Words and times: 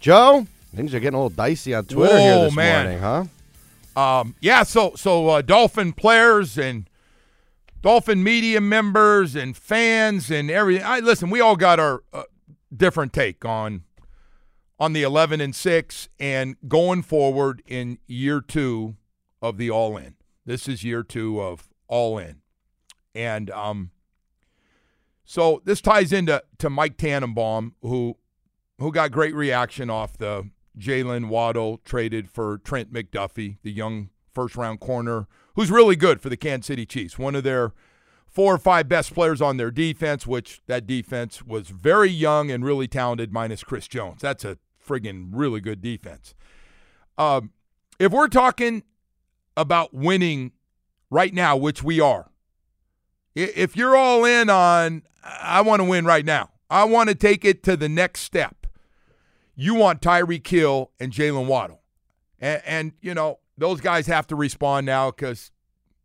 Joe, 0.00 0.46
things 0.74 0.94
are 0.94 1.00
getting 1.00 1.14
a 1.14 1.18
little 1.18 1.28
dicey 1.28 1.74
on 1.74 1.84
Twitter 1.84 2.14
Whoa, 2.14 2.20
here 2.20 2.44
this 2.44 2.56
man. 2.56 2.84
morning, 2.84 3.28
huh? 3.94 4.00
Um, 4.00 4.34
yeah, 4.40 4.62
so 4.62 4.94
so 4.96 5.28
uh, 5.28 5.42
Dolphin 5.42 5.92
players 5.92 6.56
and 6.56 6.88
Dolphin 7.82 8.24
media 8.24 8.62
members 8.62 9.36
and 9.36 9.54
fans 9.54 10.30
and 10.30 10.50
everything. 10.50 10.86
I 10.86 11.00
listen. 11.00 11.28
We 11.28 11.42
all 11.42 11.56
got 11.56 11.78
our 11.78 12.02
uh, 12.14 12.22
different 12.74 13.12
take 13.12 13.44
on 13.44 13.84
on 14.78 14.94
the 14.94 15.02
eleven 15.02 15.38
and 15.38 15.54
six 15.54 16.08
and 16.18 16.56
going 16.66 17.02
forward 17.02 17.62
in 17.66 17.98
year 18.06 18.40
two 18.40 18.96
of 19.42 19.58
the 19.58 19.70
all 19.70 19.98
in. 19.98 20.14
This 20.46 20.66
is 20.66 20.82
year 20.82 21.02
two 21.02 21.42
of 21.42 21.68
all 21.88 22.16
in, 22.16 22.40
and 23.14 23.50
um, 23.50 23.90
so 25.26 25.60
this 25.66 25.82
ties 25.82 26.10
into 26.10 26.42
to 26.56 26.70
Mike 26.70 26.96
Tannenbaum, 26.96 27.74
who 27.82 28.16
who 28.80 28.90
got 28.90 29.12
great 29.12 29.34
reaction 29.34 29.90
off 29.90 30.16
the 30.16 30.50
Jaylen 30.78 31.28
Waddle 31.28 31.80
traded 31.84 32.30
for 32.30 32.58
Trent 32.58 32.92
McDuffie, 32.92 33.58
the 33.62 33.70
young 33.70 34.08
first 34.32 34.56
round 34.56 34.80
corner, 34.80 35.28
who's 35.54 35.70
really 35.70 35.96
good 35.96 36.20
for 36.20 36.30
the 36.30 36.36
Kansas 36.36 36.66
City 36.66 36.86
Chiefs. 36.86 37.18
One 37.18 37.34
of 37.34 37.44
their 37.44 37.72
four 38.26 38.54
or 38.54 38.58
five 38.58 38.88
best 38.88 39.12
players 39.12 39.42
on 39.42 39.58
their 39.58 39.70
defense, 39.70 40.26
which 40.26 40.62
that 40.66 40.86
defense 40.86 41.42
was 41.42 41.68
very 41.68 42.08
young 42.08 42.50
and 42.50 42.64
really 42.64 42.88
talented, 42.88 43.32
minus 43.32 43.62
Chris 43.62 43.86
Jones. 43.86 44.22
That's 44.22 44.44
a 44.44 44.56
friggin' 44.84 45.28
really 45.32 45.60
good 45.60 45.82
defense. 45.82 46.34
Um, 47.18 47.50
if 47.98 48.12
we're 48.12 48.28
talking 48.28 48.82
about 49.56 49.92
winning 49.92 50.52
right 51.10 51.34
now, 51.34 51.54
which 51.56 51.82
we 51.82 52.00
are, 52.00 52.30
if 53.34 53.76
you're 53.76 53.94
all 53.94 54.24
in 54.24 54.48
on, 54.48 55.02
I 55.22 55.60
want 55.60 55.80
to 55.80 55.84
win 55.84 56.06
right 56.06 56.24
now, 56.24 56.50
I 56.70 56.84
want 56.84 57.10
to 57.10 57.14
take 57.14 57.44
it 57.44 57.62
to 57.64 57.76
the 57.76 57.88
next 57.88 58.20
step 58.20 58.59
you 59.60 59.74
want 59.74 60.00
Tyreek 60.00 60.46
Hill 60.46 60.90
and 60.98 61.12
Jaylen 61.12 61.44
Waddle. 61.44 61.82
And, 62.38 62.62
and, 62.64 62.92
you 63.02 63.12
know, 63.12 63.40
those 63.58 63.82
guys 63.82 64.06
have 64.06 64.26
to 64.28 64.34
respond 64.34 64.86
now 64.86 65.10
because 65.10 65.50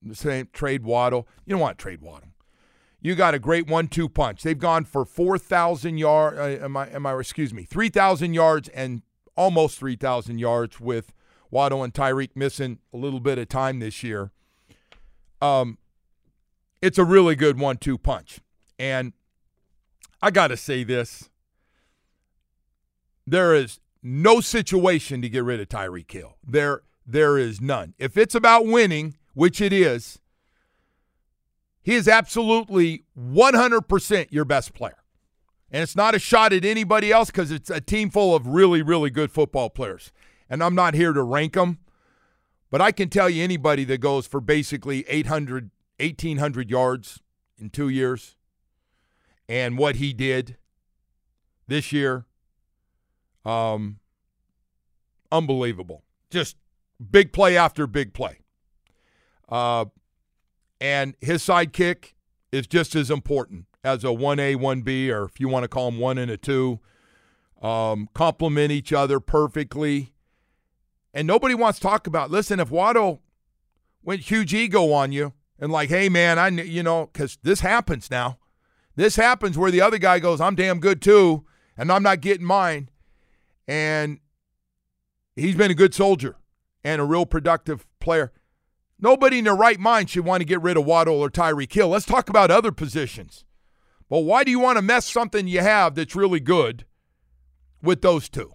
the 0.01 0.13
same 0.13 0.49
trade 0.51 0.83
Waddle. 0.83 1.25
You 1.45 1.51
don't 1.51 1.61
want 1.61 1.77
trade 1.77 2.01
Waddle. 2.01 2.33
You 2.99 3.15
got 3.15 3.33
a 3.33 3.39
great 3.39 3.67
one-two 3.67 4.09
punch. 4.09 4.43
They've 4.43 4.59
gone 4.59 4.83
for 4.83 5.05
4,000 5.05 5.97
yards, 5.97 6.37
uh, 6.37 6.65
am 6.65 6.75
I, 6.75 6.89
am 6.89 7.05
I, 7.05 7.17
excuse 7.17 7.53
me, 7.53 7.63
3,000 7.63 8.33
yards 8.33 8.67
and 8.69 9.03
almost 9.37 9.79
3,000 9.79 10.37
yards 10.37 10.81
with 10.81 11.13
Waddle 11.49 11.81
and 11.81 11.93
Tyreek 11.93 12.31
missing 12.35 12.79
a 12.93 12.97
little 12.97 13.21
bit 13.21 13.37
of 13.37 13.47
time 13.47 13.79
this 13.79 14.03
year. 14.03 14.31
Um, 15.41 15.77
it's 16.81 16.97
a 16.97 17.05
really 17.05 17.37
good 17.37 17.57
one-two 17.57 17.99
punch. 17.99 18.41
And 18.77 19.13
I 20.21 20.29
got 20.29 20.47
to 20.47 20.57
say 20.57 20.83
this 20.83 21.29
there 23.25 23.55
is 23.55 23.79
no 24.01 24.39
situation 24.39 25.21
to 25.21 25.29
get 25.29 25.43
rid 25.43 25.59
of 25.59 25.69
Tyreek 25.69 26.11
Hill. 26.11 26.37
There, 26.45 26.83
there 27.05 27.37
is 27.37 27.59
none. 27.59 27.93
If 27.97 28.17
it's 28.17 28.35
about 28.35 28.65
winning, 28.65 29.15
which 29.33 29.59
it 29.61 29.73
is, 29.73 30.19
he 31.81 31.95
is 31.95 32.07
absolutely 32.07 33.03
100% 33.19 34.27
your 34.31 34.45
best 34.45 34.73
player. 34.73 34.97
And 35.71 35.83
it's 35.83 35.95
not 35.95 36.15
a 36.15 36.19
shot 36.19 36.53
at 36.53 36.63
anybody 36.63 37.11
else 37.11 37.29
because 37.31 37.51
it's 37.51 37.69
a 37.69 37.81
team 37.81 38.09
full 38.09 38.35
of 38.35 38.47
really, 38.47 38.81
really 38.81 39.09
good 39.09 39.31
football 39.31 39.69
players. 39.69 40.11
And 40.49 40.63
I'm 40.63 40.75
not 40.75 40.93
here 40.93 41.13
to 41.13 41.23
rank 41.23 41.53
them, 41.53 41.79
but 42.69 42.81
I 42.81 42.91
can 42.91 43.09
tell 43.09 43.29
you 43.29 43.43
anybody 43.43 43.83
that 43.85 43.97
goes 43.97 44.27
for 44.27 44.39
basically 44.39 45.05
800, 45.07 45.71
1,800 45.99 46.69
yards 46.69 47.21
in 47.57 47.69
two 47.69 47.89
years 47.89 48.35
and 49.47 49.77
what 49.77 49.95
he 49.95 50.13
did 50.13 50.57
this 51.67 51.91
year 51.91 52.25
um, 53.45 53.99
unbelievable. 55.31 56.03
Just 56.29 56.57
big 57.11 57.31
play 57.31 57.57
after 57.57 57.87
big 57.87 58.13
play. 58.13 58.39
Uh, 59.47 59.85
and 60.81 61.15
his 61.21 61.43
sidekick 61.43 62.13
is 62.51 62.67
just 62.67 62.95
as 62.95 63.11
important 63.11 63.65
as 63.83 64.03
a 64.03 64.07
1A, 64.07 64.55
1B, 64.55 65.09
or 65.09 65.25
if 65.25 65.39
you 65.39 65.47
want 65.47 65.63
to 65.63 65.67
call 65.67 65.91
them 65.91 65.99
one 65.99 66.17
and 66.17 66.31
a 66.31 66.37
two. 66.37 66.79
Um, 67.61 68.09
complement 68.13 68.71
each 68.71 68.91
other 68.91 69.19
perfectly. 69.19 70.13
And 71.13 71.27
nobody 71.27 71.55
wants 71.55 71.79
to 71.79 71.83
talk 71.83 72.07
about, 72.07 72.29
listen, 72.29 72.59
if 72.59 72.69
Waddle 72.69 73.21
went 74.03 74.21
huge 74.21 74.53
ego 74.53 74.91
on 74.91 75.11
you 75.11 75.33
and 75.59 75.71
like, 75.71 75.89
hey, 75.89 76.09
man, 76.09 76.37
I, 76.37 76.49
you 76.49 76.83
know, 76.83 77.09
because 77.11 77.37
this 77.43 77.61
happens 77.61 78.11
now. 78.11 78.37
This 78.95 79.15
happens 79.15 79.57
where 79.57 79.71
the 79.71 79.81
other 79.81 79.97
guy 79.97 80.19
goes, 80.19 80.39
I'm 80.41 80.55
damn 80.55 80.79
good 80.79 81.01
too, 81.01 81.45
and 81.77 81.91
I'm 81.91 82.03
not 82.03 82.21
getting 82.21 82.45
mine 82.45 82.89
and 83.67 84.19
he's 85.35 85.55
been 85.55 85.71
a 85.71 85.75
good 85.75 85.93
soldier 85.93 86.37
and 86.83 87.01
a 87.01 87.05
real 87.05 87.25
productive 87.25 87.85
player. 87.99 88.31
Nobody 88.99 89.39
in 89.39 89.45
their 89.45 89.55
right 89.55 89.79
mind 89.79 90.09
should 90.09 90.25
want 90.25 90.41
to 90.41 90.45
get 90.45 90.61
rid 90.61 90.77
of 90.77 90.85
Waddle 90.85 91.19
or 91.19 91.29
Tyreek 91.29 91.73
Hill. 91.73 91.89
Let's 91.89 92.05
talk 92.05 92.29
about 92.29 92.51
other 92.51 92.71
positions. 92.71 93.43
But 94.09 94.19
why 94.19 94.43
do 94.43 94.51
you 94.51 94.59
want 94.59 94.77
to 94.77 94.81
mess 94.81 95.11
something 95.11 95.47
you 95.47 95.61
have 95.61 95.95
that's 95.95 96.15
really 96.15 96.39
good 96.39 96.85
with 97.81 98.01
those 98.01 98.29
two? 98.29 98.53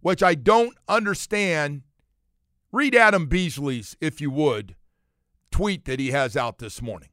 Which 0.00 0.22
I 0.22 0.34
don't 0.34 0.76
understand. 0.88 1.82
Read 2.70 2.94
Adam 2.94 3.26
Beasley's, 3.26 3.96
if 4.00 4.20
you 4.20 4.30
would, 4.30 4.76
tweet 5.50 5.84
that 5.84 6.00
he 6.00 6.12
has 6.12 6.36
out 6.36 6.58
this 6.58 6.80
morning. 6.80 7.10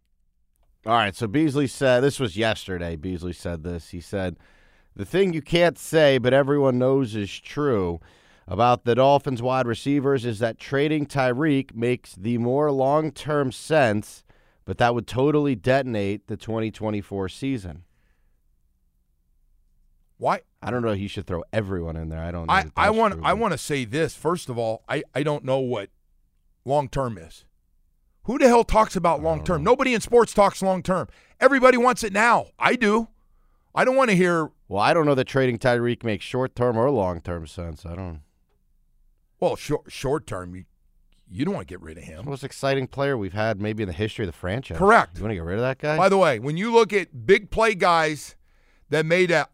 All 0.85 0.93
right, 0.93 1.15
so 1.15 1.27
Beasley 1.27 1.67
said 1.67 1.99
this 2.01 2.19
was 2.19 2.37
yesterday. 2.37 2.95
Beasley 2.95 3.33
said 3.33 3.63
this. 3.63 3.89
He 3.89 3.99
said, 3.99 4.37
"The 4.99 5.05
thing 5.05 5.31
you 5.31 5.41
can't 5.41 5.77
say, 5.77 6.17
but 6.17 6.33
everyone 6.33 6.77
knows 6.77 7.15
is 7.15 7.39
true 7.39 8.01
about 8.49 8.83
the 8.83 8.95
Dolphins 8.95 9.41
wide 9.41 9.65
receivers 9.65 10.25
is 10.25 10.39
that 10.39 10.59
trading 10.59 11.05
Tyreek 11.05 11.73
makes 11.73 12.15
the 12.15 12.37
more 12.37 12.69
long-term 12.69 13.53
sense, 13.53 14.25
but 14.65 14.77
that 14.77 14.93
would 14.93 15.07
totally 15.07 15.55
detonate 15.55 16.27
the 16.27 16.35
2024 16.35 17.29
season." 17.29 17.85
Why? 20.17 20.41
I 20.61 20.69
don't 20.69 20.81
know. 20.81 20.91
He 20.91 21.07
should 21.07 21.25
throw 21.25 21.45
everyone 21.53 21.95
in 21.95 22.09
there. 22.09 22.21
I 22.21 22.31
don't. 22.31 22.47
Know 22.47 22.53
I, 22.53 22.65
I 22.75 22.89
want 22.89 23.13
true, 23.13 23.23
I 23.23 23.31
want 23.31 23.53
to 23.53 23.57
say 23.57 23.85
this 23.85 24.15
first 24.15 24.49
of 24.49 24.57
all. 24.57 24.83
I, 24.89 25.03
I 25.15 25.23
don't 25.23 25.45
know 25.45 25.59
what 25.59 25.91
long 26.65 26.89
term 26.89 27.17
is. 27.17 27.45
Who 28.23 28.37
the 28.37 28.49
hell 28.49 28.65
talks 28.65 28.97
about 28.97 29.23
long 29.23 29.45
term? 29.45 29.63
Nobody 29.63 29.93
in 29.93 30.01
sports 30.01 30.33
talks 30.33 30.61
long 30.61 30.83
term. 30.83 31.07
Everybody 31.39 31.77
wants 31.77 32.03
it 32.03 32.11
now. 32.11 32.47
I 32.59 32.75
do. 32.75 33.07
I 33.73 33.85
don't 33.85 33.95
want 33.95 34.09
to 34.09 34.15
hear. 34.15 34.51
Well, 34.67 34.81
I 34.81 34.93
don't 34.93 35.05
know 35.05 35.15
that 35.15 35.25
trading 35.25 35.57
Tyreek 35.57 36.03
makes 36.03 36.25
short-term 36.25 36.77
or 36.77 36.89
long-term 36.89 37.47
sense. 37.47 37.85
I 37.85 37.95
don't. 37.95 38.21
Well, 39.39 39.55
short 39.55 39.91
short 39.91 40.27
term, 40.27 40.55
you 40.55 40.65
you 41.29 41.45
don't 41.45 41.53
want 41.53 41.67
to 41.67 41.71
get 41.71 41.81
rid 41.81 41.97
of 41.97 42.03
him. 42.03 42.25
most 42.25 42.43
exciting 42.43 42.87
player 42.87 43.17
we've 43.17 43.33
had 43.33 43.61
maybe 43.61 43.83
in 43.83 43.87
the 43.87 43.93
history 43.93 44.25
of 44.25 44.31
the 44.31 44.37
franchise. 44.37 44.77
Correct. 44.77 45.17
You 45.17 45.23
want 45.23 45.31
to 45.31 45.35
get 45.35 45.43
rid 45.43 45.55
of 45.55 45.61
that 45.61 45.77
guy? 45.77 45.95
By 45.95 46.09
the 46.09 46.17
way, 46.17 46.39
when 46.39 46.57
you 46.57 46.73
look 46.73 46.91
at 46.91 47.25
big 47.25 47.51
play 47.51 47.75
guys 47.75 48.35
that 48.89 49.05
made 49.05 49.31
a 49.31 49.47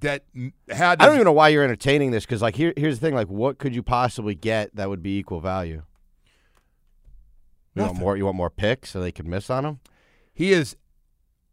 that 0.00 0.24
had 0.68 1.00
I 1.00 1.06
don't 1.06 1.14
even 1.14 1.24
know 1.24 1.32
why 1.32 1.48
you're 1.48 1.64
entertaining 1.64 2.10
this 2.10 2.24
because, 2.24 2.42
like, 2.42 2.56
here, 2.56 2.72
here's 2.76 2.98
the 2.98 3.06
thing: 3.06 3.14
like, 3.14 3.28
what 3.28 3.58
could 3.58 3.74
you 3.74 3.82
possibly 3.82 4.34
get 4.34 4.74
that 4.76 4.88
would 4.88 5.02
be 5.02 5.18
equal 5.18 5.40
value? 5.40 5.82
You 7.74 7.82
want 7.82 7.98
more? 7.98 8.16
You 8.16 8.24
want 8.24 8.36
more 8.36 8.50
picks 8.50 8.90
so 8.90 9.00
they 9.00 9.12
could 9.12 9.26
miss 9.26 9.50
on 9.50 9.64
him? 9.64 9.80
he 10.36 10.52
is 10.52 10.76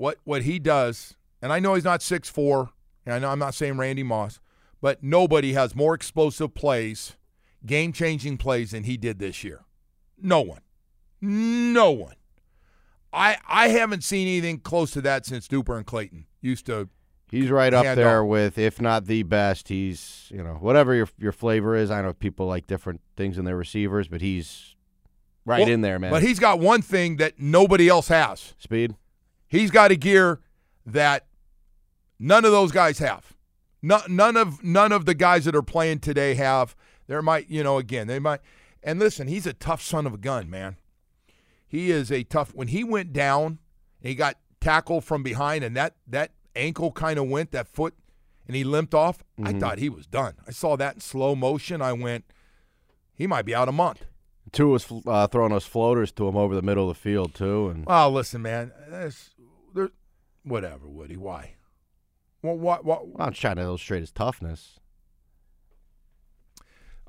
what 0.04 0.18
what 0.26 0.42
he 0.42 0.60
does, 0.60 1.16
and 1.42 1.54
I 1.54 1.60
know 1.62 1.76
he's 1.76 1.86
not 1.86 2.02
six 2.02 2.28
four, 2.30 2.72
and 3.06 3.16
I 3.16 3.20
know 3.20 3.30
I'm 3.30 3.40
not 3.40 3.54
saying 3.54 3.78
Randy 3.78 4.04
Moss, 4.04 4.42
but 4.82 5.02
nobody 5.02 5.54
has 5.54 5.76
more 5.76 5.94
explosive 5.94 6.54
plays, 6.54 7.14
game 7.66 7.94
changing 7.94 8.38
plays 8.38 8.72
than 8.72 8.84
he 8.84 8.98
did 8.98 9.20
this 9.20 9.46
year. 9.46 9.62
No 10.22 10.42
one. 10.42 10.60
No 11.22 11.92
one. 11.92 12.16
I 13.14 13.38
I 13.48 13.70
haven't 13.70 14.04
seen 14.04 14.28
anything 14.28 14.60
close 14.60 14.92
to 14.92 15.02
that 15.04 15.26
since 15.26 15.48
Duper 15.48 15.78
and 15.78 15.86
Clayton 15.86 16.26
used 16.42 16.66
to. 16.66 16.90
He's 17.32 17.50
right 17.50 17.74
up 17.74 17.96
there 17.96 18.24
off. 18.24 18.28
with, 18.28 18.58
if 18.58 18.82
not 18.82 19.06
the 19.06 19.24
best. 19.24 19.70
He's 19.70 20.28
you 20.30 20.44
know 20.44 20.56
whatever 20.56 20.94
your 20.94 21.08
your 21.18 21.32
flavor 21.32 21.78
is. 21.78 21.90
I 21.90 22.02
know 22.02 22.12
people 22.12 22.46
like 22.46 22.68
different 22.68 23.00
things 23.16 23.38
in 23.38 23.46
their 23.46 23.56
receivers, 23.56 24.10
but 24.10 24.20
he's 24.20 24.76
right 25.46 25.62
Well, 25.62 25.70
in 25.70 25.80
there, 25.80 25.98
man. 25.98 26.12
But 26.12 26.24
he's 26.24 26.40
got 26.40 26.60
one 26.60 26.82
thing 26.82 27.16
that 27.18 27.40
nobody 27.40 27.88
else 27.88 28.10
has. 28.10 28.54
speed. 28.58 28.96
He's 29.54 29.70
got 29.70 29.92
a 29.92 29.96
gear 29.96 30.40
that 30.84 31.28
none 32.18 32.44
of 32.44 32.52
those 32.52 32.72
guys 32.72 32.98
have. 32.98 33.36
No, 33.84 34.02
none 34.10 34.36
of 34.36 34.64
none 34.64 34.92
of 34.92 35.06
the 35.06 35.14
guys 35.14 35.46
that 35.46 35.56
are 35.56 35.62
playing 35.62 36.00
today 36.00 36.34
have. 36.34 36.76
There 37.06 37.22
might, 37.22 37.52
you 37.52 37.64
know, 37.64 37.78
again, 37.78 38.08
they 38.08 38.18
might. 38.18 38.40
And 38.82 38.98
listen, 38.98 39.28
he's 39.28 39.46
a 39.46 39.54
tough 39.54 39.84
son 39.84 40.08
of 40.08 40.14
a 40.16 40.18
gun, 40.18 40.50
man. 40.50 40.78
He 41.68 41.92
is 41.92 42.12
a 42.12 42.24
tough. 42.24 42.56
When 42.56 42.70
he 42.70 42.84
went 42.84 43.14
down, 43.14 43.60
and 44.02 44.10
he 44.10 44.16
got 44.16 44.40
tackled 44.60 45.04
from 45.04 45.22
behind, 45.22 45.64
and 45.64 45.78
that 45.78 45.98
that 46.08 46.32
ankle 46.56 46.92
kind 46.92 47.20
of 47.20 47.28
went 47.28 47.52
that 47.52 47.68
foot, 47.68 47.94
and 48.48 48.56
he 48.56 48.64
limped 48.64 48.96
off. 48.96 49.24
I 49.44 49.54
thought 49.54 49.78
he 49.78 49.90
was 49.90 50.08
done. 50.08 50.34
I 50.48 50.52
saw 50.52 50.76
that 50.78 50.96
in 50.96 51.00
slow 51.02 51.36
motion. 51.36 51.80
I 51.80 51.94
went, 51.94 52.26
he 53.14 53.28
might 53.28 53.46
be 53.46 53.54
out 53.54 53.70
a 53.70 53.72
month. 53.72 54.06
Tua 54.52 54.70
was 54.70 54.86
uh, 55.08 55.28
throwing 55.28 55.52
those 55.52 55.66
floaters 55.66 56.12
to 56.14 56.28
him 56.28 56.38
over 56.38 56.54
the 56.54 56.62
middle 56.62 56.90
of 56.90 56.96
the 56.96 57.02
field 57.02 57.34
too, 57.34 57.70
and 57.70 57.86
Well, 57.86 58.12
listen, 58.12 58.42
man. 58.42 58.72
Whatever, 60.44 60.88
Woody. 60.88 61.18
Why? 61.18 61.56
Well, 62.42 62.58
what? 62.58 62.84
What? 62.86 63.04
I'm 63.20 63.34
trying 63.34 63.56
to 63.58 63.62
illustrate 63.64 64.02
his 64.02 64.12
toughness. 64.12 64.80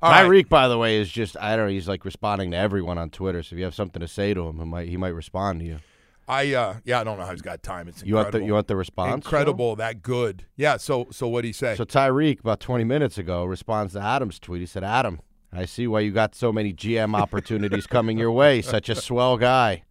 All 0.01 0.11
right. 0.11 0.25
Tyreek, 0.25 0.49
by 0.49 0.67
the 0.67 0.77
way, 0.77 0.97
is 0.97 1.09
just 1.11 1.37
I 1.39 1.55
don't 1.55 1.65
know. 1.67 1.71
He's 1.71 1.87
like 1.87 2.05
responding 2.05 2.51
to 2.51 2.57
everyone 2.57 2.97
on 2.97 3.09
Twitter. 3.09 3.41
So 3.43 3.55
if 3.55 3.59
you 3.59 3.65
have 3.65 3.75
something 3.75 3.99
to 4.01 4.07
say 4.07 4.33
to 4.33 4.47
him, 4.47 4.59
he 4.59 4.65
might 4.65 4.87
he 4.89 4.97
might 4.97 5.09
respond 5.09 5.59
to 5.61 5.65
you. 5.65 5.79
I 6.27 6.53
uh, 6.53 6.75
yeah, 6.85 6.99
I 6.99 7.03
don't 7.03 7.17
know 7.19 7.25
how 7.25 7.31
he's 7.31 7.41
got 7.41 7.61
time. 7.63 7.87
It's 7.87 8.03
You 8.03 8.15
want 8.15 8.27
incredible. 8.27 8.39
the 8.39 8.45
you 8.47 8.53
want 8.53 8.67
the 8.67 8.75
response? 8.75 9.25
Incredible 9.25 9.75
that 9.77 10.01
good. 10.01 10.45
Yeah. 10.55 10.77
So 10.77 11.07
so 11.11 11.27
what 11.27 11.43
he 11.45 11.53
say? 11.53 11.75
So 11.75 11.85
Tyreek, 11.85 12.39
about 12.39 12.59
20 12.59 12.83
minutes 12.83 13.17
ago, 13.17 13.45
responds 13.45 13.93
to 13.93 13.99
Adam's 14.01 14.39
tweet. 14.39 14.59
He 14.61 14.65
said, 14.65 14.83
"Adam, 14.83 15.21
I 15.53 15.65
see 15.65 15.87
why 15.87 16.01
you 16.01 16.11
got 16.11 16.33
so 16.35 16.51
many 16.51 16.73
GM 16.73 17.15
opportunities 17.15 17.87
coming 17.87 18.17
your 18.17 18.31
way. 18.31 18.61
Such 18.61 18.89
a 18.89 18.95
swell 18.95 19.37
guy." 19.37 19.83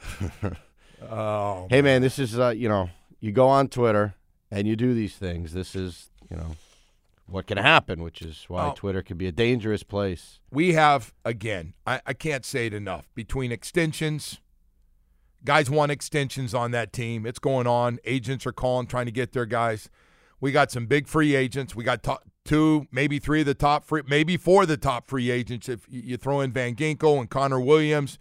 oh, 1.02 1.66
Hey 1.70 1.82
man, 1.82 2.02
this 2.02 2.18
is 2.18 2.38
uh, 2.38 2.48
you 2.50 2.68
know, 2.68 2.90
you 3.20 3.32
go 3.32 3.48
on 3.48 3.68
Twitter 3.68 4.14
and 4.50 4.66
you 4.66 4.76
do 4.76 4.94
these 4.94 5.14
things. 5.16 5.52
This 5.52 5.74
is 5.74 6.10
you 6.30 6.36
know 6.36 6.56
what 7.26 7.46
can 7.46 7.58
happen, 7.58 8.02
which 8.02 8.22
is 8.22 8.44
why 8.48 8.68
Oh. 8.68 8.72
Twitter 8.74 9.02
can 9.02 9.16
be 9.18 9.26
a 9.26 9.32
dangerous 9.32 9.82
place. 9.82 10.40
we 10.50 10.72
have 10.74 11.12
again. 11.24 11.74
I, 11.86 12.00
I 12.06 12.12
can't 12.14 12.44
say 12.44 12.66
it 12.66 12.74
enough. 12.74 13.08
Between 13.14 13.52
extensions, 13.52 14.40
guys 15.44 15.68
want 15.70 15.92
extensions 15.92 16.54
on 16.54 16.70
that 16.72 16.92
team. 16.92 17.26
It's 17.26 17.38
going 17.38 17.66
on. 17.66 17.98
Agents 18.04 18.46
are 18.46 18.52
calling, 18.52 18.86
trying 18.86 19.06
to 19.06 19.12
get 19.12 19.32
their 19.32 19.46
guys. 19.46 19.90
We 20.40 20.52
got 20.52 20.70
some 20.70 20.86
big 20.86 21.06
free 21.08 21.34
agents. 21.34 21.74
We 21.74 21.84
got 21.84 22.02
to- 22.04 22.20
two, 22.44 22.86
maybe 22.90 23.18
three 23.18 23.40
of 23.40 23.46
the 23.46 23.54
top 23.54 23.84
free, 23.84 24.02
maybe 24.06 24.36
four 24.38 24.62
of 24.62 24.68
the 24.68 24.76
top 24.78 25.06
free 25.08 25.30
agents. 25.30 25.68
If 25.68 25.86
you 25.90 26.00
you 26.02 26.16
throw 26.16 26.40
in 26.40 26.52
Van 26.52 26.74
Ginkel 26.76 27.18
and 27.20 27.28
Connor 27.28 27.60
Williams, 27.60 28.18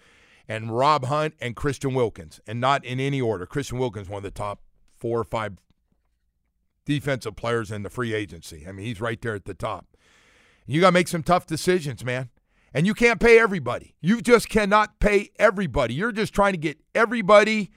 and 0.47 0.75
Rob 0.75 1.05
Hunt 1.05 1.33
and 1.41 1.55
Christian 1.55 1.93
Wilkins, 1.93 2.39
and 2.47 2.59
not 2.59 2.85
in 2.85 2.99
any 2.99 3.19
order. 3.19 3.45
Christian 3.45 3.77
Wilkins, 3.77 4.09
one 4.09 4.17
of 4.17 4.23
the 4.23 4.31
top 4.31 4.61
four 4.95 5.19
or 5.19 5.23
five 5.23 5.57
defensive 6.85 7.35
players 7.35 7.71
in 7.71 7.83
the 7.83 7.89
free 7.89 8.13
agency. 8.13 8.65
I 8.67 8.71
mean, 8.71 8.85
he's 8.85 9.01
right 9.01 9.21
there 9.21 9.35
at 9.35 9.45
the 9.45 9.53
top. 9.53 9.85
You 10.65 10.81
got 10.81 10.87
to 10.87 10.93
make 10.93 11.07
some 11.07 11.23
tough 11.23 11.45
decisions, 11.45 12.03
man. 12.03 12.29
And 12.73 12.85
you 12.85 12.93
can't 12.93 13.19
pay 13.19 13.39
everybody. 13.39 13.95
You 14.01 14.21
just 14.21 14.49
cannot 14.49 14.99
pay 14.99 15.29
everybody. 15.37 15.93
You're 15.93 16.11
just 16.11 16.33
trying 16.33 16.53
to 16.53 16.57
get 16.57 16.77
everybody 16.93 17.71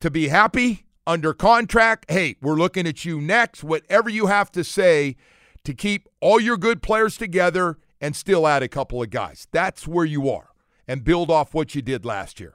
to 0.00 0.10
be 0.10 0.28
happy 0.28 0.86
under 1.06 1.34
contract. 1.34 2.10
Hey, 2.10 2.36
we're 2.40 2.54
looking 2.54 2.86
at 2.86 3.04
you 3.04 3.20
next. 3.20 3.64
Whatever 3.64 4.08
you 4.08 4.26
have 4.26 4.50
to 4.52 4.64
say 4.64 5.16
to 5.64 5.74
keep 5.74 6.08
all 6.20 6.40
your 6.40 6.56
good 6.56 6.82
players 6.82 7.16
together 7.16 7.78
and 8.00 8.14
still 8.14 8.46
add 8.46 8.62
a 8.62 8.68
couple 8.68 9.02
of 9.02 9.10
guys. 9.10 9.46
That's 9.52 9.86
where 9.86 10.04
you 10.04 10.30
are 10.30 10.49
and 10.88 11.04
build 11.04 11.30
off 11.30 11.54
what 11.54 11.74
you 11.74 11.82
did 11.82 12.04
last 12.04 12.40
year. 12.40 12.54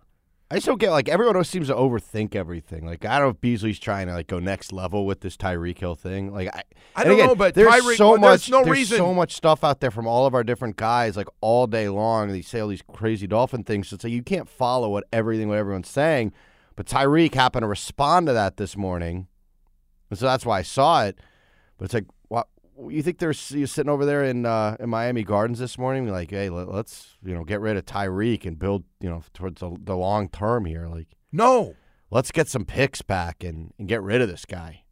I 0.52 0.56
just 0.56 0.68
don't 0.68 0.80
get 0.80 0.92
like 0.92 1.10
everyone 1.10 1.36
else 1.36 1.50
seems 1.50 1.68
to 1.68 1.74
overthink 1.74 2.36
everything. 2.36 2.86
Like 2.86 3.04
I 3.04 3.18
don't 3.18 3.28
know 3.28 3.32
if 3.32 3.42
Beasley's 3.42 3.80
trying 3.80 4.06
to 4.08 4.14
like 4.14 4.28
go 4.28 4.38
next 4.40 4.72
level 4.72 5.06
with 5.08 5.22
this 5.22 5.36
Tyreek 5.36 5.80
Hill 5.80 5.96
thing. 5.96 6.32
Like 6.32 6.50
I, 6.56 6.62
I 6.96 7.04
don't 7.04 7.14
again, 7.14 7.28
know, 7.28 7.36
but 7.36 7.56
there's 7.56 7.74
Tyreek- 7.74 7.98
so 7.98 8.12
well, 8.12 8.18
much. 8.20 8.30
there's 8.42 8.50
no 8.52 8.64
there's 8.64 8.78
reason- 8.78 8.98
so 8.98 9.14
much 9.14 9.34
stuff 9.34 9.64
out 9.64 9.80
there 9.80 9.90
from 9.90 10.06
all 10.06 10.28
of 10.28 10.36
our 10.36 10.44
different 10.44 10.76
guys, 10.78 11.18
like 11.18 11.28
all 11.42 11.66
day 11.66 11.90
long. 11.90 12.28
They 12.30 12.44
say 12.44 12.60
all 12.60 12.68
these 12.68 12.84
crazy 12.94 13.26
dolphin 13.26 13.64
things. 13.64 13.88
So 13.90 13.96
It's 13.96 14.04
like 14.04 14.14
you 14.14 14.22
can't 14.22 14.48
follow 14.48 14.90
what 14.90 15.06
everything 15.12 15.50
what 15.50 15.58
everyone's 15.58 15.90
saying. 15.90 16.32
But 16.76 16.86
Tyreek 16.86 17.34
happened 17.34 17.64
to 17.64 17.68
respond 17.68 18.28
to 18.28 18.34
that 18.34 18.58
this 18.58 18.78
morning, 18.78 19.28
and 20.12 20.20
so 20.20 20.26
that's 20.28 20.46
why 20.46 20.60
I 20.60 20.62
saw 20.62 21.06
it. 21.06 21.18
But 21.78 21.86
it's 21.86 21.94
like, 21.96 22.06
you 22.90 23.02
think 23.02 23.20
they're 23.20 23.30
s- 23.30 23.52
you 23.52 23.66
sitting 23.68 23.90
over 23.90 24.06
there 24.06 24.24
in 24.24 24.46
uh, 24.46 24.76
in 24.80 24.90
Miami 24.90 25.24
Gardens 25.24 25.60
this 25.60 25.78
morning? 25.78 26.08
Like, 26.10 26.32
hey, 26.32 26.50
let, 26.50 26.68
us 26.68 27.16
you 27.24 27.34
know 27.34 27.44
get 27.44 27.62
rid 27.62 27.78
of 27.78 27.86
Tyreek 27.86 28.46
and 28.46 28.58
build 28.60 28.84
you 29.00 29.10
know 29.10 29.24
towards 29.34 29.62
the, 29.62 29.76
the 29.84 29.96
long 29.96 30.30
term 30.30 30.66
here. 30.66 30.88
Like, 30.88 31.08
No. 31.32 31.76
let's 32.12 32.32
get 32.32 32.48
some 32.48 32.66
picks 32.66 33.02
back 33.02 33.44
and, 33.44 33.74
and 33.80 33.88
get 33.88 34.02
rid 34.02 34.22
of 34.22 34.28
this 34.30 34.46
guy. 34.46 34.84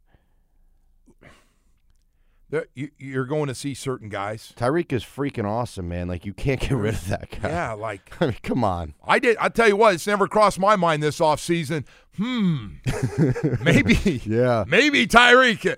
There- 2.50 2.66
you- 2.74 2.90
You're 2.98 3.24
going 3.24 3.48
to 3.48 3.54
see 3.54 3.74
certain 3.74 4.08
guys. 4.08 4.52
Tyreek 4.56 4.92
is 4.92 5.02
freaking 5.02 5.44
awesome, 5.44 5.88
man. 5.88 6.06
Like, 6.08 6.24
you 6.24 6.32
can't 6.34 6.60
get 6.60 6.72
rid 6.72 6.94
of 6.94 7.08
that 7.08 7.30
guy. 7.42 7.48
Yeah, 7.48 7.72
like 7.72 8.12
I 8.20 8.26
mean, 8.26 8.36
come 8.42 8.62
on. 8.62 8.94
I 9.04 9.18
did. 9.18 9.36
I 9.38 9.48
tell 9.48 9.66
you 9.68 9.76
what, 9.76 9.94
it's 9.94 10.06
never 10.06 10.28
crossed 10.28 10.58
my 10.58 10.76
mind 10.76 11.02
this 11.02 11.18
offseason. 11.18 11.84
Hmm. 12.16 12.74
maybe. 13.64 13.94
Yeah. 14.24 14.64
Maybe 14.68 15.06
Tyreek. 15.06 15.76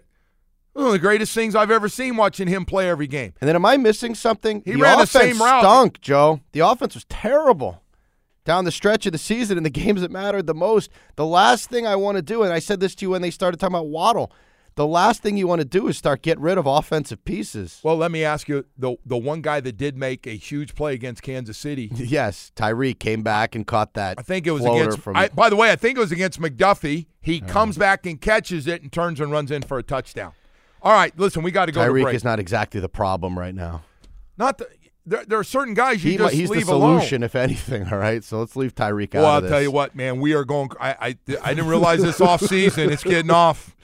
One 0.77 0.89
of 0.89 0.93
the 0.93 0.99
greatest 0.99 1.33
things 1.33 1.55
I've 1.55 1.71
ever 1.71 1.89
seen 1.89 2.19
watching 2.19 2.49
him 2.49 2.67
play 2.67 2.91
every 2.91 3.07
game. 3.07 3.33
And 3.41 3.49
then, 3.49 3.57
am 3.57 3.65
I 3.65 3.79
missing 3.79 4.15
something? 4.15 4.61
He 4.63 4.73
the 4.73 4.81
ran 4.81 4.99
the 4.99 5.05
offense 5.05 5.11
same 5.11 5.43
route. 5.43 5.63
Stunk, 5.63 6.03
Joe. 6.03 6.41
The 6.53 6.61
offense 6.61 6.93
was 6.93 7.07
terrible 7.07 7.83
down 8.45 8.67
the 8.67 8.71
stretch 8.71 9.07
of 9.07 9.13
the 9.13 9.19
season 9.19 9.57
in 9.57 9.65
the 9.65 9.71
games 9.85 10.03
that 10.03 10.11
mattered 10.11 10.47
the 10.47 10.55
most. 10.55 10.91
The 11.17 11.25
last 11.25 11.71
thing 11.71 11.87
I 11.87 11.97
want 11.97 12.17
to 12.17 12.23
do, 12.23 12.43
and 12.43 12.53
I 12.53 12.59
said 12.59 12.81
this 12.81 12.95
to 12.97 13.07
you 13.07 13.11
when 13.11 13.23
they 13.23 13.31
started 13.31 13.59
talking 13.59 13.75
about 13.75 13.89
Waddle. 13.89 14.31
The 14.75 14.87
last 14.87 15.23
thing 15.23 15.39
you 15.39 15.47
want 15.47 15.63
to 15.63 15.65
do 15.65 15.89
is 15.89 15.97
start 15.97 16.21
getting 16.21 16.43
rid 16.43 16.59
of 16.59 16.67
offensive 16.67 17.25
pieces. 17.25 17.81
Well, 17.83 17.97
let 17.97 18.11
me 18.11 18.23
ask 18.23 18.47
you 18.47 18.67
the 18.77 18.97
the 19.07 19.17
one 19.17 19.41
guy 19.41 19.61
that 19.61 19.79
did 19.79 19.97
make 19.97 20.27
a 20.27 20.37
huge 20.37 20.75
play 20.75 20.93
against 20.93 21.23
Kansas 21.23 21.57
City. 21.57 21.91
Yes, 21.97 22.53
Tyreek 22.55 22.99
came 22.99 23.23
back 23.23 23.55
and 23.55 23.67
caught 23.67 23.95
that. 23.95 24.19
I 24.19 24.23
think 24.23 24.47
it 24.47 24.51
was 24.51 24.67
against. 24.67 24.99
from. 24.99 25.17
I, 25.17 25.29
by 25.29 25.49
the 25.49 25.57
way, 25.57 25.73
I 25.73 25.77
think 25.77 25.97
it 25.97 26.01
was 26.01 26.13
against 26.13 26.39
McDuffie. 26.39 27.07
He 27.23 27.43
oh. 27.43 27.49
comes 27.51 27.79
back 27.79 28.05
and 28.05 28.21
catches 28.21 28.67
it 28.67 28.83
and 28.83 28.93
turns 28.93 29.19
and 29.19 29.33
runs 29.33 29.51
in 29.51 29.63
for 29.63 29.79
a 29.79 29.83
touchdown. 29.83 30.33
All 30.87 30.93
right, 30.93 31.13
listen, 31.19 31.43
we 31.43 31.51
got 31.51 31.67
to 31.67 31.73
go 31.73 31.81
Tyreek 31.81 32.15
is 32.15 32.23
not 32.23 32.39
exactly 32.39 32.79
the 32.79 32.89
problem 32.89 33.37
right 33.37 33.57
now. 33.57 33.83
Not 34.39 34.59
the, 34.59 34.69
there, 35.05 35.25
there 35.25 35.37
are 35.37 35.43
certain 35.43 35.75
guys 35.75 36.05
you 36.05 36.13
He, 36.13 36.17
just 36.17 36.33
he's 36.33 36.49
the 36.49 36.55
leave 36.55 36.67
solution, 36.67 37.25
if 37.25 37.35
anything. 37.35 37.93
All 37.93 37.99
right, 37.99 38.23
so 38.23 38.39
let's 38.39 38.55
leave 38.55 38.73
Tyreek 38.73 39.13
out 39.17 39.23
Well, 39.23 39.33
I'll 39.33 39.49
tell 39.49 39.61
you 39.61 39.73
what, 39.73 39.97
man, 39.97 40.21
we 40.21 40.33
are 40.35 40.45
going. 40.45 40.71
I 40.79 40.91
I, 40.93 41.17
I 41.43 41.55
didn't 41.55 41.67
realize 41.67 42.03
this 42.03 42.21
off 42.21 42.41
season. 42.41 42.93
It's 42.93 43.03
getting 43.03 43.33
off, 43.33 43.75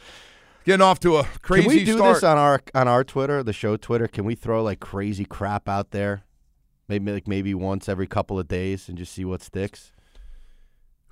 getting 0.64 0.80
off 0.80 1.00
to 1.00 1.16
a 1.16 1.24
crazy 1.42 1.68
Can 1.68 1.76
we 1.76 1.84
do 1.84 1.96
start. 1.96 2.14
this 2.14 2.22
on 2.22 2.38
our 2.38 2.62
on 2.72 2.86
our 2.86 3.02
Twitter, 3.02 3.42
the 3.42 3.52
show 3.52 3.76
Twitter? 3.76 4.06
Can 4.06 4.24
we 4.24 4.36
throw 4.36 4.62
like 4.62 4.78
crazy 4.78 5.24
crap 5.24 5.68
out 5.68 5.90
there? 5.90 6.22
Maybe 6.86 7.10
like 7.10 7.26
maybe 7.26 7.52
once 7.52 7.88
every 7.88 8.06
couple 8.06 8.38
of 8.38 8.46
days 8.46 8.88
and 8.88 8.96
just 8.96 9.12
see 9.12 9.24
what 9.24 9.42
sticks. 9.42 9.90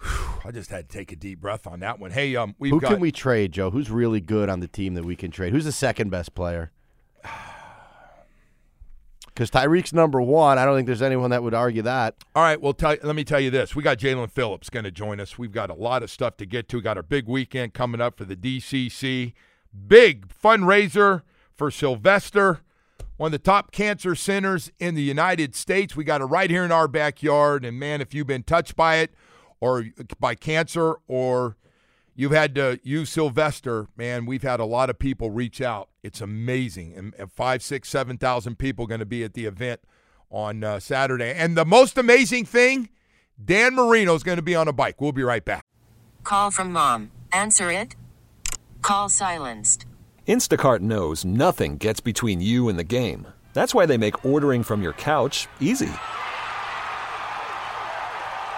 I 0.02 0.50
just 0.52 0.70
had 0.70 0.88
to 0.88 0.98
take 0.98 1.12
a 1.12 1.16
deep 1.16 1.40
breath 1.40 1.66
on 1.66 1.80
that 1.80 1.98
one. 1.98 2.10
Hey, 2.10 2.34
um, 2.36 2.54
we've 2.58 2.72
Who 2.72 2.80
got 2.80 2.92
can 2.92 3.00
we 3.00 3.12
trade, 3.12 3.52
Joe? 3.52 3.70
Who's 3.70 3.90
really 3.90 4.20
good 4.20 4.48
on 4.48 4.60
the 4.60 4.68
team 4.68 4.94
that 4.94 5.04
we 5.04 5.16
can 5.16 5.30
trade? 5.30 5.52
Who's 5.52 5.64
the 5.64 5.72
second 5.72 6.10
best 6.10 6.34
player? 6.34 6.70
Because 9.26 9.50
Tyreek's 9.50 9.94
number 9.94 10.20
one. 10.20 10.58
I 10.58 10.66
don't 10.66 10.76
think 10.76 10.86
there's 10.86 11.00
anyone 11.00 11.30
that 11.30 11.42
would 11.42 11.54
argue 11.54 11.80
that. 11.82 12.14
All 12.34 12.42
right, 12.42 12.60
well, 12.60 12.74
tell, 12.74 12.96
let 13.02 13.16
me 13.16 13.24
tell 13.24 13.40
you 13.40 13.48
this. 13.48 13.74
We 13.74 13.82
got 13.82 13.96
Jaelan 13.96 14.30
Phillips 14.30 14.68
going 14.68 14.84
to 14.84 14.90
join 14.90 15.18
us. 15.18 15.38
We've 15.38 15.52
got 15.52 15.70
a 15.70 15.74
lot 15.74 16.02
of 16.02 16.10
stuff 16.10 16.36
to 16.38 16.46
get 16.46 16.68
to. 16.70 16.82
Got 16.82 16.98
our 16.98 17.02
big 17.02 17.26
weekend 17.26 17.72
coming 17.72 18.02
up 18.02 18.18
for 18.18 18.26
the 18.26 18.36
DCC. 18.36 19.32
Big 19.86 20.28
fundraiser 20.28 21.22
for 21.54 21.70
Sylvester, 21.70 22.60
one 23.16 23.28
of 23.28 23.32
the 23.32 23.38
top 23.38 23.70
cancer 23.70 24.14
centers 24.14 24.72
in 24.78 24.94
the 24.94 25.02
United 25.02 25.54
States. 25.54 25.96
We 25.96 26.04
got 26.04 26.20
it 26.20 26.24
right 26.24 26.50
here 26.50 26.64
in 26.64 26.72
our 26.72 26.88
backyard. 26.88 27.64
And 27.64 27.78
man, 27.78 28.02
if 28.02 28.12
you've 28.12 28.26
been 28.26 28.42
touched 28.42 28.76
by 28.76 28.96
it 28.96 29.14
or 29.60 29.86
by 30.18 30.34
cancer 30.34 30.96
or 31.06 31.56
you've 32.14 32.32
had 32.32 32.54
to 32.54 32.78
use 32.82 33.10
Sylvester, 33.10 33.88
man, 33.96 34.26
we've 34.26 34.42
had 34.42 34.60
a 34.60 34.64
lot 34.64 34.90
of 34.90 34.98
people 34.98 35.30
reach 35.30 35.60
out. 35.60 35.88
It's 36.02 36.20
amazing. 36.20 36.94
And, 36.96 37.14
and 37.18 37.30
five, 37.32 37.62
six, 37.62 37.88
seven 37.88 38.18
thousand 38.18 38.58
people 38.58 38.86
going 38.86 39.00
to 39.00 39.06
be 39.06 39.24
at 39.24 39.34
the 39.34 39.46
event 39.46 39.80
on 40.30 40.62
uh, 40.62 40.80
Saturday. 40.80 41.32
And 41.32 41.56
the 41.56 41.64
most 41.64 41.98
amazing 41.98 42.44
thing, 42.44 42.88
Dan 43.42 43.74
Marino 43.74 44.14
is 44.14 44.22
going 44.22 44.36
to 44.36 44.42
be 44.42 44.54
on 44.54 44.68
a 44.68 44.72
bike. 44.72 45.00
We'll 45.00 45.12
be 45.12 45.22
right 45.22 45.44
back. 45.44 45.64
Call 46.24 46.50
from 46.50 46.72
mom. 46.72 47.10
Answer 47.32 47.72
it. 47.72 47.96
Call 48.82 49.08
silenced. 49.08 49.86
Instacart 50.28 50.80
knows 50.80 51.24
nothing 51.24 51.76
gets 51.76 52.00
between 52.00 52.40
you 52.40 52.68
and 52.68 52.78
the 52.78 52.84
game. 52.84 53.26
That's 53.52 53.74
why 53.74 53.86
they 53.86 53.98
make 53.98 54.24
ordering 54.24 54.62
from 54.62 54.82
your 54.82 54.92
couch 54.92 55.48
easy. 55.58 55.90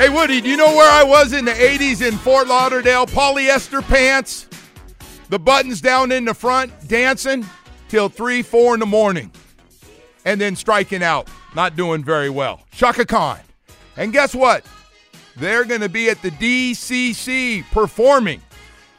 Hey, 0.00 0.08
Woody, 0.08 0.40
do 0.40 0.48
you 0.48 0.56
know 0.56 0.74
where 0.74 0.90
I 0.90 1.04
was 1.04 1.34
in 1.34 1.44
the 1.44 1.52
80s 1.52 2.00
in 2.00 2.16
Fort 2.16 2.48
Lauderdale? 2.48 3.04
Polyester 3.04 3.82
pants, 3.82 4.48
the 5.28 5.38
buttons 5.38 5.82
down 5.82 6.10
in 6.10 6.24
the 6.24 6.32
front, 6.32 6.72
dancing 6.88 7.44
till 7.90 8.08
3, 8.08 8.40
4 8.40 8.72
in 8.72 8.80
the 8.80 8.86
morning, 8.86 9.30
and 10.24 10.40
then 10.40 10.56
striking 10.56 11.02
out, 11.02 11.28
not 11.54 11.76
doing 11.76 12.02
very 12.02 12.30
well. 12.30 12.62
Chaka 12.72 13.04
Khan. 13.04 13.40
And 13.98 14.10
guess 14.10 14.34
what? 14.34 14.64
They're 15.36 15.66
going 15.66 15.82
to 15.82 15.90
be 15.90 16.08
at 16.08 16.22
the 16.22 16.30
DCC 16.30 17.70
performing. 17.70 18.40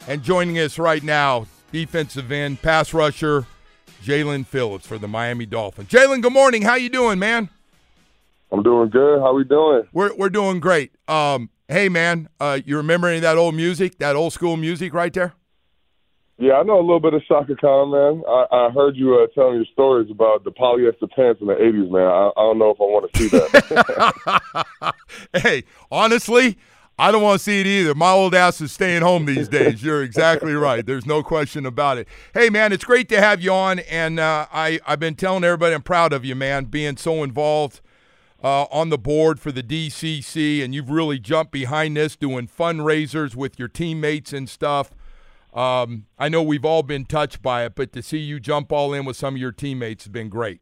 And 0.08 0.22
joining 0.22 0.60
us 0.60 0.78
right 0.78 1.02
now, 1.02 1.48
defensive 1.72 2.32
end, 2.32 2.62
pass 2.62 2.94
rusher, 2.94 3.48
Jaelan 4.04 4.46
Phillips 4.46 4.86
for 4.86 5.00
the 5.00 5.08
Miami 5.08 5.48
Dolphins. 5.48 5.90
Jaelan, 5.90 6.22
good 6.22 6.34
morning. 6.34 6.62
How 6.62 6.76
you 6.76 6.90
doing, 6.90 7.18
man? 7.18 7.50
I'm 8.52 8.64
doing 8.64 8.90
good. 8.90 9.20
How 9.20 9.34
we 9.34 9.44
doing? 9.44 9.84
We're 9.94 10.14
we're 10.16 10.30
doing 10.30 10.60
great. 10.60 10.92
Um, 11.08 11.50
hey 11.68 11.90
man, 11.90 12.28
uh, 12.40 12.60
you 12.66 12.78
remember 12.78 13.08
any 13.08 13.18
of 13.18 13.24
that 13.24 13.38
old 13.38 13.56
music, 13.56 13.98
that 14.00 14.16
old 14.16 14.34
school 14.34 14.58
music 14.58 14.94
right 14.94 15.14
there? 15.14 15.34
Yeah, 16.38 16.54
I 16.54 16.64
know 16.64 16.80
a 16.80 16.82
little 16.82 17.00
bit 17.00 17.14
of 17.14 17.24
Chaka 17.28 17.56
Khan, 17.56 17.92
man. 17.92 18.24
I, 18.28 18.46
I 18.52 18.70
heard 18.72 18.98
you 18.98 19.16
uh, 19.16 19.28
telling 19.36 19.58
your 19.58 19.66
stories 19.72 20.10
about 20.10 20.44
the 20.44 20.52
polyester 20.52 21.10
pants 21.16 21.40
in 21.40 21.48
the 21.48 21.54
'80s, 21.54 21.92
man. 21.92 22.02
I, 22.02 22.32
I 22.36 22.42
don't 22.42 22.58
know 22.58 22.72
if 22.72 22.82
I 22.82 22.84
want 22.84 23.14
to 23.14 23.20
see 23.20 23.28
that. 23.30 24.96
hey, 25.34 25.64
honestly, 25.92 26.58
I 26.98 27.12
don't 27.12 27.22
want 27.22 27.40
to 27.40 27.44
see 27.44 27.62
it 27.62 27.68
either. 27.68 27.96
My 27.96 28.10
old 28.10 28.34
ass 28.34 28.60
is 28.60 28.72
staying 28.72 29.02
home 29.02 29.26
these 29.26 29.48
days. 29.48 29.84
You're 29.84 30.04
exactly 30.04 30.54
right. 30.54 30.86
There's 30.86 31.06
no 31.06 31.24
question 31.24 31.66
about 31.66 32.00
it. 32.00 32.08
Hey, 32.34 32.50
man, 32.50 32.74
it's 32.74 32.84
great 32.84 33.08
to 33.10 33.22
have 33.22 33.42
you 33.42 33.54
on, 33.54 33.80
and 33.80 34.20
uh, 34.20 34.48
I 34.52 34.80
I've 34.86 35.00
been 35.00 35.16
telling 35.16 35.44
everybody 35.44 35.74
I'm 35.74 35.84
proud 35.84 36.12
of 36.12 36.26
you, 36.26 36.36
man, 36.36 36.66
being 36.66 36.98
so 36.98 37.24
involved 37.24 37.82
uh, 38.44 38.64
on 38.72 38.90
the 38.90 38.98
board 38.98 39.40
for 39.40 39.52
the 39.52 39.64
DCC, 39.64 40.64
and 40.64 40.74
you've 40.74 40.90
really 40.90 41.20
jumped 41.20 41.52
behind 41.52 41.98
this, 41.98 42.16
doing 42.16 42.48
fundraisers 42.48 43.36
with 43.36 43.60
your 43.60 43.68
teammates 43.68 44.34
and 44.34 44.50
stuff. 44.50 44.92
Um, 45.54 46.06
I 46.18 46.30
know 46.30 46.42
we've 46.42 46.66
all 46.66 46.84
been 46.84 47.06
touched 47.06 47.42
by 47.42 47.66
it, 47.66 47.76
but 47.76 47.92
to 47.94 48.02
see 48.02 48.18
you 48.18 48.40
jump 48.40 48.72
all 48.72 48.94
in 48.94 49.06
with 49.06 49.18
some 49.18 49.36
of 49.36 49.42
your 49.42 49.52
teammates 49.52 50.06
has 50.06 50.12
been 50.12 50.30
great. 50.30 50.62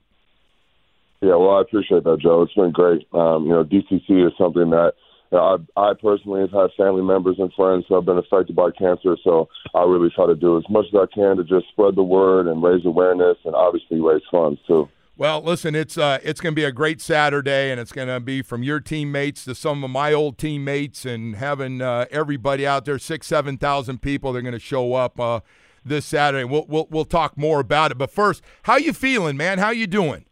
Yeah, 1.21 1.36
well, 1.36 1.57
I 1.57 1.62
appreciate 1.62 2.03
that, 2.05 2.19
Joe. 2.19 2.41
It's 2.43 2.53
been 2.53 2.71
great. 2.71 3.07
Um, 3.13 3.45
you 3.45 3.51
know, 3.51 3.63
DCC 3.63 4.25
is 4.25 4.33
something 4.38 4.69
that 4.71 4.93
you 5.31 5.38
know, 5.38 5.59
I, 5.77 5.89
I 5.89 5.93
personally 6.01 6.41
have 6.41 6.51
had 6.51 6.69
family 6.75 7.03
members 7.03 7.36
and 7.39 7.53
friends 7.53 7.86
who 7.88 7.95
have 7.95 8.05
been 8.05 8.17
affected 8.17 8.55
by 8.55 8.71
cancer, 8.71 9.15
so 9.24 9.48
I 9.75 9.83
really 9.83 10.09
try 10.15 10.25
to 10.25 10.36
do 10.36 10.57
as 10.57 10.63
much 10.69 10.86
as 10.91 11.00
I 11.00 11.05
can 11.13 11.38
to 11.38 11.43
just 11.43 11.67
spread 11.69 11.95
the 11.95 12.03
word 12.03 12.48
and 12.48 12.63
raise 12.63 12.86
awareness 12.86 13.38
and 13.45 13.53
obviously 13.53 14.00
raise 14.00 14.24
funds 14.31 14.59
too. 14.65 14.89
Well, 15.20 15.42
listen, 15.42 15.76
it's 15.76 15.98
uh, 15.98 16.20
it's 16.24 16.40
going 16.40 16.54
to 16.54 16.56
be 16.56 16.64
a 16.64 16.72
great 16.72 17.02
Saturday, 17.02 17.72
and 17.72 17.80
it's 17.82 17.92
going 17.92 18.08
to 18.08 18.22
be 18.22 18.42
from 18.42 18.64
your 18.64 18.80
teammates 18.80 19.44
to 19.44 19.54
some 19.54 19.84
of 19.84 19.90
my 19.90 20.14
old 20.14 20.38
teammates, 20.38 21.04
and 21.04 21.36
having 21.36 21.82
uh, 21.82 22.06
everybody 22.10 22.66
out 22.66 22.86
there, 22.86 22.98
six, 22.98 23.28
seven 23.28 23.58
thousand 23.58 24.02
people, 24.02 24.32
they're 24.32 24.42
going 24.42 24.54
to 24.54 24.60
show 24.60 24.94
up 24.94 25.20
uh, 25.20 25.42
this 25.84 26.06
Saturday. 26.06 26.46
We'll, 26.46 26.66
we'll 26.70 26.88
we'll 26.90 27.04
talk 27.04 27.38
more 27.38 27.60
about 27.60 27.92
it. 27.92 27.98
But 27.98 28.12
first, 28.12 28.42
how 28.64 28.78
you 28.78 28.94
feeling, 28.94 29.36
man? 29.36 29.60
How 29.60 29.72
you 29.72 29.88
doing? 29.88 30.24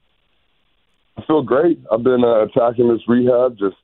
I 1.17 1.25
feel 1.25 1.43
great. 1.43 1.81
I've 1.91 2.03
been 2.03 2.23
uh, 2.23 2.45
attacking 2.45 2.87
this 2.87 3.01
rehab, 3.09 3.57
just 3.57 3.75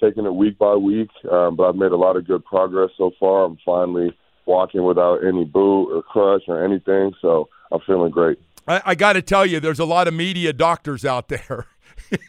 taking 0.00 0.26
it 0.26 0.32
week 0.32 0.58
by 0.58 0.76
week, 0.76 1.10
um, 1.28 1.56
but 1.56 1.70
I've 1.70 1.74
made 1.74 1.90
a 1.90 1.96
lot 1.96 2.16
of 2.16 2.24
good 2.24 2.44
progress 2.44 2.90
so 2.96 3.10
far. 3.18 3.46
I'm 3.46 3.58
finally 3.66 4.16
walking 4.46 4.84
without 4.84 5.26
any 5.26 5.44
boot 5.44 5.90
or 5.92 6.04
crutch 6.04 6.44
or 6.46 6.64
anything, 6.64 7.14
so 7.20 7.48
I'm 7.72 7.80
feeling 7.84 8.12
great. 8.12 8.38
I, 8.66 8.82
I 8.86 8.94
got 8.94 9.14
to 9.14 9.22
tell 9.22 9.44
you, 9.44 9.60
there's 9.60 9.78
a 9.78 9.84
lot 9.84 10.08
of 10.08 10.14
media 10.14 10.52
doctors 10.52 11.04
out 11.04 11.28
there. 11.28 11.66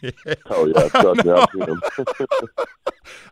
oh 0.50 0.66
yeah, 0.66 0.88
trust 0.88 1.24
me, 1.24 1.32
I've 1.32 1.48
seen 1.52 1.60
them. 1.60 1.80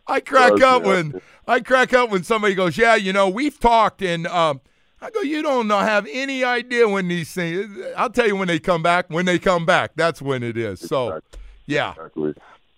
I 0.07 0.19
crack 0.19 0.55
Trust 0.55 0.63
up 0.63 0.83
me, 0.83 0.89
when 0.89 1.21
I 1.47 1.59
crack 1.59 1.93
up 1.93 2.09
when 2.09 2.23
somebody 2.23 2.55
goes, 2.55 2.77
"Yeah, 2.77 2.95
you 2.95 3.13
know, 3.13 3.29
we've 3.29 3.59
talked," 3.59 4.01
and 4.01 4.27
um, 4.27 4.61
I 5.01 5.09
go, 5.09 5.21
"You 5.21 5.41
don't 5.41 5.67
know, 5.67 5.79
have 5.79 6.07
any 6.11 6.43
idea 6.43 6.87
when 6.87 7.07
these 7.07 7.31
things." 7.31 7.77
I'll 7.95 8.09
tell 8.09 8.27
you 8.27 8.35
when 8.35 8.47
they 8.47 8.59
come 8.59 8.83
back. 8.83 9.09
When 9.09 9.25
they 9.25 9.39
come 9.39 9.65
back, 9.65 9.91
that's 9.95 10.21
when 10.21 10.43
it 10.43 10.57
is. 10.57 10.79
So, 10.79 11.21
yeah, 11.65 11.91
Exactly. 11.91 12.33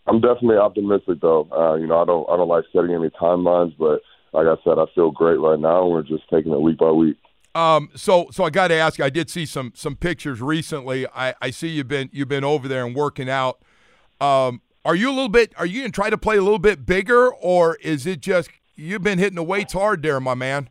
I'm 0.07 0.21
definitely 0.21 0.57
optimistic 0.57 1.19
though. 1.21 1.47
Uh, 1.51 1.75
you 1.75 1.87
know, 1.87 2.01
I 2.01 2.05
don't 2.05 2.29
I 2.29 2.37
don't 2.37 2.47
like 2.47 2.65
setting 2.71 2.93
any 2.93 3.09
timelines, 3.09 3.75
but 3.77 4.01
like 4.33 4.47
I 4.47 4.61
said, 4.63 4.77
I 4.77 4.85
feel 4.93 5.11
great 5.11 5.39
right 5.39 5.59
now, 5.59 5.87
we're 5.87 6.03
just 6.03 6.29
taking 6.29 6.51
it 6.51 6.61
week 6.61 6.77
by 6.77 6.91
week. 6.91 7.17
Um, 7.55 7.89
so 7.95 8.27
so 8.31 8.43
I 8.43 8.49
got 8.49 8.67
to 8.67 8.75
ask 8.75 8.99
you. 8.99 9.05
I 9.05 9.09
did 9.09 9.29
see 9.29 9.45
some 9.45 9.71
some 9.75 9.95
pictures 9.95 10.41
recently. 10.41 11.07
I, 11.07 11.33
I 11.41 11.49
see 11.51 11.69
you've 11.69 11.87
been 11.87 12.09
you've 12.11 12.27
been 12.27 12.43
over 12.43 12.67
there 12.67 12.85
and 12.85 12.93
working 12.93 13.29
out. 13.29 13.61
Um, 14.19 14.61
are 14.83 14.95
you 14.95 15.09
a 15.09 15.13
little 15.13 15.29
bit? 15.29 15.53
Are 15.57 15.65
you 15.65 15.81
gonna 15.81 15.91
try 15.91 16.09
to 16.09 16.17
play 16.17 16.35
a 16.35 16.41
little 16.41 16.59
bit 16.59 16.85
bigger, 16.85 17.33
or 17.33 17.77
is 17.77 18.05
it 18.05 18.19
just 18.19 18.49
you've 18.75 19.01
been 19.01 19.19
hitting 19.19 19.35
the 19.35 19.43
weights 19.43 19.71
hard 19.71 20.03
there, 20.03 20.19
my 20.19 20.35
man? 20.35 20.69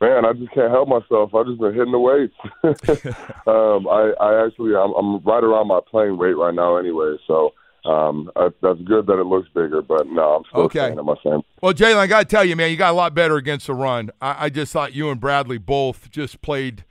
Man, 0.00 0.24
I 0.24 0.32
just 0.32 0.52
can't 0.52 0.70
help 0.70 0.88
myself. 0.88 1.34
I've 1.34 1.46
just 1.46 1.60
been 1.60 1.74
hitting 1.74 1.92
the 1.92 1.98
weights. 1.98 2.34
um, 3.46 3.86
I, 3.88 4.12
I 4.20 4.44
actually, 4.44 4.74
I'm, 4.74 4.92
I'm 4.92 5.20
right 5.20 5.42
around 5.42 5.68
my 5.68 5.80
playing 5.88 6.18
weight 6.18 6.36
right 6.36 6.54
now, 6.54 6.76
anyway. 6.76 7.16
So 7.26 7.54
um, 7.84 8.30
that's 8.34 8.80
good 8.82 9.06
that 9.06 9.18
it 9.18 9.26
looks 9.26 9.48
bigger, 9.54 9.82
but 9.82 10.06
no, 10.06 10.36
I'm 10.36 10.44
still 10.48 10.62
Okay. 10.62 10.94
my 10.94 11.14
same. 11.22 11.42
Well, 11.60 11.74
Jaelan, 11.74 11.96
I 11.96 12.06
got 12.06 12.20
to 12.20 12.24
tell 12.24 12.44
you, 12.44 12.56
man, 12.56 12.70
you 12.70 12.76
got 12.76 12.92
a 12.92 12.96
lot 12.96 13.14
better 13.14 13.36
against 13.36 13.66
the 13.66 13.74
run. 13.74 14.10
I, 14.20 14.46
I 14.46 14.48
just 14.50 14.72
thought 14.72 14.94
you 14.94 15.10
and 15.10 15.20
Bradley 15.20 15.58
both 15.58 16.10
just 16.10 16.40
played 16.40 16.84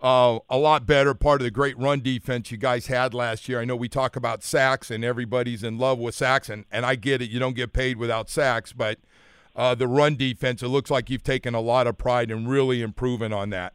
uh, 0.00 0.38
a 0.48 0.56
lot 0.56 0.86
better. 0.86 1.14
Part 1.14 1.40
of 1.40 1.44
the 1.44 1.50
great 1.50 1.78
run 1.78 2.00
defense 2.00 2.50
you 2.50 2.56
guys 2.56 2.86
had 2.86 3.14
last 3.14 3.48
year. 3.48 3.60
I 3.60 3.64
know 3.64 3.76
we 3.76 3.88
talk 3.88 4.16
about 4.16 4.42
sacks, 4.42 4.90
and 4.90 5.04
everybody's 5.04 5.62
in 5.62 5.78
love 5.78 5.98
with 5.98 6.14
sacks, 6.14 6.48
and, 6.48 6.64
and 6.72 6.84
I 6.86 6.94
get 6.96 7.22
it. 7.22 7.30
You 7.30 7.38
don't 7.38 7.54
get 7.54 7.72
paid 7.72 7.98
without 7.98 8.28
sacks, 8.30 8.72
but 8.72 8.98
uh, 9.54 9.74
the 9.74 9.86
run 9.86 10.16
defense, 10.16 10.62
it 10.62 10.68
looks 10.68 10.90
like 10.90 11.10
you've 11.10 11.22
taken 11.22 11.54
a 11.54 11.60
lot 11.60 11.86
of 11.86 11.98
pride 11.98 12.30
in 12.30 12.48
really 12.48 12.80
improving 12.82 13.32
on 13.32 13.50
that. 13.50 13.74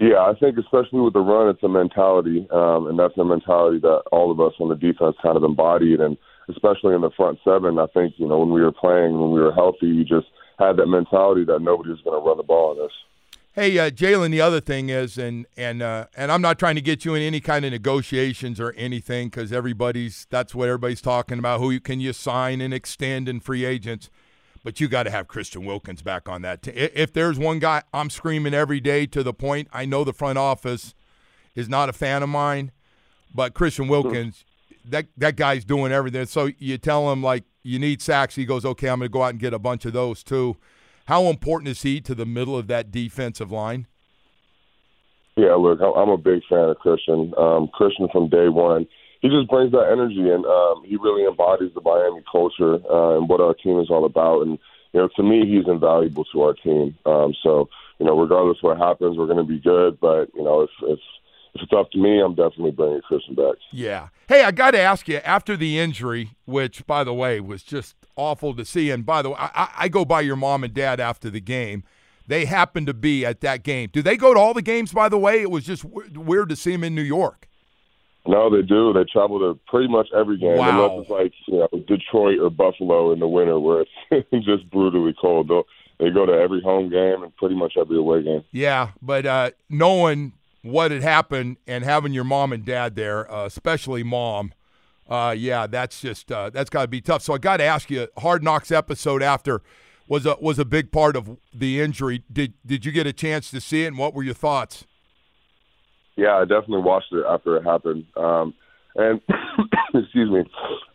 Yeah, 0.00 0.18
I 0.18 0.34
think 0.38 0.58
especially 0.58 1.00
with 1.00 1.12
the 1.12 1.20
run, 1.20 1.48
it's 1.48 1.62
a 1.62 1.68
mentality, 1.68 2.46
um, 2.50 2.88
and 2.88 2.98
that's 2.98 3.16
a 3.16 3.24
mentality 3.24 3.78
that 3.80 4.02
all 4.10 4.30
of 4.32 4.40
us 4.40 4.52
on 4.58 4.68
the 4.68 4.74
defense 4.74 5.16
kind 5.22 5.36
of 5.36 5.44
embodied, 5.44 6.00
and 6.00 6.16
especially 6.48 6.94
in 6.94 7.00
the 7.00 7.10
front 7.16 7.38
seven. 7.44 7.78
I 7.78 7.86
think 7.94 8.14
you 8.16 8.26
know 8.26 8.40
when 8.40 8.50
we 8.50 8.60
were 8.60 8.72
playing, 8.72 9.18
when 9.18 9.30
we 9.30 9.40
were 9.40 9.52
healthy, 9.52 9.86
you 9.86 10.04
just 10.04 10.26
had 10.58 10.76
that 10.76 10.86
mentality 10.86 11.44
that 11.44 11.60
nobody 11.60 11.90
was 11.90 12.00
going 12.02 12.20
to 12.20 12.26
run 12.26 12.36
the 12.36 12.42
ball 12.42 12.76
on 12.78 12.84
us. 12.84 12.92
Hey, 13.52 13.78
uh, 13.78 13.88
Jaelan. 13.88 14.32
The 14.32 14.40
other 14.40 14.60
thing 14.60 14.88
is, 14.88 15.16
and 15.16 15.46
and 15.56 15.80
uh, 15.80 16.06
and 16.16 16.32
I'm 16.32 16.42
not 16.42 16.58
trying 16.58 16.74
to 16.74 16.80
get 16.80 17.04
you 17.04 17.14
in 17.14 17.22
any 17.22 17.40
kind 17.40 17.64
of 17.64 17.70
negotiations 17.70 18.58
or 18.58 18.72
anything 18.72 19.28
because 19.28 19.52
everybody's 19.52 20.26
that's 20.28 20.56
what 20.56 20.68
everybody's 20.68 21.00
talking 21.00 21.38
about. 21.38 21.60
Who 21.60 21.70
you, 21.70 21.80
can 21.80 22.00
you 22.00 22.12
sign 22.12 22.60
and 22.60 22.74
extend 22.74 23.28
in 23.28 23.38
free 23.38 23.64
agents? 23.64 24.10
But 24.64 24.80
you 24.80 24.88
got 24.88 25.04
to 25.04 25.10
have 25.10 25.28
Christian 25.28 25.64
Wilkins 25.64 26.02
back 26.02 26.28
on 26.28 26.42
that. 26.42 26.62
T- 26.62 26.70
If 26.72 27.12
there's 27.12 27.38
one 27.38 27.58
guy 27.60 27.82
I'm 27.92 28.10
screaming 28.10 28.54
every 28.54 28.80
day 28.80 29.06
to 29.06 29.22
the 29.22 29.34
point, 29.34 29.68
I 29.72 29.84
know 29.84 30.02
the 30.02 30.14
front 30.14 30.38
office 30.38 30.94
is 31.54 31.68
not 31.68 31.88
a 31.88 31.92
fan 31.92 32.22
of 32.22 32.30
mine, 32.30 32.72
but 33.32 33.52
Christian 33.54 33.88
Wilkins, 33.88 34.44
that 34.86 35.06
that 35.18 35.36
guy's 35.36 35.64
doing 35.64 35.92
everything. 35.92 36.24
So 36.26 36.50
you 36.58 36.78
tell 36.78 37.12
him 37.12 37.22
like 37.22 37.44
you 37.62 37.78
need 37.78 38.00
sacks, 38.02 38.34
he 38.34 38.44
goes, 38.44 38.64
okay, 38.64 38.88
I'm 38.88 38.98
going 38.98 39.10
to 39.10 39.12
go 39.12 39.22
out 39.22 39.30
and 39.30 39.38
get 39.38 39.52
a 39.52 39.58
bunch 39.58 39.84
of 39.84 39.92
those 39.92 40.22
too. 40.22 40.56
How 41.06 41.24
important 41.24 41.68
is 41.68 41.82
he 41.82 42.00
to 42.00 42.14
the 42.14 42.26
middle 42.26 42.56
of 42.56 42.66
that 42.68 42.90
defensive 42.90 43.52
line? 43.52 43.86
Yeah, 45.36 45.54
look, 45.54 45.80
I'm 45.80 46.08
a 46.08 46.16
big 46.16 46.42
fan 46.48 46.70
of 46.70 46.78
Christian. 46.78 47.34
Um, 47.36 47.68
Christian 47.68 48.08
from 48.12 48.28
day 48.28 48.48
one, 48.48 48.86
he 49.24 49.30
just 49.30 49.48
brings 49.48 49.72
that 49.72 49.88
energy, 49.90 50.28
and 50.28 50.44
um, 50.44 50.84
he 50.84 50.96
really 50.96 51.24
embodies 51.24 51.72
the 51.74 51.80
Miami 51.80 52.22
culture 52.30 52.74
uh, 52.92 53.16
and 53.16 53.26
what 53.26 53.40
our 53.40 53.54
team 53.54 53.80
is 53.80 53.88
all 53.88 54.04
about. 54.04 54.42
And 54.42 54.58
you 54.92 55.00
know, 55.00 55.08
to 55.16 55.22
me, 55.22 55.46
he's 55.46 55.66
invaluable 55.66 56.26
to 56.26 56.42
our 56.42 56.52
team. 56.52 56.94
Um, 57.06 57.32
so 57.42 57.70
you 57.98 58.04
know, 58.04 58.20
regardless 58.20 58.58
what 58.60 58.76
happens, 58.76 59.16
we're 59.16 59.24
going 59.24 59.38
to 59.38 59.50
be 59.50 59.58
good. 59.58 59.98
But 59.98 60.28
you 60.34 60.44
know, 60.44 60.60
if 60.60 60.70
if 60.82 60.98
if 61.54 61.62
it's 61.62 61.72
up 61.72 61.90
to 61.92 61.98
me, 61.98 62.20
I'm 62.20 62.34
definitely 62.34 62.72
bringing 62.72 63.00
Christian 63.00 63.34
back. 63.34 63.54
Yeah. 63.72 64.08
Hey, 64.28 64.44
I 64.44 64.50
got 64.50 64.72
to 64.72 64.78
ask 64.78 65.08
you 65.08 65.16
after 65.24 65.56
the 65.56 65.78
injury, 65.78 66.32
which 66.44 66.86
by 66.86 67.02
the 67.02 67.14
way 67.14 67.40
was 67.40 67.62
just 67.62 67.96
awful 68.16 68.54
to 68.54 68.64
see. 68.66 68.90
And 68.90 69.06
by 69.06 69.22
the 69.22 69.30
way, 69.30 69.36
I, 69.38 69.70
I 69.74 69.88
go 69.88 70.04
by 70.04 70.20
your 70.20 70.36
mom 70.36 70.64
and 70.64 70.74
dad 70.74 71.00
after 71.00 71.30
the 71.30 71.40
game. 71.40 71.82
They 72.26 72.44
happened 72.44 72.88
to 72.88 72.94
be 72.94 73.24
at 73.24 73.40
that 73.40 73.62
game. 73.62 73.88
Do 73.90 74.02
they 74.02 74.18
go 74.18 74.34
to 74.34 74.40
all 74.40 74.52
the 74.52 74.60
games? 74.60 74.92
By 74.92 75.08
the 75.08 75.18
way, 75.18 75.40
it 75.40 75.50
was 75.50 75.64
just 75.64 75.82
w- 75.82 76.20
weird 76.20 76.50
to 76.50 76.56
see 76.56 76.72
them 76.72 76.84
in 76.84 76.94
New 76.94 77.02
York. 77.02 77.48
No, 78.26 78.48
they 78.48 78.62
do. 78.62 78.92
They 78.92 79.04
travel 79.04 79.38
to 79.40 79.58
pretty 79.66 79.88
much 79.88 80.08
every 80.16 80.38
game, 80.38 80.56
Wow. 80.56 80.70
unless 80.96 81.02
it's 81.02 81.10
like 81.10 81.32
you 81.46 81.58
know 81.58 81.68
Detroit 81.86 82.38
or 82.40 82.48
Buffalo 82.50 83.12
in 83.12 83.18
the 83.20 83.28
winter, 83.28 83.58
where 83.60 83.84
it's 84.10 84.28
just 84.44 84.70
brutally 84.70 85.14
cold. 85.20 85.48
They'll, 85.48 85.64
they 86.00 86.10
go 86.10 86.24
to 86.26 86.32
every 86.32 86.60
home 86.62 86.88
game 86.90 87.22
and 87.22 87.36
pretty 87.36 87.54
much 87.54 87.74
every 87.78 87.98
away 87.98 88.22
game. 88.22 88.42
Yeah, 88.50 88.90
but 89.02 89.26
uh, 89.26 89.50
knowing 89.68 90.32
what 90.62 90.90
had 90.90 91.02
happened 91.02 91.58
and 91.66 91.84
having 91.84 92.12
your 92.14 92.24
mom 92.24 92.52
and 92.52 92.64
dad 92.64 92.96
there, 92.96 93.30
uh, 93.30 93.44
especially 93.44 94.02
mom, 94.02 94.54
uh, 95.08 95.34
yeah, 95.36 95.66
that's 95.66 96.00
just 96.00 96.32
uh, 96.32 96.48
that's 96.48 96.70
got 96.70 96.82
to 96.82 96.88
be 96.88 97.02
tough. 97.02 97.20
So 97.22 97.34
I 97.34 97.38
got 97.38 97.58
to 97.58 97.64
ask 97.64 97.90
you, 97.90 98.08
Hard 98.18 98.42
Knocks 98.42 98.72
episode 98.72 99.22
after 99.22 99.60
was 100.08 100.24
a 100.24 100.36
was 100.40 100.58
a 100.58 100.64
big 100.64 100.90
part 100.92 101.14
of 101.14 101.36
the 101.52 101.80
injury. 101.80 102.22
Did 102.32 102.54
did 102.64 102.86
you 102.86 102.92
get 102.92 103.06
a 103.06 103.12
chance 103.12 103.50
to 103.50 103.60
see 103.60 103.84
it, 103.84 103.88
and 103.88 103.98
what 103.98 104.14
were 104.14 104.22
your 104.22 104.32
thoughts? 104.34 104.86
Yeah, 106.16 106.36
I 106.36 106.42
definitely 106.42 106.82
watched 106.82 107.12
it 107.12 107.24
after 107.28 107.56
it 107.56 107.64
happened. 107.64 108.04
Um, 108.16 108.54
and 108.96 109.20
excuse 109.94 110.30
me, 110.30 110.44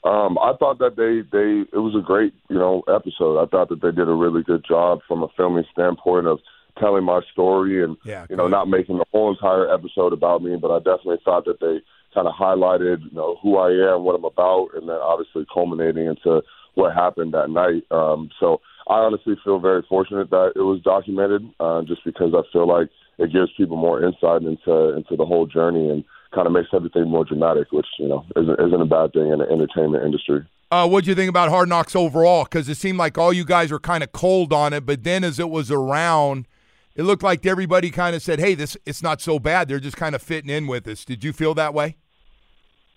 um, 0.03 0.37
I 0.37 0.53
thought 0.57 0.79
that 0.79 0.95
they 0.95 1.27
they 1.31 1.67
it 1.75 1.81
was 1.81 1.95
a 1.97 2.05
great 2.05 2.33
you 2.49 2.57
know 2.57 2.83
episode. 2.87 3.41
I 3.41 3.45
thought 3.47 3.69
that 3.69 3.81
they 3.81 3.91
did 3.91 4.07
a 4.07 4.13
really 4.13 4.43
good 4.43 4.63
job 4.67 4.99
from 5.07 5.23
a 5.23 5.27
filming 5.35 5.65
standpoint 5.71 6.27
of 6.27 6.39
telling 6.79 7.03
my 7.03 7.21
story 7.33 7.83
and 7.83 7.97
Yeah, 8.05 8.25
you 8.29 8.37
know 8.37 8.47
not 8.47 8.69
making 8.69 8.97
the 8.97 9.05
whole 9.11 9.31
entire 9.31 9.71
episode 9.73 10.13
about 10.13 10.41
me, 10.41 10.55
but 10.55 10.71
I 10.71 10.77
definitely 10.79 11.19
thought 11.25 11.45
that 11.45 11.59
they 11.59 11.81
kind 12.13 12.27
of 12.27 12.33
highlighted 12.33 13.03
you 13.03 13.15
know 13.15 13.37
who 13.43 13.57
I 13.57 13.71
am, 13.93 14.03
what 14.03 14.15
I'm 14.15 14.23
about, 14.23 14.69
and 14.75 14.87
then 14.87 14.95
obviously 14.95 15.45
culminating 15.53 16.05
into 16.05 16.41
what 16.75 16.93
happened 16.93 17.33
that 17.33 17.49
night. 17.49 17.83
Um, 17.91 18.29
so 18.39 18.61
I 18.87 18.95
honestly 18.99 19.35
feel 19.43 19.59
very 19.59 19.83
fortunate 19.89 20.29
that 20.29 20.53
it 20.55 20.61
was 20.61 20.81
documented, 20.81 21.43
uh, 21.59 21.81
just 21.83 22.05
because 22.05 22.33
I 22.33 22.41
feel 22.53 22.67
like 22.67 22.89
it 23.19 23.33
gives 23.33 23.51
people 23.57 23.77
more 23.77 24.03
insight 24.03 24.41
into 24.43 24.95
into 24.95 25.15
the 25.15 25.25
whole 25.25 25.45
journey 25.45 25.89
and 25.89 26.03
kind 26.33 26.47
of 26.47 26.53
makes 26.53 26.69
everything 26.73 27.09
more 27.09 27.25
dramatic, 27.25 27.71
which 27.71 27.87
you 27.99 28.07
know 28.07 28.25
isn't 28.35 28.59
isn't 28.59 28.81
a 28.81 28.85
bad 28.85 29.13
thing 29.13 29.31
in 29.31 29.39
the 29.39 29.45
entertainment 29.49 30.03
industry. 30.03 30.45
Uh, 30.71 30.87
what 30.87 31.03
do 31.03 31.09
you 31.09 31.15
think 31.15 31.29
about 31.29 31.49
Hard 31.49 31.67
Knocks 31.67 31.95
overall? 31.95 32.43
Because 32.43 32.69
it 32.69 32.77
seemed 32.77 32.97
like 32.97 33.17
all 33.17 33.33
you 33.33 33.43
guys 33.43 33.71
were 33.71 33.79
kind 33.79 34.03
of 34.03 34.11
cold 34.11 34.53
on 34.53 34.71
it, 34.71 34.85
but 34.85 35.03
then 35.03 35.23
as 35.23 35.39
it 35.39 35.49
was 35.49 35.71
around, 35.71 36.47
it 36.95 37.03
looked 37.03 37.23
like 37.23 37.45
everybody 37.45 37.89
kind 37.89 38.15
of 38.15 38.21
said, 38.21 38.39
"Hey, 38.39 38.53
this 38.55 38.77
it's 38.85 39.03
not 39.03 39.21
so 39.21 39.39
bad." 39.39 39.67
They're 39.67 39.79
just 39.79 39.97
kind 39.97 40.15
of 40.15 40.21
fitting 40.21 40.49
in 40.49 40.67
with 40.67 40.87
us. 40.87 41.05
Did 41.05 41.23
you 41.23 41.33
feel 41.33 41.53
that 41.55 41.73
way? 41.73 41.97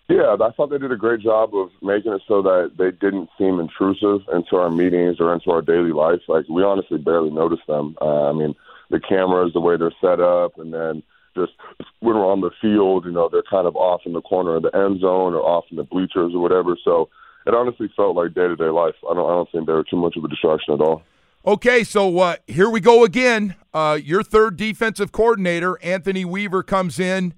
Yeah, 0.09 0.37
I 0.39 0.51
thought 0.51 0.69
they 0.69 0.79
did 0.79 0.93
a 0.93 0.97
great 0.97 1.21
job 1.21 1.55
of 1.55 1.71
making 1.81 2.13
it 2.13 2.21
so 2.29 2.43
that 2.43 2.73
they 2.77 2.91
didn't 2.91 3.31
seem 3.39 3.59
intrusive 3.61 4.21
into 4.35 4.57
our 4.57 4.71
meetings 4.71 5.17
or 5.21 5.33
into 5.33 5.51
our 5.51 5.63
daily 5.63 5.93
life. 5.93 6.21
Like 6.29 6.47
we 6.51 6.63
honestly 6.63 6.99
barely 6.99 7.31
noticed 7.31 7.67
them. 7.67 7.97
Uh, 8.01 8.29
I 8.29 8.33
mean, 8.33 8.55
the 8.93 9.01
cameras, 9.01 9.53
the 9.55 9.61
way 9.61 9.77
they're 9.77 9.91
set 10.01 10.21
up, 10.21 10.59
and 10.59 10.73
then 10.73 11.03
just 11.35 11.53
when 12.01 12.15
we're 12.15 12.31
on 12.31 12.43
the 12.43 12.51
field, 12.61 13.07
you 13.07 13.11
know, 13.11 13.29
they're 13.33 13.43
kind 13.51 13.67
of 13.67 13.75
off 13.75 14.03
in 14.05 14.13
the 14.13 14.21
corner 14.21 14.57
of 14.57 14.63
the 14.63 14.77
end 14.77 15.01
zone 15.01 15.35
or 15.35 15.41
off 15.41 15.65
in 15.71 15.79
the 15.79 15.83
bleachers 15.83 16.33
or 16.35 16.41
whatever. 16.41 16.77
So 16.85 17.09
it 17.47 17.55
honestly 17.55 17.91
felt 17.97 18.15
like 18.15 18.35
day 18.35 18.47
to 18.47 18.55
day 18.55 18.69
life. 18.69 18.95
I 19.11 19.15
don't, 19.15 19.25
I 19.25 19.35
don't 19.35 19.51
think 19.51 19.67
they 19.67 19.73
were 19.73 19.83
too 19.83 19.97
much 19.97 20.17
of 20.17 20.25
a 20.25 20.29
distraction 20.29 20.75
at 20.75 20.81
all. 20.81 21.03
Okay, 21.45 21.83
so 21.83 22.19
uh, 22.19 22.37
here 22.47 22.69
we 22.69 22.81
go 22.81 23.03
again. 23.03 23.57
Uh, 23.75 23.99
your 24.01 24.23
third 24.23 24.57
defensive 24.57 25.11
coordinator, 25.11 25.83
Anthony 25.83 26.25
Weaver, 26.25 26.63
comes 26.63 27.01
in. 27.01 27.35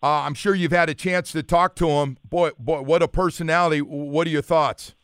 Uh, 0.00 0.06
I'm 0.06 0.34
sure 0.34 0.54
you've 0.54 0.70
had 0.70 0.88
a 0.88 0.94
chance 0.94 1.32
to 1.32 1.42
talk 1.42 1.74
to 1.76 1.88
him. 1.88 2.18
Boy, 2.22 2.50
boy, 2.58 2.82
what 2.82 3.02
a 3.02 3.08
personality! 3.08 3.80
What 3.80 4.28
are 4.28 4.30
your 4.30 4.42
thoughts? 4.42 4.94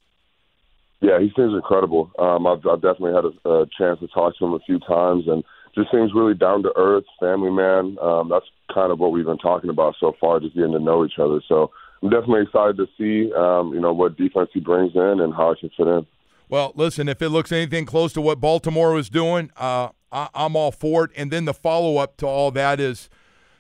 Yeah, 1.01 1.19
he 1.19 1.33
seems 1.35 1.53
incredible. 1.53 2.13
Um, 2.19 2.47
I've, 2.47 2.65
I've 2.67 2.81
definitely 2.81 3.15
had 3.15 3.25
a, 3.25 3.51
a 3.51 3.67
chance 3.77 3.99
to 4.01 4.07
talk 4.09 4.39
to 4.39 4.45
him 4.45 4.53
a 4.53 4.61
few 4.61 4.79
times, 4.79 5.25
and 5.27 5.43
just 5.75 5.91
seems 5.91 6.13
really 6.15 6.35
down 6.35 6.63
to 6.63 6.73
earth, 6.77 7.05
family 7.21 7.51
man. 7.51 7.97
Um, 8.01 8.29
that's 8.29 8.47
kind 8.73 8.93
of 8.93 8.99
what 8.99 9.13
we've 9.13 9.25
been 9.25 9.39
talking 9.39 9.71
about 9.71 9.95
so 9.99 10.15
far, 10.21 10.41
just 10.41 10.55
getting 10.55 10.73
to 10.73 10.79
know 10.79 11.05
each 11.05 11.19
other. 11.19 11.41
So 11.49 11.71
I'm 12.03 12.11
definitely 12.11 12.43
excited 12.43 12.77
to 12.77 12.87
see, 12.99 13.33
um, 13.35 13.73
you 13.73 13.81
know, 13.81 13.93
what 13.93 14.17
defense 14.17 14.51
he 14.53 14.61
brings 14.61 14.95
in 14.95 15.21
and 15.21 15.35
how 15.35 15.53
I 15.53 15.55
can 15.59 15.71
fit 15.77 15.87
in. 15.87 16.07
Well, 16.49 16.73
listen, 16.75 17.09
if 17.09 17.23
it 17.23 17.31
looks 17.31 17.51
anything 17.51 17.87
close 17.87 18.13
to 18.13 18.21
what 18.21 18.41
Baltimore 18.41 18.93
was 18.93 19.09
doing, 19.09 19.51
uh, 19.57 19.89
I, 20.13 20.29
I'm 20.35 20.57
all 20.57 20.71
for 20.71 21.05
it. 21.05 21.11
And 21.17 21.31
then 21.31 21.47
the 21.47 21.55
follow 21.55 21.97
up 21.97 22.17
to 22.19 22.27
all 22.27 22.51
that 22.53 22.79
is, 22.79 23.09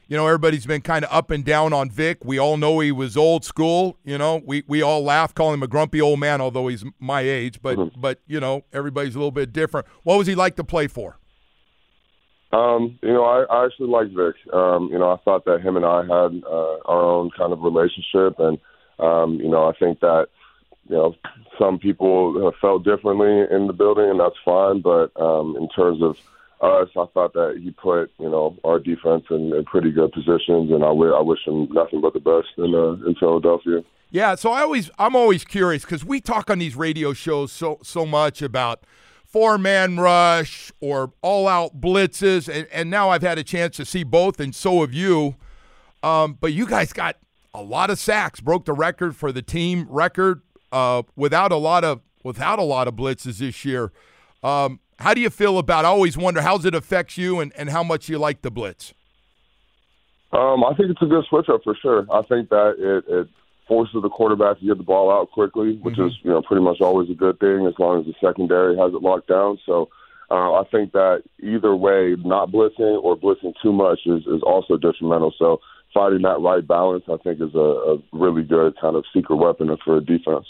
you 0.06 0.16
know, 0.16 0.26
everybody's 0.26 0.66
been 0.66 0.82
kind 0.82 1.04
of 1.04 1.10
up 1.10 1.30
and 1.30 1.44
down 1.44 1.72
on 1.72 1.90
Vic. 1.90 2.24
We 2.24 2.38
all 2.38 2.58
know 2.58 2.80
he 2.80 2.92
was 2.92 3.16
old 3.16 3.44
school. 3.44 3.96
You 4.04 4.18
know, 4.18 4.42
we, 4.44 4.62
we 4.68 4.82
all 4.82 5.02
laugh, 5.02 5.34
calling 5.34 5.54
him 5.54 5.62
a 5.62 5.66
grumpy 5.66 6.00
old 6.00 6.20
man, 6.20 6.42
although 6.42 6.68
he's 6.68 6.84
my 6.98 7.22
age. 7.22 7.62
But 7.62 7.98
but 7.98 8.20
you 8.26 8.38
know, 8.38 8.64
everybody's 8.72 9.14
a 9.14 9.18
little 9.18 9.30
bit 9.30 9.52
different. 9.52 9.86
What 10.02 10.18
was 10.18 10.26
he 10.26 10.34
like 10.34 10.56
to 10.56 10.64
play 10.64 10.86
for? 10.86 11.18
Um, 12.54 12.98
you 13.02 13.12
know, 13.12 13.24
I, 13.24 13.42
I 13.52 13.66
actually 13.66 13.88
like 13.88 14.08
Vic. 14.08 14.36
Um, 14.52 14.88
you 14.92 14.98
know, 14.98 15.10
I 15.10 15.16
thought 15.24 15.44
that 15.46 15.60
him 15.60 15.76
and 15.76 15.84
I 15.84 16.02
had 16.02 16.42
uh, 16.44 16.78
our 16.84 17.02
own 17.02 17.30
kind 17.36 17.52
of 17.52 17.62
relationship, 17.62 18.38
and 18.38 18.58
um, 19.00 19.40
you 19.40 19.48
know, 19.48 19.64
I 19.68 19.72
think 19.76 19.98
that 20.00 20.26
you 20.88 20.94
know 20.94 21.14
some 21.58 21.78
people 21.78 22.44
have 22.44 22.54
felt 22.60 22.84
differently 22.84 23.44
in 23.50 23.66
the 23.66 23.72
building, 23.72 24.08
and 24.08 24.20
that's 24.20 24.36
fine. 24.44 24.82
But 24.82 25.10
um, 25.20 25.56
in 25.56 25.68
terms 25.70 26.00
of 26.00 26.16
us, 26.60 26.90
I 26.96 27.06
thought 27.12 27.32
that 27.32 27.60
he 27.60 27.72
put 27.72 28.12
you 28.20 28.30
know 28.30 28.56
our 28.62 28.78
defense 28.78 29.24
in, 29.30 29.52
in 29.52 29.64
pretty 29.64 29.90
good 29.90 30.12
positions, 30.12 30.70
and 30.70 30.84
I 30.84 30.94
wi- 30.94 31.16
I 31.16 31.22
wish 31.22 31.40
him 31.44 31.68
nothing 31.72 32.00
but 32.00 32.12
the 32.12 32.20
best 32.20 32.48
in 32.56 32.72
uh, 32.72 33.04
in 33.04 33.16
Philadelphia. 33.18 33.82
Yeah, 34.10 34.36
so 34.36 34.52
I 34.52 34.60
always 34.60 34.92
I'm 34.96 35.16
always 35.16 35.44
curious 35.44 35.82
because 35.82 36.04
we 36.04 36.20
talk 36.20 36.48
on 36.50 36.60
these 36.60 36.76
radio 36.76 37.14
shows 37.14 37.50
so 37.50 37.80
so 37.82 38.06
much 38.06 38.42
about 38.42 38.84
four 39.34 39.58
man 39.58 39.96
rush 39.96 40.70
or 40.78 41.12
all 41.20 41.48
out 41.48 41.80
blitzes, 41.80 42.48
and, 42.48 42.68
and 42.70 42.88
now 42.88 43.10
I've 43.10 43.22
had 43.22 43.36
a 43.36 43.42
chance 43.42 43.74
to 43.78 43.84
see 43.84 44.04
both, 44.04 44.38
and 44.38 44.54
so 44.54 44.82
have 44.82 44.94
you. 44.94 45.34
Um, 46.04 46.38
but 46.40 46.52
you 46.52 46.68
guys 46.68 46.92
got 46.92 47.16
a 47.52 47.60
lot 47.60 47.90
of 47.90 47.98
sacks, 47.98 48.40
broke 48.40 48.64
the 48.64 48.72
record 48.72 49.16
for 49.16 49.32
the 49.32 49.42
team 49.42 49.88
record 49.90 50.42
uh, 50.70 51.02
without 51.16 51.50
a 51.50 51.56
lot 51.56 51.82
of 51.82 52.00
without 52.22 52.60
a 52.60 52.62
lot 52.62 52.86
of 52.86 52.94
blitzes 52.94 53.38
this 53.38 53.64
year. 53.64 53.90
Um, 54.44 54.78
how 55.00 55.14
do 55.14 55.20
you 55.20 55.30
feel 55.30 55.58
about? 55.58 55.84
I 55.84 55.88
always 55.88 56.16
wonder 56.16 56.40
how 56.40 56.54
it 56.58 56.72
affects 56.72 57.18
you 57.18 57.40
and, 57.40 57.52
and 57.56 57.70
how 57.70 57.82
much 57.82 58.08
you 58.08 58.18
like 58.18 58.42
the 58.42 58.52
blitz. 58.52 58.94
Um, 60.30 60.62
I 60.62 60.74
think 60.76 60.90
it's 60.90 61.02
a 61.02 61.06
good 61.06 61.24
switch 61.28 61.48
up 61.48 61.62
for 61.64 61.74
sure. 61.82 62.06
I 62.08 62.22
think 62.22 62.50
that 62.50 62.76
it, 62.78 63.12
it 63.12 63.28
forces 63.66 64.02
the 64.02 64.08
quarterback 64.08 64.58
to 64.58 64.66
get 64.66 64.78
the 64.78 64.84
ball 64.84 65.10
out 65.10 65.30
quickly, 65.30 65.76
which 65.82 65.98
is 65.98 66.12
you 66.22 66.30
know 66.30 66.42
pretty 66.42 66.62
much 66.62 66.80
always 66.80 67.10
a 67.10 67.14
good 67.14 67.38
thing 67.40 67.66
as 67.66 67.74
long 67.78 68.00
as 68.00 68.06
the 68.06 68.14
secondary 68.20 68.76
has 68.76 68.92
it 68.92 69.02
locked 69.02 69.28
down. 69.28 69.58
So 69.64 69.88
uh, 70.30 70.54
I 70.54 70.64
think 70.70 70.92
that 70.92 71.22
either 71.40 71.74
way, 71.74 72.16
not 72.24 72.50
blitzing 72.50 73.02
or 73.02 73.16
blitzing 73.16 73.54
too 73.62 73.72
much 73.72 74.00
is, 74.06 74.22
is 74.26 74.42
also 74.42 74.76
detrimental. 74.76 75.32
So 75.38 75.60
finding 75.92 76.22
that 76.22 76.40
right 76.40 76.66
balance, 76.66 77.04
I 77.08 77.16
think, 77.18 77.40
is 77.40 77.54
a, 77.54 77.58
a 77.58 77.98
really 78.12 78.42
good 78.42 78.74
kind 78.80 78.96
of 78.96 79.04
secret 79.14 79.36
weapon 79.36 79.74
for 79.84 79.96
a 79.98 80.00
defense. 80.04 80.46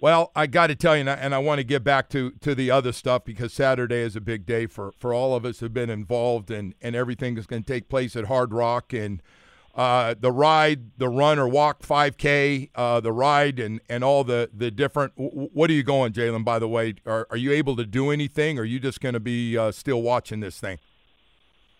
Well, 0.00 0.30
I 0.36 0.46
got 0.46 0.68
to 0.68 0.76
tell 0.76 0.94
you, 0.94 1.00
and 1.00 1.10
I, 1.10 1.14
and 1.14 1.34
I 1.34 1.38
want 1.38 1.58
to 1.58 1.64
get 1.64 1.82
back 1.82 2.08
to, 2.10 2.30
to 2.40 2.54
the 2.54 2.70
other 2.70 2.92
stuff 2.92 3.24
because 3.24 3.52
Saturday 3.52 3.98
is 3.98 4.14
a 4.14 4.20
big 4.20 4.46
day 4.46 4.66
for, 4.66 4.92
for 4.92 5.12
all 5.12 5.34
of 5.34 5.44
us 5.44 5.58
who've 5.58 5.74
been 5.74 5.90
involved, 5.90 6.52
and, 6.52 6.74
and 6.80 6.94
everything 6.94 7.34
that's 7.34 7.48
going 7.48 7.64
to 7.64 7.72
take 7.72 7.88
place 7.88 8.14
at 8.14 8.26
Hard 8.26 8.52
Rock 8.52 8.92
and 8.92 9.20
uh, 9.78 10.14
the 10.18 10.32
ride, 10.32 10.98
the 10.98 11.08
run 11.08 11.38
or 11.38 11.46
walk 11.46 11.82
5K, 11.82 12.70
uh, 12.74 12.98
the 12.98 13.12
ride, 13.12 13.60
and, 13.60 13.80
and 13.88 14.02
all 14.02 14.24
the, 14.24 14.50
the 14.52 14.72
different. 14.72 15.14
w- 15.16 15.48
What 15.52 15.70
are 15.70 15.72
you 15.72 15.84
going, 15.84 16.12
Jaelan? 16.12 16.44
By 16.44 16.58
the 16.58 16.66
way, 16.66 16.94
are, 17.06 17.28
are 17.30 17.36
you 17.36 17.52
able 17.52 17.76
to 17.76 17.86
do 17.86 18.10
anything? 18.10 18.58
Or 18.58 18.62
are 18.62 18.64
you 18.64 18.80
just 18.80 19.00
going 19.00 19.12
to 19.12 19.20
be 19.20 19.56
uh, 19.56 19.70
still 19.70 20.02
watching 20.02 20.40
this 20.40 20.58
thing? 20.58 20.78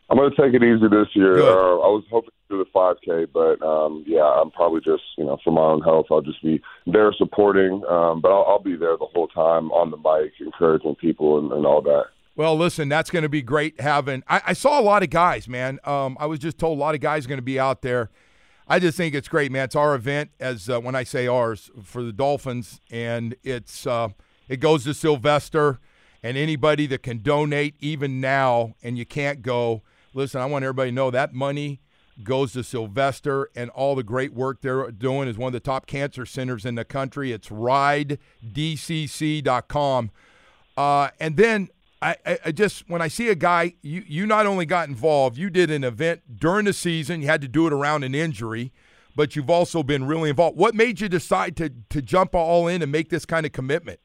I'm 0.09 0.17
going 0.17 0.31
to 0.31 0.37
take 0.37 0.55
it 0.55 0.63
easy 0.65 0.87
this 0.89 1.09
year. 1.15 1.43
Uh, 1.43 1.75
I 1.81 1.91
was 1.91 2.05
hoping 2.09 2.31
to 2.49 2.57
do 2.57 2.65
the 2.65 2.71
5K, 2.71 3.27
but 3.35 3.61
um, 3.67 4.05
yeah, 4.07 4.23
I'm 4.23 4.53
probably 4.53 4.81
just, 4.81 5.03
you 5.19 5.25
know, 5.25 5.37
for 5.43 5.51
my 5.51 5.61
own 5.61 5.83
health, 5.83 6.07
I'll 6.11 6.23
just 6.23 6.43
be 6.43 6.63
there 6.87 7.13
supporting. 7.19 7.83
Um, 7.91 8.21
but 8.21 8.31
I'll, 8.31 8.45
I'll 8.49 8.63
be 8.63 8.77
there 8.77 8.97
the 8.97 9.07
whole 9.13 9.27
time 9.29 9.73
on 9.73 9.91
the 9.91 9.97
mic, 9.97 10.33
encouraging 10.41 10.95
people 10.95 11.41
and, 11.41 11.51
and 11.53 11.67
all 11.67 11.83
that. 11.83 12.05
Well, 12.39 12.57
listen, 12.57 12.89
that's 12.89 13.11
going 13.11 13.25
to 13.25 13.29
be 13.29 13.43
great 13.43 13.81
having. 13.81 14.23
I, 14.29 14.41
I 14.47 14.53
saw 14.53 14.79
a 14.79 14.81
lot 14.81 15.03
of 15.03 15.11
guys, 15.11 15.49
man. 15.49 15.81
Um, 15.83 16.17
I 16.21 16.27
was 16.27 16.39
just 16.39 16.57
told 16.57 16.79
a 16.79 16.81
lot 16.81 16.95
of 16.95 17.01
guys 17.01 17.25
are 17.25 17.29
going 17.29 17.39
to 17.39 17.43
be 17.43 17.59
out 17.59 17.83
there. 17.83 18.11
I 18.69 18.79
just 18.79 18.97
think 18.97 19.17
it's 19.17 19.27
great, 19.27 19.51
man. 19.51 19.65
It's 19.65 19.75
our 19.75 19.97
event, 19.97 20.31
as 20.39 20.71
uh, 20.71 20.79
when 20.79 20.95
I 20.95 21.03
say 21.03 21.27
ours 21.27 21.69
for 21.83 22.05
the 22.05 22.13
Dolphins, 22.13 22.81
and 22.93 23.35
it's 23.43 23.89
uh, 23.89 24.11
it 24.49 24.59
goes 24.59 24.85
to 24.85 24.95
Sylvester, 24.95 25.81
And 26.23 26.37
anybody 26.37 26.87
that 26.87 27.03
can 27.03 27.23
donate, 27.23 27.75
even 27.81 28.21
now, 28.21 28.77
and 28.85 28.97
you 28.97 29.05
can't 29.05 29.43
go, 29.43 29.83
listen, 30.15 30.41
I 30.41 30.47
want 30.47 30.63
everybody 30.65 30.93
to 30.93 30.95
know 30.95 31.11
that 31.11 31.35
money 31.35 31.81
goes 32.23 32.53
to 32.53 32.63
Sylvester 32.63 33.51
and 33.57 33.69
all 33.71 33.97
the 33.97 34.05
great 34.05 34.33
work 34.33 34.61
they're 34.61 34.93
doing 34.93 35.27
is 35.27 35.37
one 35.37 35.49
of 35.49 35.55
the 35.55 35.61
top 35.61 35.87
cancer 35.87 36.25
centers 36.25 36.65
in 36.65 36.77
the 36.77 36.85
country. 36.85 37.33
It's 37.33 37.49
ridedcc.com. 37.49 38.21
Uh, 40.77 41.09
and 41.19 41.37
then 41.37 41.69
I, 42.01 42.39
I, 42.45 42.53
just 42.53 42.89
when 42.89 43.03
I 43.03 43.09
see 43.09 43.29
a 43.29 43.35
guy, 43.35 43.75
you 43.83 44.05
you 44.07 44.27
not 44.27 44.47
only 44.47 44.67
got 44.67 44.89
involved, 44.89 45.37
you 45.37 45.51
did 45.51 45.71
an 45.71 45.83
event 45.83 46.39
during 46.39 46.67
the 46.67 46.73
season. 46.73 47.23
You 47.23 47.27
had 47.27 47.41
to 47.41 47.49
do 47.49 47.67
it 47.67 47.73
around 47.73 48.05
an 48.05 48.15
injury, 48.15 48.73
but 49.17 49.35
you've 49.35 49.51
also 49.51 49.83
been 49.83 50.05
really 50.05 50.31
involved. 50.31 50.57
What 50.57 50.75
made 50.75 51.01
you 51.01 51.09
decide 51.09 51.57
to 51.57 51.71
to 51.89 52.01
jump 52.01 52.35
all 52.35 52.69
in 52.69 52.83
and 52.83 52.93
make 52.93 53.09
this 53.09 53.25
kind 53.25 53.45
of 53.45 53.53
commitment? 53.53 53.99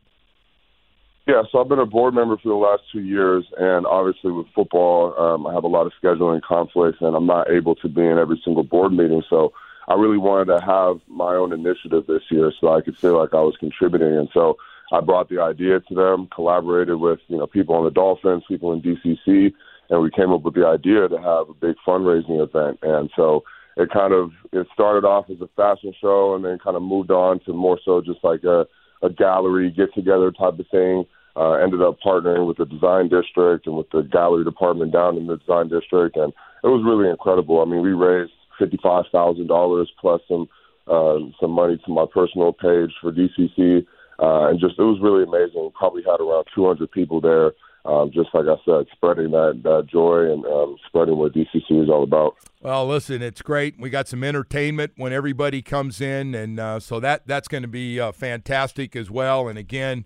Yeah, 1.27 1.43
so 1.51 1.61
I've 1.61 1.69
been 1.69 1.79
a 1.79 1.85
board 1.85 2.13
member 2.13 2.35
for 2.35 2.49
the 2.49 2.55
last 2.55 2.83
two 2.91 2.99
years, 2.99 3.45
and 3.57 3.85
obviously 3.85 4.31
with 4.31 4.47
football, 4.53 5.17
um, 5.17 5.47
I 5.47 5.53
have 5.53 5.63
a 5.63 5.67
lot 5.67 5.85
of 5.85 5.93
scheduling 6.03 6.41
conflicts, 6.41 6.97
and 6.99 7.15
I'm 7.15 7.25
not 7.25 7.49
able 7.49 7.75
to 7.75 7.87
be 7.87 8.01
in 8.01 8.17
every 8.17 8.41
single 8.43 8.63
board 8.63 8.91
meeting. 8.91 9.23
So 9.29 9.53
I 9.87 9.93
really 9.93 10.17
wanted 10.17 10.45
to 10.45 10.59
have 10.59 10.99
my 11.07 11.35
own 11.35 11.53
initiative 11.53 12.07
this 12.07 12.23
year, 12.29 12.51
so 12.59 12.73
I 12.73 12.81
could 12.81 12.97
feel 12.97 13.17
like 13.17 13.33
I 13.33 13.39
was 13.39 13.55
contributing. 13.57 14.17
And 14.17 14.27
so 14.33 14.57
I 14.93 15.01
brought 15.01 15.27
the 15.27 15.41
idea 15.41 15.79
to 15.79 15.95
them, 15.95 16.27
collaborated 16.33 16.99
with 16.99 17.19
you 17.27 17.37
know 17.37 17.47
people 17.47 17.73
on 17.73 17.83
the 17.83 17.89
Dolphins, 17.89 18.43
people 18.47 18.71
in 18.73 18.81
DCC, 18.81 19.51
and 19.89 20.01
we 20.01 20.11
came 20.11 20.31
up 20.31 20.43
with 20.43 20.53
the 20.53 20.67
idea 20.67 21.07
to 21.07 21.17
have 21.17 21.49
a 21.49 21.53
big 21.59 21.75
fundraising 21.85 22.41
event. 22.41 22.77
And 22.83 23.09
so 23.15 23.43
it 23.75 23.89
kind 23.89 24.13
of 24.13 24.29
it 24.51 24.67
started 24.71 25.03
off 25.03 25.31
as 25.31 25.41
a 25.41 25.49
fashion 25.55 25.93
show, 25.99 26.35
and 26.35 26.45
then 26.45 26.59
kind 26.63 26.75
of 26.75 26.83
moved 26.83 27.09
on 27.09 27.39
to 27.45 27.53
more 27.53 27.79
so 27.83 28.01
just 28.01 28.23
like 28.23 28.43
a 28.43 28.67
a 29.01 29.09
gallery 29.09 29.71
get 29.71 29.93
together 29.95 30.31
type 30.31 30.59
of 30.59 30.67
thing. 30.69 31.05
Uh, 31.35 31.53
ended 31.53 31.81
up 31.81 31.97
partnering 32.05 32.47
with 32.47 32.57
the 32.57 32.65
design 32.65 33.09
district 33.09 33.65
and 33.65 33.75
with 33.75 33.89
the 33.89 34.03
gallery 34.03 34.43
department 34.43 34.93
down 34.93 35.17
in 35.17 35.25
the 35.25 35.37
design 35.37 35.67
district, 35.67 36.15
and 36.15 36.31
it 36.63 36.67
was 36.67 36.83
really 36.85 37.09
incredible. 37.09 37.59
I 37.59 37.65
mean, 37.65 37.81
we 37.81 37.93
raised 37.93 38.31
fifty 38.59 38.77
five 38.83 39.05
thousand 39.11 39.47
dollars 39.47 39.91
plus 39.99 40.21
some 40.27 40.47
uh, 40.87 41.17
some 41.39 41.49
money 41.49 41.81
to 41.83 41.91
my 41.91 42.05
personal 42.13 42.53
page 42.53 42.91
for 43.01 43.11
DCC, 43.11 43.83
uh, 44.19 44.47
and 44.49 44.59
just 44.59 44.77
it 44.77 44.83
was 44.83 44.99
really 45.01 45.23
amazing. 45.23 45.71
Probably 45.73 46.03
had 46.03 46.19
around 46.19 46.45
two 46.53 46.65
hundred 46.65 46.91
people 46.91 47.21
there. 47.21 47.53
Um, 47.85 48.11
just 48.13 48.29
like 48.33 48.45
I 48.45 48.55
said, 48.63 48.85
spreading 48.93 49.31
that, 49.31 49.59
that 49.63 49.87
joy 49.91 50.31
and 50.31 50.45
um, 50.45 50.77
spreading 50.87 51.17
what 51.17 51.33
DCC 51.33 51.83
is 51.83 51.89
all 51.89 52.03
about. 52.03 52.35
Well, 52.61 52.87
listen, 52.87 53.21
it's 53.21 53.41
great. 53.41 53.77
We 53.77 53.89
got 53.89 54.07
some 54.07 54.23
entertainment 54.23 54.93
when 54.95 55.11
everybody 55.11 55.61
comes 55.61 55.99
in, 55.99 56.33
and 56.33 56.61
uh, 56.61 56.79
so 56.79 57.01
that 57.01 57.27
that's 57.27 57.49
going 57.49 57.63
to 57.63 57.67
be 57.67 57.99
uh, 57.99 58.13
fantastic 58.13 58.95
as 58.95 59.11
well. 59.11 59.49
And 59.49 59.59
again, 59.59 60.05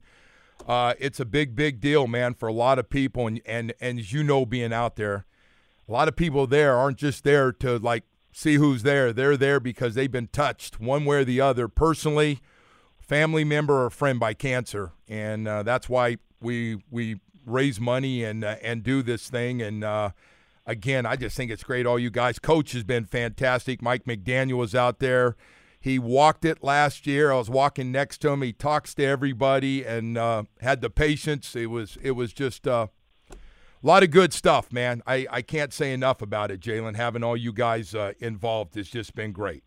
uh, 0.68 0.96
it's 1.00 1.20
a 1.20 1.26
big, 1.26 1.56
big 1.56 1.80
deal, 1.80 2.08
man, 2.08 2.34
for 2.34 2.48
a 2.48 2.54
lot 2.54 2.80
of 2.80 2.90
people. 2.90 3.28
And, 3.28 3.42
and 3.46 3.74
and 3.80 4.00
as 4.00 4.12
you 4.12 4.24
know, 4.24 4.44
being 4.44 4.74
out 4.74 4.96
there, 4.96 5.26
a 5.88 5.92
lot 5.92 6.08
of 6.08 6.16
people 6.16 6.48
there 6.48 6.76
aren't 6.76 6.98
just 6.98 7.24
there 7.24 7.52
to 7.52 7.78
like 7.78 8.06
see 8.32 8.56
who's 8.56 8.82
there. 8.82 9.14
They're 9.14 9.38
there 9.38 9.60
because 9.60 9.94
they've 9.94 10.12
been 10.12 10.30
touched 10.30 10.80
one 10.80 11.06
way 11.06 11.18
or 11.18 11.24
the 11.24 11.42
other, 11.42 11.68
personally, 11.68 12.40
family 13.08 13.44
member 13.44 13.86
or 13.86 13.90
friend 13.90 14.20
by 14.20 14.34
cancer, 14.34 14.92
and 15.08 15.48
uh, 15.48 15.64
that's 15.64 15.90
why 15.90 16.18
we 16.42 16.82
we 16.92 17.20
raise 17.46 17.80
money 17.80 18.24
and 18.24 18.44
uh, 18.44 18.56
and 18.62 18.84
do 18.84 19.02
this 19.02 19.30
thing 19.30 19.62
and 19.62 19.84
uh, 19.84 20.10
again, 20.68 21.06
I 21.06 21.16
just 21.16 21.36
think 21.36 21.50
it's 21.50 21.64
great. 21.64 21.86
All 21.88 21.98
you 21.98 22.12
guys, 22.12 22.38
coach 22.38 22.74
has 22.74 22.84
been 22.84 23.06
fantastic. 23.06 23.82
Mike 23.82 24.04
McDaniel 24.04 24.58
was 24.58 24.76
out 24.76 25.00
there. 25.00 25.36
He 25.80 25.98
walked 25.98 26.44
it 26.44 26.64
last 26.64 27.08
year. 27.08 27.32
I 27.32 27.38
was 27.38 27.50
walking 27.50 27.92
next 27.92 28.20
to 28.20 28.30
him. 28.30 28.42
He 28.42 28.52
talks 28.52 28.94
to 28.96 29.06
everybody 29.06 29.86
and 29.86 30.18
uh, 30.18 30.44
had 30.60 30.82
the 30.82 30.90
patience. 30.90 31.56
It 31.56 31.68
was 31.68 31.98
it 32.02 32.12
was 32.12 32.34
just 32.34 32.68
uh, 32.68 32.88
a 33.32 33.36
lot 33.88 34.04
of 34.04 34.12
good 34.12 34.34
stuff, 34.34 34.72
man. 34.72 35.02
I, 35.08 35.28
I 35.32 35.42
can't 35.42 35.72
say 35.72 35.94
enough 35.94 36.22
about 36.22 36.52
it, 36.52 36.60
Jaelan. 36.60 36.96
Having 36.96 37.24
all 37.24 37.38
you 37.38 37.54
guys 37.54 37.96
uh, 37.96 38.14
involved 38.20 38.76
has 38.76 38.90
just 38.90 39.16
been 39.16 39.32
great. 39.32 39.64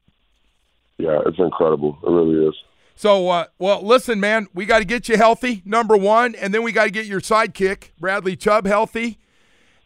Yeah, 0.99 1.21
it's 1.25 1.39
incredible. 1.39 1.99
It 2.03 2.11
really 2.11 2.47
is. 2.47 2.55
So, 3.01 3.31
uh, 3.31 3.47
well, 3.59 3.81
listen, 3.81 4.21
man, 4.21 4.47
we 4.53 4.67
got 4.67 4.81
to 4.81 4.85
get 4.85 5.09
you 5.09 5.17
healthy, 5.17 5.63
number 5.65 5.97
one, 5.97 6.35
and 6.35 6.53
then 6.53 6.63
we 6.63 6.71
got 6.71 6.85
to 6.85 6.91
get 6.91 7.07
your 7.07 7.23
sidekick, 7.23 7.93
Bradley 7.99 8.37
Chubb, 8.37 8.67
healthy 8.67 9.19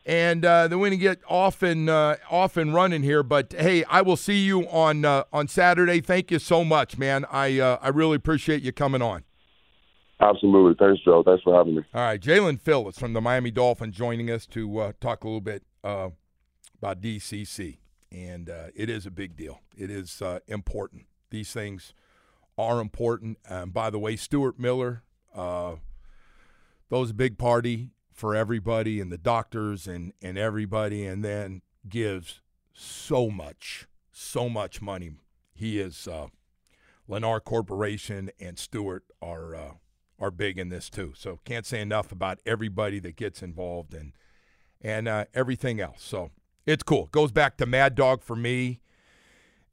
and 0.05 0.45
uh, 0.45 0.69
then 0.69 0.79
we're 0.81 0.89
gonna 0.89 0.97
get 0.97 1.21
off 1.29 1.63
and 1.63 1.89
uh, 1.89 2.17
off 2.31 2.57
and 2.57 2.75
running 2.75 3.03
here. 3.03 3.23
But 3.23 3.55
hey, 3.57 3.85
I 3.85 4.03
will 4.03 4.17
see 4.17 4.45
you 4.45 4.69
on 4.69 5.05
uh, 5.05 5.25
on 5.33 5.49
Saturday. 5.49 6.01
Thank 6.01 6.31
you 6.31 6.39
so 6.39 6.65
much, 6.65 6.99
man. 6.99 7.25
I 7.31 7.59
uh, 7.59 7.79
I 7.81 7.89
really 7.89 8.17
appreciate 8.17 8.63
you 8.63 8.73
coming 8.73 9.01
on. 9.01 9.25
Absolutely, 10.21 10.75
thanks, 10.79 11.03
Joe. 11.05 11.23
Thanks 11.25 11.43
for 11.43 11.57
having 11.57 11.77
me. 11.77 11.83
All 11.95 12.03
right, 12.03 12.21
Jaelan 12.21 12.61
Phillips 12.61 12.99
from 12.99 13.13
the 13.13 13.21
Miami 13.21 13.51
Dolphins 13.51 13.97
joining 13.97 14.31
us 14.31 14.47
to 14.49 14.79
uh, 14.79 14.93
talk 15.01 15.25
a 15.25 15.27
little 15.27 15.41
bit 15.41 15.63
uh, 15.83 16.11
about 16.79 17.01
DCC, 17.01 17.79
and 18.13 18.51
it 18.75 18.91
is 18.91 19.07
a 19.07 19.11
big 19.11 19.37
deal. 19.37 19.61
It 19.77 19.91
is 19.91 20.23
important. 20.49 21.07
These 21.31 21.53
things 21.53 21.95
are 22.59 22.81
important. 22.81 23.39
And 23.49 23.73
by 23.73 23.91
the 23.91 23.99
way, 23.99 24.17
Stuart 24.17 24.59
Miller, 24.59 25.03
those 26.91 27.13
big 27.13 27.39
party 27.39 27.91
for 28.13 28.35
everybody 28.35 29.01
and 29.01 29.11
the 29.11 29.19
doctors 29.19 29.87
and, 29.87 30.13
and 30.23 30.39
everybody, 30.39 31.05
and 31.05 31.25
then 31.25 31.63
gives 31.89 32.41
so 32.73 33.31
much, 33.31 33.87
so 34.13 34.49
much 34.49 34.81
money. 34.83 35.13
He 35.55 35.81
is 35.81 36.09
uh, 36.09 36.29
Lennar 37.09 37.43
Corporation 37.43 38.31
and 38.41 38.59
Stuart 38.59 39.05
are 39.21 39.55
uh, 39.55 39.73
are 40.19 40.31
big 40.31 40.59
in 40.59 40.69
this 40.69 40.89
too. 40.89 41.13
So 41.17 41.41
can't 41.45 41.67
say 41.67 41.81
enough 41.81 42.13
about 42.13 42.41
everybody 42.47 42.99
that 43.01 43.17
gets 43.17 43.43
involved 43.43 43.95
and 43.95 44.13
and 44.81 45.09
uh, 45.09 45.27
everything 45.35 45.81
else. 45.81 46.03
So 46.03 46.31
it's 46.67 46.83
cool. 46.83 47.09
Goes 47.13 47.33
back 47.33 47.57
to 47.59 47.67
Mad 47.67 47.95
Dog 47.95 48.23
for 48.23 48.37
me, 48.37 48.81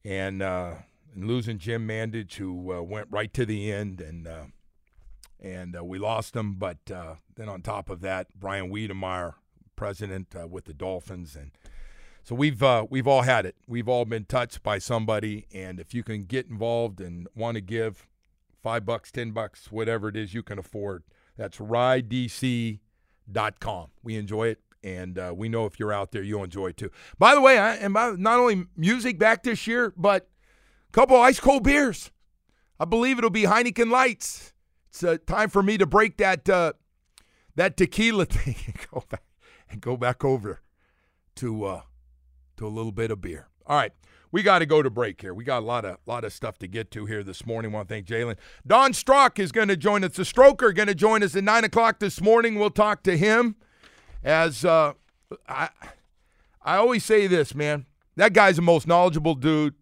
and 0.03 0.41
uh, 0.41 0.73
and 1.13 1.27
losing 1.27 1.57
Jim 1.57 1.87
Mandich, 1.87 2.35
who 2.35 2.73
uh, 2.73 2.81
went 2.81 3.07
right 3.11 3.33
to 3.33 3.45
the 3.45 3.71
end, 3.71 4.01
and 4.01 4.27
uh, 4.27 4.45
and 5.39 5.75
uh, 5.75 5.83
we 5.83 5.97
lost 5.97 6.35
him. 6.35 6.55
But 6.55 6.77
uh, 6.93 7.15
then 7.35 7.49
on 7.49 7.61
top 7.61 7.89
of 7.89 8.01
that, 8.01 8.27
Bryan 8.39 8.71
Wiedmeier, 8.71 9.33
president 9.75 10.35
uh, 10.39 10.47
with 10.47 10.65
the 10.65 10.73
Dolphins, 10.73 11.35
and 11.35 11.51
so 12.23 12.35
we've 12.35 12.63
we've 12.89 13.07
all 13.07 13.23
had 13.23 13.45
it. 13.45 13.55
We've 13.67 13.89
all 13.89 14.05
been 14.05 14.25
touched 14.25 14.63
by 14.63 14.77
somebody, 14.77 15.47
and 15.53 15.79
if 15.79 15.93
you 15.93 16.03
can 16.03 16.23
get 16.23 16.47
involved 16.47 17.01
and 17.01 17.27
want 17.35 17.55
to 17.55 17.61
give 17.61 18.07
five 18.61 18.85
bucks, 18.85 19.11
ten 19.11 19.31
bucks, 19.31 19.71
whatever 19.71 20.07
it 20.09 20.15
is 20.15 20.33
you 20.33 20.43
can 20.43 20.59
afford, 20.59 21.03
that's 21.37 21.57
ridedc.com. 21.57 22.79
We 24.03 24.15
enjoy 24.15 24.47
it. 24.49 24.59
And 24.83 25.19
uh, 25.19 25.31
we 25.35 25.47
know 25.47 25.65
if 25.67 25.79
you're 25.79 25.93
out 25.93 26.11
there, 26.11 26.23
you'll 26.23 26.43
enjoy 26.43 26.69
it 26.69 26.77
too. 26.77 26.89
By 27.19 27.35
the 27.35 27.41
way, 27.41 27.59
I, 27.59 27.75
and 27.75 27.93
by, 27.93 28.15
not 28.17 28.39
only 28.39 28.65
music 28.75 29.19
back 29.19 29.43
this 29.43 29.67
year, 29.67 29.93
but 29.95 30.27
couple 30.91 31.17
ice 31.17 31.39
cold 31.39 31.63
beers. 31.63 32.11
I 32.79 32.85
believe 32.85 33.17
it'll 33.17 33.29
be 33.29 33.43
Heineken 33.43 33.91
Lights 33.91 34.51
it's 34.91 35.03
uh, 35.05 35.17
time 35.25 35.49
for 35.49 35.63
me 35.63 35.77
to 35.77 35.85
break 35.85 36.17
that 36.17 36.49
uh, 36.49 36.73
that 37.55 37.77
tequila 37.77 38.25
thing 38.29 38.55
and 38.65 38.75
go 38.91 39.03
back 39.09 39.23
and 39.69 39.79
go 39.79 39.95
back 39.95 40.25
over 40.25 40.61
to 41.35 41.63
uh, 41.63 41.81
to 42.57 42.67
a 42.67 42.69
little 42.69 42.91
bit 42.91 43.09
of 43.09 43.21
beer. 43.21 43.47
All 43.65 43.77
right, 43.77 43.93
we 44.33 44.43
got 44.43 44.59
to 44.59 44.65
go 44.65 44.81
to 44.81 44.89
break 44.89 45.21
here. 45.21 45.33
We 45.33 45.45
got 45.45 45.59
a 45.59 45.65
lot 45.65 45.85
of 45.85 45.97
lot 46.05 46.25
of 46.25 46.33
stuff 46.33 46.57
to 46.59 46.67
get 46.67 46.91
to 46.91 47.05
here 47.05 47.23
this 47.23 47.45
morning. 47.45 47.71
I 47.71 47.75
want 47.75 47.87
to 47.87 47.95
thank 47.95 48.05
Jaelan. 48.05 48.35
Don 48.67 48.91
Strock 48.91 49.39
is 49.39 49.53
going 49.53 49.69
to 49.69 49.77
join 49.77 50.03
us. 50.03 50.17
The 50.17 50.23
Stroker 50.23 50.75
going 50.75 50.89
to 50.89 50.95
join 50.95 51.23
us 51.23 51.37
at 51.37 51.43
nine 51.45 51.63
o'clock 51.63 51.99
this 51.99 52.19
morning. 52.19 52.59
We'll 52.59 52.69
talk 52.69 53.01
to 53.03 53.17
him. 53.17 53.55
As 54.25 54.65
uh, 54.65 54.93
I 55.47 55.69
I 56.61 56.75
always 56.75 57.05
say 57.05 57.27
this, 57.27 57.55
man, 57.55 57.85
that 58.17 58.33
guy's 58.33 58.57
the 58.57 58.61
most 58.61 58.87
knowledgeable 58.87 59.35
dude 59.35 59.75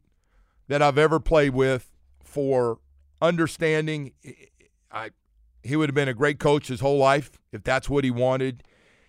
that 0.70 0.82
I've 0.82 0.98
ever 0.98 1.20
played 1.20 1.54
with 1.54 1.92
for 2.24 2.80
understanding 3.22 4.14
I 4.90 5.10
he 5.62 5.76
would 5.76 5.90
have 5.90 5.96
been 5.96 6.08
a 6.08 6.14
great 6.14 6.40
coach 6.40 6.70
his 6.70 6.80
whole 6.80 6.98
life 6.98 7.32
if 7.52 7.64
that's 7.64 7.90
what 7.90 8.06
he 8.06 8.12
wanted. 8.12 8.64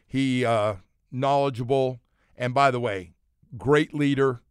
He 0.04 0.44
uh, 0.44 0.76
knowledgeable, 1.12 2.00
and 2.36 2.52
by 2.52 2.72
the 2.72 2.80
way, 2.80 3.12
great 3.56 3.94
leader. 3.94 4.42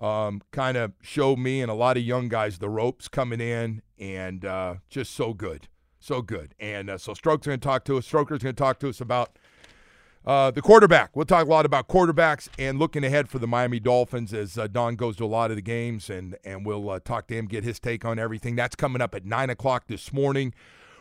Um, 0.00 0.40
kind 0.50 0.78
of 0.78 0.92
showed 1.02 1.38
me 1.38 1.60
and 1.60 1.70
a 1.70 1.74
lot 1.74 1.98
of 1.98 2.02
young 2.02 2.28
guys 2.28 2.58
the 2.58 2.70
ropes 2.70 3.06
coming 3.06 3.40
in, 3.40 3.82
and 3.98 4.44
uh, 4.46 4.76
just 4.88 5.14
so 5.14 5.34
good, 5.34 5.68
so 5.98 6.22
good. 6.22 6.54
And 6.58 6.88
uh, 6.88 6.96
so 6.96 7.12
Stroke's 7.12 7.46
going 7.46 7.60
to 7.60 7.64
talk 7.64 7.84
to 7.84 7.98
us. 7.98 8.10
Stroker's 8.10 8.42
going 8.42 8.54
to 8.54 8.60
talk 8.60 8.80
to 8.80 8.88
us 8.88 9.02
about 9.02 9.38
uh, 10.26 10.50
the 10.50 10.62
quarterback. 10.62 11.16
We'll 11.16 11.26
talk 11.26 11.46
a 11.46 11.50
lot 11.50 11.66
about 11.66 11.88
quarterbacks 11.88 12.48
and 12.58 12.78
looking 12.78 13.04
ahead 13.04 13.28
for 13.28 13.38
the 13.38 13.46
Miami 13.46 13.80
Dolphins 13.80 14.32
as 14.34 14.58
uh, 14.58 14.66
Don 14.66 14.96
goes 14.96 15.16
to 15.16 15.24
a 15.24 15.26
lot 15.26 15.50
of 15.50 15.56
the 15.56 15.62
games, 15.62 16.10
and 16.10 16.36
and 16.44 16.66
we'll 16.66 16.90
uh, 16.90 17.00
talk 17.00 17.26
to 17.28 17.34
him, 17.34 17.46
get 17.46 17.64
his 17.64 17.80
take 17.80 18.04
on 18.04 18.18
everything. 18.18 18.56
That's 18.56 18.76
coming 18.76 19.02
up 19.02 19.14
at 19.14 19.24
nine 19.24 19.50
o'clock 19.50 19.86
this 19.86 20.12
morning. 20.12 20.54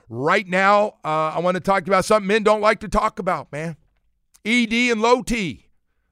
Right 0.08 0.48
now, 0.48 0.96
uh, 1.06 1.34
I 1.36 1.40
want 1.40 1.56
to 1.56 1.62
talk 1.62 1.86
about 1.86 2.06
something 2.06 2.28
men 2.28 2.44
don't 2.44 2.62
like 2.62 2.80
to 2.80 2.88
talk 2.88 3.20
about, 3.20 3.52
man. 3.52 3.78
ED 4.46 4.74
and 4.74 5.02
low 5.02 5.22
T. 5.22 5.68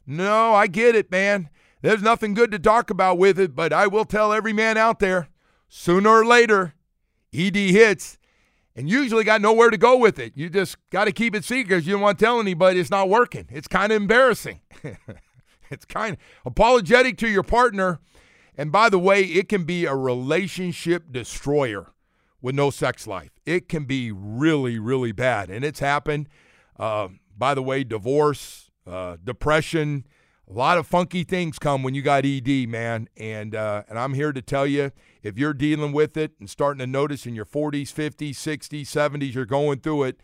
No, 0.05 0.53
I 0.53 0.67
get 0.67 0.95
it, 0.95 1.09
man. 1.09 1.49
There's 1.81 2.01
nothing 2.01 2.33
good 2.33 2.51
to 2.51 2.59
talk 2.59 2.89
about 2.89 3.17
with 3.17 3.39
it, 3.39 3.55
but 3.55 3.73
I 3.73 3.87
will 3.87 4.05
tell 4.05 4.33
every 4.33 4.53
man 4.53 4.77
out 4.77 4.99
there 4.99 5.29
sooner 5.69 6.09
or 6.09 6.25
later, 6.25 6.73
ED 7.33 7.55
hits 7.55 8.16
and 8.77 8.87
usually 8.87 9.23
got 9.23 9.41
nowhere 9.41 9.71
to 9.71 9.77
go 9.77 9.97
with 9.97 10.19
it. 10.19 10.33
You 10.35 10.49
just 10.49 10.77
got 10.91 11.05
to 11.05 11.11
keep 11.11 11.35
it 11.35 11.43
secret 11.43 11.67
because 11.67 11.87
you 11.87 11.93
don't 11.93 12.01
want 12.01 12.19
to 12.19 12.23
tell 12.23 12.39
anybody 12.39 12.79
it's 12.79 12.91
not 12.91 13.09
working. 13.09 13.47
It's 13.49 13.67
kind 13.67 13.91
of 13.91 13.99
embarrassing. 13.99 14.61
it's 15.71 15.83
kind 15.83 16.13
of 16.13 16.19
apologetic 16.45 17.17
to 17.17 17.27
your 17.27 17.41
partner. 17.41 17.99
And 18.55 18.71
by 18.71 18.89
the 18.89 18.99
way, 18.99 19.23
it 19.23 19.49
can 19.49 19.63
be 19.63 19.85
a 19.85 19.95
relationship 19.95 21.11
destroyer 21.11 21.91
with 22.39 22.53
no 22.53 22.69
sex 22.69 23.07
life. 23.07 23.31
It 23.47 23.67
can 23.67 23.85
be 23.85 24.11
really, 24.11 24.77
really 24.77 25.11
bad. 25.11 25.49
And 25.49 25.65
it's 25.65 25.79
happened. 25.79 26.29
Uh, 26.79 27.09
by 27.35 27.55
the 27.55 27.63
way, 27.63 27.83
divorce, 27.83 28.69
uh, 28.85 29.17
depression, 29.23 30.05
a 30.49 30.53
lot 30.53 30.77
of 30.77 30.87
funky 30.87 31.23
things 31.23 31.59
come 31.59 31.83
when 31.83 31.93
you 31.93 32.01
got 32.01 32.25
ED, 32.25 32.69
man. 32.69 33.09
And 33.17 33.53
uh, 33.53 33.83
and 33.89 33.99
I'm 33.99 34.13
here 34.13 34.31
to 34.31 34.41
tell 34.41 34.65
you, 34.65 34.91
if 35.21 35.37
you're 35.37 35.53
dealing 35.53 35.91
with 35.91 36.15
it 36.15 36.33
and 36.39 36.49
starting 36.49 36.79
to 36.79 36.87
notice 36.87 37.25
in 37.25 37.35
your 37.35 37.45
40s, 37.45 37.93
50s, 37.93 38.31
60s, 38.31 38.81
70s, 38.81 39.33
you're 39.33 39.45
going 39.45 39.79
through 39.79 40.03
it, 40.03 40.21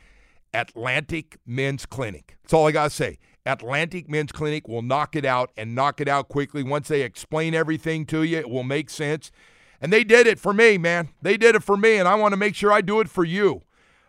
Atlantic 0.53 1.37
Men's 1.45 1.85
Clinic. 1.85 2.37
That's 2.43 2.53
all 2.53 2.67
I 2.67 2.71
got 2.71 2.85
to 2.85 2.89
say. 2.89 3.19
Atlantic 3.45 4.07
Men's 4.07 4.31
Clinic 4.31 4.69
will 4.69 4.81
knock 4.81 5.15
it 5.15 5.25
out 5.25 5.51
and 5.57 5.75
knock 5.75 5.99
it 5.99 6.07
out 6.07 6.29
quickly. 6.29 6.63
Once 6.63 6.87
they 6.87 7.01
explain 7.01 7.53
everything 7.53 8.05
to 8.05 8.23
you, 8.23 8.37
it 8.37 8.49
will 8.49 8.63
make 8.63 8.89
sense. 8.89 9.31
And 9.81 9.91
they 9.91 10.05
did 10.05 10.27
it 10.27 10.39
for 10.39 10.53
me, 10.53 10.77
man. 10.77 11.09
They 11.21 11.35
did 11.35 11.55
it 11.55 11.63
for 11.63 11.75
me, 11.75 11.97
and 11.97 12.07
I 12.07 12.15
want 12.15 12.31
to 12.31 12.37
make 12.37 12.55
sure 12.55 12.71
I 12.71 12.79
do 12.79 13.01
it 13.01 13.09
for 13.09 13.25
you. 13.25 13.63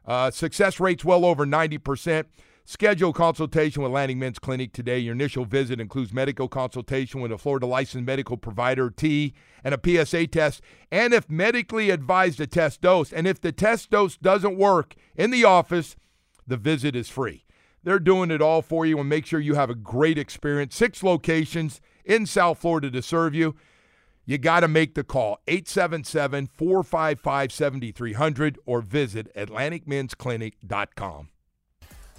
Uh, 0.06 0.30
success 0.30 0.78
rate's 0.78 1.04
well 1.04 1.24
over 1.24 1.44
90%. 1.44 2.26
Schedule 2.66 3.12
consultation 3.12 3.82
with 3.82 3.90
Atlantic 3.90 4.16
Men's 4.16 4.38
Clinic 4.38 4.72
today. 4.72 4.98
Your 4.98 5.12
initial 5.12 5.44
visit 5.44 5.80
includes 5.80 6.14
medical 6.14 6.48
consultation 6.48 7.20
with 7.20 7.30
a 7.30 7.36
Florida 7.36 7.66
licensed 7.66 8.06
medical 8.06 8.38
provider, 8.38 8.88
T, 8.90 9.34
and 9.62 9.74
a 9.74 10.04
PSA 10.04 10.28
test. 10.28 10.62
And 10.90 11.12
if 11.12 11.28
medically 11.28 11.90
advised, 11.90 12.40
a 12.40 12.46
test 12.46 12.80
dose. 12.80 13.12
And 13.12 13.26
if 13.26 13.38
the 13.38 13.52
test 13.52 13.90
dose 13.90 14.16
doesn't 14.16 14.56
work 14.56 14.94
in 15.14 15.30
the 15.30 15.44
office, 15.44 15.96
the 16.46 16.56
visit 16.56 16.96
is 16.96 17.10
free. 17.10 17.44
They're 17.82 17.98
doing 17.98 18.30
it 18.30 18.40
all 18.40 18.62
for 18.62 18.86
you 18.86 18.98
and 18.98 19.10
make 19.10 19.26
sure 19.26 19.40
you 19.40 19.56
have 19.56 19.68
a 19.68 19.74
great 19.74 20.16
experience. 20.16 20.74
Six 20.74 21.02
locations 21.02 21.82
in 22.02 22.24
South 22.24 22.58
Florida 22.58 22.90
to 22.90 23.02
serve 23.02 23.34
you. 23.34 23.56
You 24.24 24.38
got 24.38 24.60
to 24.60 24.68
make 24.68 24.94
the 24.94 25.04
call 25.04 25.38
877 25.46 26.46
455 26.46 27.52
7300 27.52 28.58
or 28.64 28.80
visit 28.80 29.30
AtlanticMen'sClinic.com. 29.36 31.28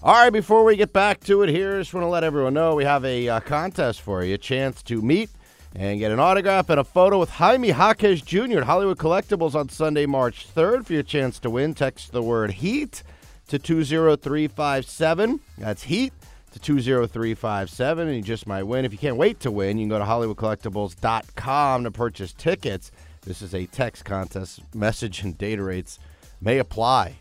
All 0.04 0.14
right, 0.14 0.30
before 0.30 0.64
we 0.64 0.76
get 0.76 0.94
back 0.94 1.22
to 1.22 1.42
it 1.42 1.50
here, 1.50 1.80
just 1.80 1.94
want 1.94 2.04
to 2.04 2.10
let 2.10 2.24
everyone 2.24 2.54
know 2.54 2.76
we 2.76 2.84
have 2.84 3.04
a 3.06 3.28
uh, 3.28 3.40
contest 3.40 4.02
for 4.02 4.24
you, 4.24 4.36
a 4.36 4.38
chance 4.38 4.84
to 4.84 5.02
meet 5.02 5.30
and 5.76 6.00
get 6.00 6.12
an 6.12 6.20
autograph 6.20 6.70
and 6.70 6.80
a 6.80 6.84
photo 6.84 7.20
with 7.20 7.30
Jaime 7.30 7.70
Jaquez 7.70 8.22
Jr. 8.22 8.60
at 8.60 8.64
Hollywood 8.64 8.98
Collectibles 8.98 9.56
on 9.56 9.68
Sunday, 9.70 10.06
March 10.06 10.48
3rd. 10.54 10.86
For 10.86 10.94
your 10.94 11.04
chance 11.04 11.40
to 11.40 11.50
win, 11.50 11.74
text 11.74 12.12
the 12.12 12.22
word 12.22 12.52
HEAT 12.52 13.04
to 13.48 13.58
20357. 13.58 15.40
That's 15.58 15.84
HEAT 15.84 16.14
to 16.54 16.60
20357, 16.60 18.08
and 18.08 18.16
you 18.16 18.22
just 18.22 18.48
might 18.48 18.64
win. 18.64 18.86
If 18.86 18.92
you 18.92 18.98
can't 18.98 19.18
wait 19.18 19.40
to 19.42 19.52
win, 19.52 19.78
you 19.78 19.84
can 19.84 19.90
go 19.90 20.00
to 20.00 20.06
HollywoodCollectibles.com 20.06 21.84
to 21.84 21.92
purchase 21.92 22.32
tickets. 22.32 22.92
This 23.22 23.42
is 23.42 23.54
a 23.54 23.66
text 23.66 24.06
contest. 24.06 24.62
Message 24.74 25.24
and 25.24 25.38
data 25.38 25.64
rates 25.64 26.00
may 26.40 26.60
apply. 26.60 27.16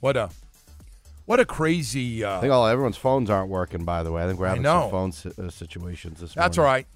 What 0.00 0.16
a 0.16 0.30
what 1.32 1.40
a 1.40 1.46
crazy. 1.46 2.22
Uh, 2.22 2.36
I 2.36 2.40
think 2.42 2.52
all 2.52 2.66
everyone's 2.66 2.98
phones 2.98 3.30
aren't 3.30 3.48
working. 3.48 3.86
By 3.86 4.02
the 4.02 4.12
way, 4.12 4.22
I 4.22 4.26
think 4.26 4.38
we're 4.38 4.48
having 4.48 4.64
some 4.64 4.90
phone 4.90 5.12
si- 5.12 5.30
uh, 5.30 5.48
situations 5.48 6.20
this 6.20 6.36
morning. 6.36 6.44
that's 6.44 6.58
morning. 6.58 6.68
all 6.68 6.74
right. 6.74 6.86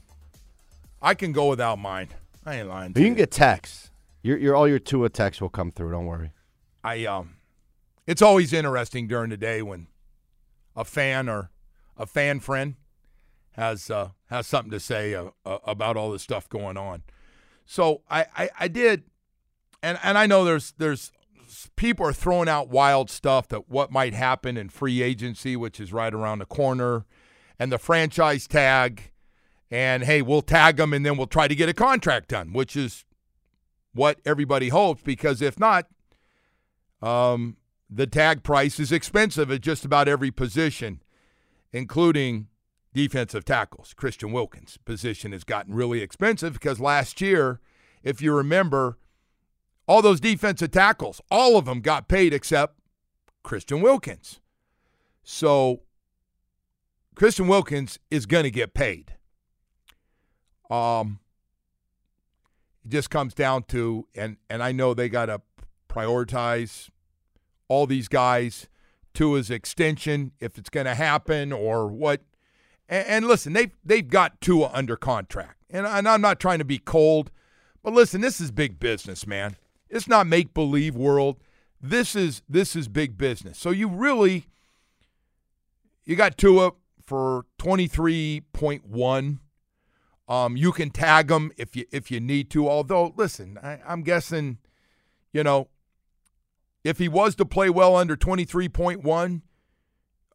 I 1.00 1.14
can 1.14 1.32
go 1.32 1.48
without 1.48 1.78
mine. 1.78 2.08
I 2.44 2.56
ain't 2.56 2.68
lying. 2.68 2.92
To 2.92 3.00
You 3.00 3.06
can 3.06 3.14
get 3.14 3.30
texts. 3.30 3.90
Your, 4.20 4.36
your 4.36 4.54
all 4.54 4.68
your 4.68 4.78
Tua 4.78 5.08
texts 5.08 5.40
will 5.40 5.48
come 5.48 5.70
through. 5.70 5.90
Don't 5.90 6.04
worry. 6.04 6.32
I 6.84 7.06
um, 7.06 7.36
it's 8.06 8.20
always 8.20 8.52
interesting 8.52 9.08
during 9.08 9.30
the 9.30 9.38
day 9.38 9.62
when 9.62 9.86
a 10.76 10.84
fan 10.84 11.30
or 11.30 11.50
a 11.96 12.04
fan 12.04 12.40
friend 12.40 12.74
has 13.52 13.90
uh, 13.90 14.10
has 14.26 14.46
something 14.46 14.70
to 14.70 14.80
say 14.80 15.14
uh, 15.14 15.30
uh, 15.46 15.60
about 15.64 15.96
all 15.96 16.10
this 16.10 16.20
stuff 16.20 16.46
going 16.50 16.76
on. 16.76 17.04
So 17.64 18.02
I, 18.10 18.26
I 18.36 18.50
I 18.60 18.68
did, 18.68 19.04
and 19.82 19.98
and 20.02 20.18
I 20.18 20.26
know 20.26 20.44
there's 20.44 20.74
there's 20.76 21.10
people 21.76 22.06
are 22.06 22.12
throwing 22.12 22.48
out 22.48 22.68
wild 22.68 23.10
stuff 23.10 23.48
that 23.48 23.68
what 23.68 23.90
might 23.90 24.14
happen 24.14 24.56
in 24.56 24.68
free 24.68 25.02
agency, 25.02 25.56
which 25.56 25.80
is 25.80 25.92
right 25.92 26.12
around 26.12 26.38
the 26.38 26.46
corner, 26.46 27.04
and 27.58 27.72
the 27.72 27.78
franchise 27.78 28.46
tag, 28.46 29.12
and 29.70 30.04
hey, 30.04 30.22
we'll 30.22 30.42
tag 30.42 30.76
them 30.76 30.92
and 30.92 31.04
then 31.04 31.16
we'll 31.16 31.26
try 31.26 31.48
to 31.48 31.54
get 31.54 31.68
a 31.68 31.74
contract 31.74 32.28
done, 32.28 32.52
which 32.52 32.76
is 32.76 33.04
what 33.92 34.20
everybody 34.24 34.68
hopes 34.68 35.02
because 35.02 35.40
if 35.40 35.58
not, 35.58 35.86
um, 37.02 37.56
the 37.88 38.06
tag 38.06 38.42
price 38.42 38.78
is 38.78 38.92
expensive 38.92 39.50
at 39.50 39.60
just 39.60 39.84
about 39.84 40.08
every 40.08 40.30
position, 40.30 41.02
including 41.72 42.48
defensive 42.92 43.44
tackles. 43.44 43.94
Christian 43.94 44.32
Wilkins' 44.32 44.78
position 44.84 45.32
has 45.32 45.44
gotten 45.44 45.74
really 45.74 46.00
expensive 46.00 46.54
because 46.54 46.80
last 46.80 47.20
year, 47.20 47.60
if 48.02 48.20
you 48.20 48.32
remember, 48.32 48.98
all 49.86 50.02
those 50.02 50.20
defensive 50.20 50.70
tackles, 50.70 51.20
all 51.30 51.56
of 51.56 51.64
them 51.64 51.80
got 51.80 52.08
paid 52.08 52.32
except 52.32 52.78
Christian 53.42 53.80
Wilkins. 53.80 54.40
So 55.22 55.82
Christian 57.14 57.48
Wilkins 57.48 57.98
is 58.10 58.26
going 58.26 58.44
to 58.44 58.50
get 58.50 58.74
paid. 58.74 59.14
Um, 60.70 61.20
it 62.84 62.90
just 62.90 63.10
comes 63.10 63.34
down 63.34 63.64
to, 63.64 64.06
and 64.14 64.36
and 64.50 64.62
I 64.62 64.72
know 64.72 64.94
they 64.94 65.08
got 65.08 65.26
to 65.26 65.40
prioritize 65.88 66.90
all 67.68 67.86
these 67.86 68.08
guys 68.08 68.68
to 69.14 69.34
his 69.34 69.50
extension 69.50 70.32
if 70.40 70.58
it's 70.58 70.70
going 70.70 70.86
to 70.86 70.94
happen 70.94 71.52
or 71.52 71.86
what. 71.86 72.20
And, 72.88 73.06
and 73.06 73.26
listen, 73.26 73.52
they 73.52 73.72
they've 73.84 74.06
got 74.06 74.40
Tua 74.40 74.70
under 74.72 74.96
contract, 74.96 75.62
and, 75.70 75.86
and 75.86 76.08
I'm 76.08 76.20
not 76.20 76.38
trying 76.38 76.58
to 76.58 76.64
be 76.64 76.78
cold, 76.78 77.30
but 77.82 77.92
listen, 77.92 78.20
this 78.20 78.40
is 78.40 78.50
big 78.50 78.78
business, 78.78 79.26
man. 79.26 79.56
It's 79.96 80.08
not 80.08 80.26
make 80.26 80.54
believe 80.54 80.94
world. 80.94 81.38
This 81.80 82.14
is 82.14 82.42
this 82.48 82.76
is 82.76 82.88
big 82.88 83.18
business. 83.18 83.58
So 83.58 83.70
you 83.70 83.88
really 83.88 84.46
you 86.04 86.14
got 86.16 86.36
Tua 86.36 86.72
for 87.04 87.46
twenty 87.58 87.86
three 87.86 88.42
point 88.52 88.86
one. 88.86 89.40
Um, 90.28 90.56
you 90.56 90.72
can 90.72 90.90
tag 90.90 91.28
them 91.28 91.52
if 91.56 91.76
you 91.76 91.84
if 91.92 92.10
you 92.10 92.20
need 92.20 92.50
to. 92.50 92.68
Although, 92.68 93.14
listen, 93.16 93.58
I, 93.62 93.80
I'm 93.86 94.02
guessing, 94.02 94.58
you 95.32 95.44
know, 95.44 95.68
if 96.82 96.98
he 96.98 97.08
was 97.08 97.34
to 97.36 97.44
play 97.44 97.70
well 97.70 97.96
under 97.96 98.16
23.1, 98.16 99.42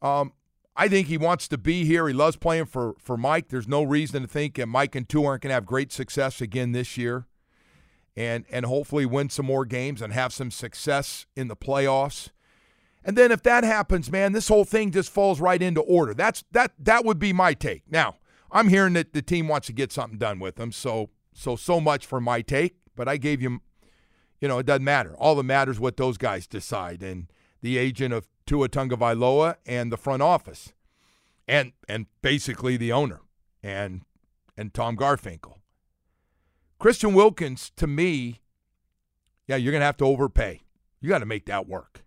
um, 0.02 0.32
I 0.74 0.88
think 0.88 1.08
he 1.08 1.18
wants 1.18 1.48
to 1.48 1.58
be 1.58 1.84
here. 1.84 2.08
He 2.08 2.14
loves 2.14 2.36
playing 2.36 2.66
for 2.66 2.94
for 2.98 3.16
Mike. 3.16 3.48
There's 3.48 3.68
no 3.68 3.82
reason 3.82 4.22
to 4.22 4.28
think 4.28 4.56
that 4.56 4.66
Mike 4.66 4.94
and 4.94 5.08
Tua 5.08 5.26
aren't 5.26 5.42
going 5.42 5.50
to 5.50 5.54
have 5.54 5.66
great 5.66 5.92
success 5.92 6.40
again 6.40 6.72
this 6.72 6.96
year, 6.96 7.26
and 8.16 8.44
and 8.50 8.66
hopefully 8.66 9.06
win 9.06 9.30
some 9.30 9.46
more 9.46 9.64
games 9.64 10.02
and 10.02 10.12
have 10.12 10.32
some 10.32 10.50
success 10.50 11.26
in 11.36 11.48
the 11.48 11.56
playoffs. 11.56 12.30
And 13.04 13.16
then 13.16 13.32
if 13.32 13.42
that 13.42 13.64
happens, 13.64 14.12
man, 14.12 14.32
this 14.32 14.48
whole 14.48 14.64
thing 14.64 14.92
just 14.92 15.10
falls 15.10 15.40
right 15.40 15.60
into 15.60 15.80
order. 15.80 16.14
That's 16.14 16.44
that 16.52 16.72
that 16.78 17.04
would 17.04 17.18
be 17.18 17.32
my 17.32 17.54
take. 17.54 17.90
Now, 17.90 18.16
I'm 18.50 18.68
hearing 18.68 18.92
that 18.94 19.12
the 19.12 19.22
team 19.22 19.48
wants 19.48 19.66
to 19.68 19.72
get 19.72 19.92
something 19.92 20.18
done 20.18 20.38
with 20.38 20.56
them, 20.56 20.72
so 20.72 21.10
so 21.32 21.56
so 21.56 21.80
much 21.80 22.06
for 22.06 22.20
my 22.20 22.42
take. 22.42 22.76
But 22.94 23.08
I 23.08 23.16
gave 23.16 23.40
you, 23.40 23.60
you 24.40 24.48
know, 24.48 24.58
it 24.58 24.66
doesn't 24.66 24.84
matter. 24.84 25.16
All 25.16 25.34
that 25.36 25.42
matters 25.44 25.80
what 25.80 25.96
those 25.96 26.18
guys 26.18 26.46
decide, 26.46 27.02
and 27.02 27.26
the 27.60 27.78
agent 27.78 28.12
of 28.12 28.28
Tua 28.46 28.68
Tagovailoa 28.68 29.56
and 29.66 29.90
the 29.90 29.96
front 29.96 30.22
office, 30.22 30.72
and 31.48 31.72
and 31.88 32.06
basically 32.20 32.76
the 32.76 32.92
owner 32.92 33.20
and 33.62 34.02
and 34.56 34.72
Tom 34.74 34.96
Garfinkel. 34.96 35.61
Christian 36.82 37.14
Wilkins, 37.14 37.70
to 37.76 37.86
me, 37.86 38.40
yeah, 39.46 39.54
you're 39.54 39.72
gonna 39.72 39.84
have 39.84 39.98
to 39.98 40.04
overpay. 40.04 40.62
You 41.00 41.08
got 41.08 41.20
to 41.20 41.26
make 41.26 41.46
that 41.46 41.68
work. 41.68 42.04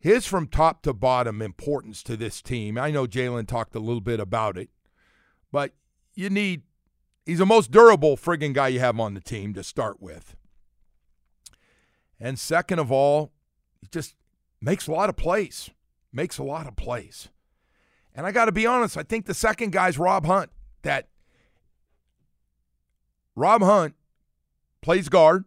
His 0.00 0.26
from 0.26 0.48
top 0.48 0.82
to 0.82 0.92
bottom 0.92 1.40
importance 1.40 2.02
to 2.02 2.16
this 2.16 2.42
team. 2.42 2.76
I 2.76 2.90
know 2.90 3.06
Jaelan 3.06 3.46
talked 3.46 3.76
a 3.76 3.78
little 3.78 4.00
bit 4.00 4.18
about 4.18 4.58
it, 4.58 4.70
but 5.52 5.70
you 6.16 6.30
need. 6.30 6.62
He's 7.26 7.38
the 7.38 7.46
most 7.46 7.70
durable 7.70 8.16
friggin' 8.16 8.54
guy 8.54 8.66
you 8.66 8.80
have 8.80 8.98
on 8.98 9.14
the 9.14 9.20
team 9.20 9.54
to 9.54 9.62
start 9.62 10.02
with. 10.02 10.34
And 12.18 12.40
second 12.40 12.80
of 12.80 12.90
all, 12.90 13.30
he 13.80 13.86
just 13.86 14.16
makes 14.60 14.88
a 14.88 14.92
lot 14.92 15.08
of 15.08 15.16
plays. 15.16 15.70
Makes 16.12 16.38
a 16.38 16.42
lot 16.42 16.66
of 16.66 16.74
plays. 16.74 17.28
And 18.16 18.26
I 18.26 18.32
got 18.32 18.46
to 18.46 18.52
be 18.52 18.66
honest, 18.66 18.96
I 18.96 19.04
think 19.04 19.26
the 19.26 19.32
second 19.32 19.70
guy's 19.70 19.96
Rob 19.96 20.26
Hunt. 20.26 20.50
That 20.82 21.08
Rob 23.36 23.62
Hunt 23.62 23.94
plays 24.80 25.08
guard 25.08 25.44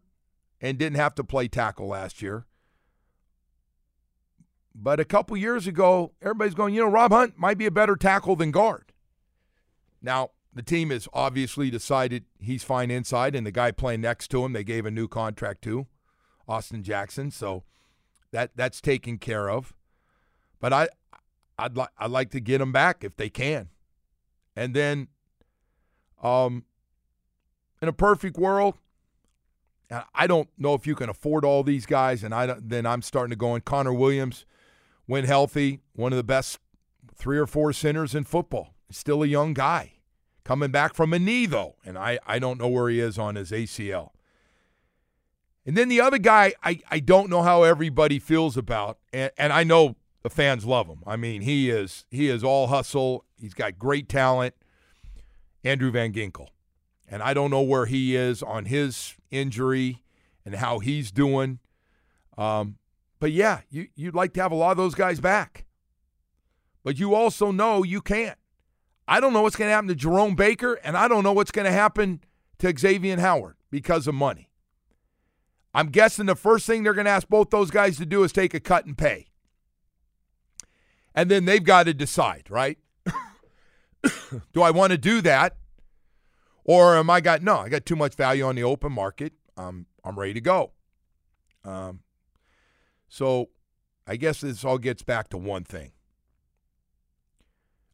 and 0.60 0.78
didn't 0.78 0.98
have 0.98 1.16
to 1.16 1.24
play 1.24 1.48
tackle 1.48 1.88
last 1.88 2.22
year. 2.22 2.46
But 4.74 5.00
a 5.00 5.06
couple 5.06 5.36
years 5.38 5.66
ago, 5.66 6.14
everybody's 6.22 6.54
going, 6.54 6.74
you 6.74 6.82
know, 6.82 6.90
Rob 6.90 7.12
Hunt 7.12 7.38
might 7.38 7.58
be 7.58 7.66
a 7.66 7.72
better 7.72 7.96
tackle 7.96 8.36
than 8.36 8.52
guard. 8.52 8.94
Now, 10.02 10.32
the 10.54 10.62
team 10.62 10.92
has 10.92 11.08
obviously 11.14 11.70
decided 11.70 12.26
he's 12.40 12.64
fine 12.64 12.92
inside, 12.92 13.36
and 13.36 13.46
the 13.46 13.52
guy 13.52 13.72
playing 13.72 14.02
next 14.02 14.30
to 14.30 14.44
him, 14.44 14.54
they 14.54 14.64
gave 14.64 14.86
a 14.86 14.92
new 14.92 15.08
contract 15.08 15.64
to, 15.64 15.88
Austin 16.48 16.84
Jackson. 16.84 17.32
So 17.32 17.64
that 18.32 18.52
that's 18.56 18.82
taken 18.82 19.18
care 19.18 19.50
of. 19.50 19.74
But 20.60 20.74
I 20.74 20.90
I'd 21.58 21.78
like 21.78 21.90
I'd 21.98 22.12
like 22.12 22.32
to 22.32 22.40
get 22.40 22.62
him 22.62 22.72
back 22.72 23.04
if 23.04 23.16
they 23.18 23.30
can. 23.30 23.70
And 24.56 24.74
then 24.74 25.08
um 26.22 26.66
in 27.82 27.88
a 27.88 27.94
perfect 27.94 28.38
world, 28.38 28.76
I 30.14 30.28
don't 30.28 30.50
know 30.58 30.74
if 30.74 30.86
you 30.86 30.96
can 30.96 31.10
afford 31.10 31.46
all 31.46 31.64
these 31.64 31.86
guys, 31.86 32.24
and 32.24 32.34
I 32.34 32.58
then 32.60 32.86
I'm 32.86 33.02
starting 33.02 33.30
to 33.30 33.38
go 33.38 33.56
in. 33.56 33.62
Connor 33.62 33.94
Williams, 33.94 34.46
when 35.06 35.24
healthy, 35.24 35.80
one 35.94 36.12
of 36.12 36.18
the 36.18 36.24
best 36.24 36.60
three 37.16 37.38
or 37.38 37.48
four 37.48 37.72
centers 37.74 38.14
in 38.14 38.26
football. 38.26 38.74
Still 38.92 39.24
a 39.24 39.28
young 39.28 39.54
guy, 39.54 39.94
coming 40.44 40.72
back 40.72 40.94
from 40.94 41.14
a 41.14 41.20
knee 41.20 41.46
though, 41.46 41.76
and 41.86 41.98
I 41.98 42.20
I 42.28 42.40
don't 42.40 42.60
know 42.60 42.68
where 42.68 42.90
he 42.90 43.00
is 43.00 43.18
on 43.18 43.36
his 43.36 43.52
ACL. 43.52 44.12
And 45.66 45.78
then 45.78 45.90
the 45.90 46.00
other 46.00 46.18
guy, 46.18 46.54
I, 46.64 46.80
I 46.90 47.00
don't 47.00 47.30
know 47.30 47.42
how 47.42 47.64
everybody 47.64 48.20
feels 48.20 48.56
about, 48.56 49.00
and, 49.12 49.32
and 49.38 49.52
I 49.52 49.66
know 49.66 49.98
the 50.24 50.30
fans 50.30 50.66
love 50.66 50.88
him. 50.88 51.04
I 51.06 51.18
mean, 51.18 51.42
he 51.42 51.70
is 51.70 52.06
he 52.10 52.30
is 52.30 52.44
all 52.44 52.68
hustle. 52.68 53.24
He's 53.40 53.54
got 53.54 53.80
great 53.80 54.10
talent. 54.10 54.54
Andrew 55.64 55.92
Van 55.92 56.14
Ginkel. 56.14 56.48
And 57.08 57.24
I 57.24 57.34
don't 57.34 57.52
know 57.52 57.62
where 57.62 57.86
he 57.86 58.16
is 58.16 58.44
on 58.44 58.66
his 58.66 59.16
injury 59.32 60.04
and 60.46 60.56
how 60.56 60.80
he's 60.80 61.12
doing. 61.12 61.60
Um, 62.38 62.78
but 63.20 63.32
yeah, 63.32 63.62
you, 63.70 63.88
you'd 63.96 64.16
like 64.16 64.34
to 64.34 64.42
have 64.42 64.52
a 64.52 64.56
lot 64.56 64.72
of 64.72 64.78
those 64.78 64.96
guys 64.96 65.20
back. 65.20 65.66
But 66.84 67.00
you 67.00 67.16
also 67.16 67.52
know 67.52 67.84
you 67.84 68.02
can't. 68.02 68.38
I 69.08 69.20
don't 69.20 69.34
know 69.34 69.42
what's 69.42 69.56
going 69.56 69.70
to 69.70 69.74
happen 69.74 69.88
to 69.88 69.96
Jerome 69.96 70.36
Baker, 70.36 70.76
and 70.84 70.98
I 70.98 71.08
don't 71.08 71.24
know 71.24 71.34
what's 71.34 71.52
going 71.52 71.66
to 71.66 71.72
happen 71.72 72.22
to 72.60 72.74
Xavier 72.78 73.20
Howard 73.20 73.56
because 73.72 74.08
of 74.08 74.16
money. 74.16 74.50
I'm 75.74 75.88
guessing 75.88 76.26
the 76.26 76.36
first 76.36 76.66
thing 76.66 76.84
they're 76.84 76.94
going 76.94 77.06
to 77.06 77.12
ask 77.12 77.28
both 77.28 77.50
those 77.50 77.72
guys 77.72 77.98
to 77.98 78.06
do 78.06 78.24
is 78.24 78.32
take 78.32 78.54
a 78.54 78.60
cut 78.60 78.86
and 78.86 78.98
pay. 78.98 79.28
And 81.14 81.32
then 81.32 81.46
they've 81.46 81.64
got 81.64 81.84
to 81.84 81.94
decide, 81.94 82.48
right? 82.50 82.78
do 84.54 84.62
I 84.62 84.72
want 84.72 84.92
to 84.92 84.98
do 84.98 85.22
that? 85.22 85.56
Or 86.68 86.98
am 86.98 87.10
I 87.10 87.22
got 87.22 87.42
no, 87.42 87.58
I 87.58 87.70
got 87.70 87.86
too 87.86 87.96
much 87.96 88.14
value 88.16 88.44
on 88.44 88.56
the 88.56 88.64
open 88.64 88.92
market. 88.92 89.34
Um, 89.56 89.88
I'm 90.04 90.20
ready 90.20 90.34
to 90.34 90.42
go. 90.42 90.74
Um, 91.64 92.02
so 93.08 93.50
I 94.06 94.18
guess 94.18 94.42
this 94.42 94.64
all 94.64 94.78
gets 94.78 95.02
back 95.02 95.30
to 95.30 95.38
one 95.38 95.64
thing. 95.64 95.94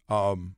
Um, 0.09 0.55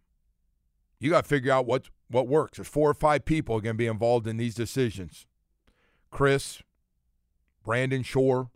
you 0.99 1.12
got 1.12 1.23
to 1.23 1.28
figure 1.28 1.51
out 1.51 1.65
what 1.65 1.89
what 2.10 2.28
works. 2.28 2.58
There's 2.58 2.67
four 2.67 2.89
or 2.89 2.93
five 2.93 3.25
people 3.25 3.60
going 3.60 3.75
to 3.75 3.78
be 3.78 3.88
involved 3.88 4.28
in 4.28 4.38
these 4.38 4.56
decisions. 4.56 5.25
Chris, 6.10 6.62
Brandon 7.63 8.04
Shore, 8.04 8.49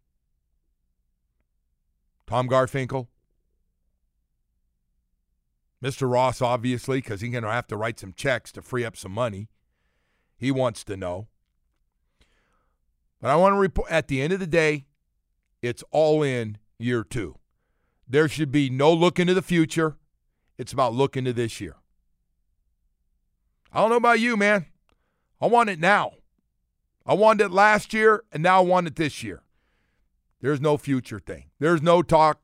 Tom 2.27 2.47
Garfinkel, 2.47 3.07
Mr. 5.83 6.11
Ross, 6.11 6.41
obviously, 6.41 6.97
because 6.99 7.21
he's 7.21 7.31
going 7.31 7.43
to 7.43 7.51
have 7.51 7.67
to 7.67 7.77
write 7.77 7.99
some 7.99 8.13
checks 8.13 8.51
to 8.51 8.61
free 8.61 8.83
up 8.83 8.97
some 8.97 9.13
money. 9.13 9.47
He 10.37 10.51
wants 10.51 10.83
to 10.85 10.97
know. 10.97 11.27
But 13.21 13.31
I 13.31 13.35
want 13.35 13.53
to 13.53 13.59
report 13.59 13.91
at 13.91 14.07
the 14.07 14.21
end 14.21 14.33
of 14.33 14.39
the 14.39 14.47
day, 14.47 14.85
it's 15.61 15.83
all 15.91 16.23
in 16.23 16.57
year 16.77 17.03
two. 17.03 17.37
There 18.07 18.27
should 18.27 18.51
be 18.51 18.69
no 18.69 18.93
look 18.93 19.19
into 19.19 19.33
the 19.33 19.41
future. 19.41 19.97
It's 20.57 20.73
about 20.73 20.93
looking 20.93 21.25
to 21.25 21.33
this 21.33 21.61
year. 21.61 21.75
I 23.71 23.81
don't 23.81 23.89
know 23.89 23.97
about 23.97 24.19
you, 24.19 24.35
man. 24.35 24.65
I 25.39 25.47
want 25.47 25.69
it 25.69 25.79
now. 25.79 26.13
I 27.05 27.13
wanted 27.13 27.45
it 27.45 27.51
last 27.51 27.93
year, 27.93 28.23
and 28.31 28.43
now 28.43 28.59
I 28.59 28.65
want 28.65 28.87
it 28.87 28.95
this 28.95 29.23
year. 29.23 29.43
There's 30.41 30.61
no 30.61 30.77
future 30.77 31.19
thing. 31.19 31.51
There's 31.59 31.81
no 31.81 32.01
talk 32.01 32.43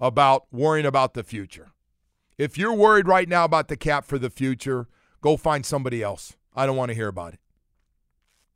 about 0.00 0.46
worrying 0.52 0.86
about 0.86 1.14
the 1.14 1.24
future. 1.24 1.72
If 2.38 2.56
you're 2.56 2.74
worried 2.74 3.06
right 3.06 3.28
now 3.28 3.44
about 3.44 3.68
the 3.68 3.76
cap 3.76 4.04
for 4.04 4.18
the 4.18 4.30
future, 4.30 4.88
go 5.20 5.36
find 5.36 5.64
somebody 5.64 6.02
else. 6.02 6.36
I 6.54 6.66
don't 6.66 6.76
want 6.76 6.90
to 6.90 6.94
hear 6.94 7.08
about 7.08 7.34
it. 7.34 7.40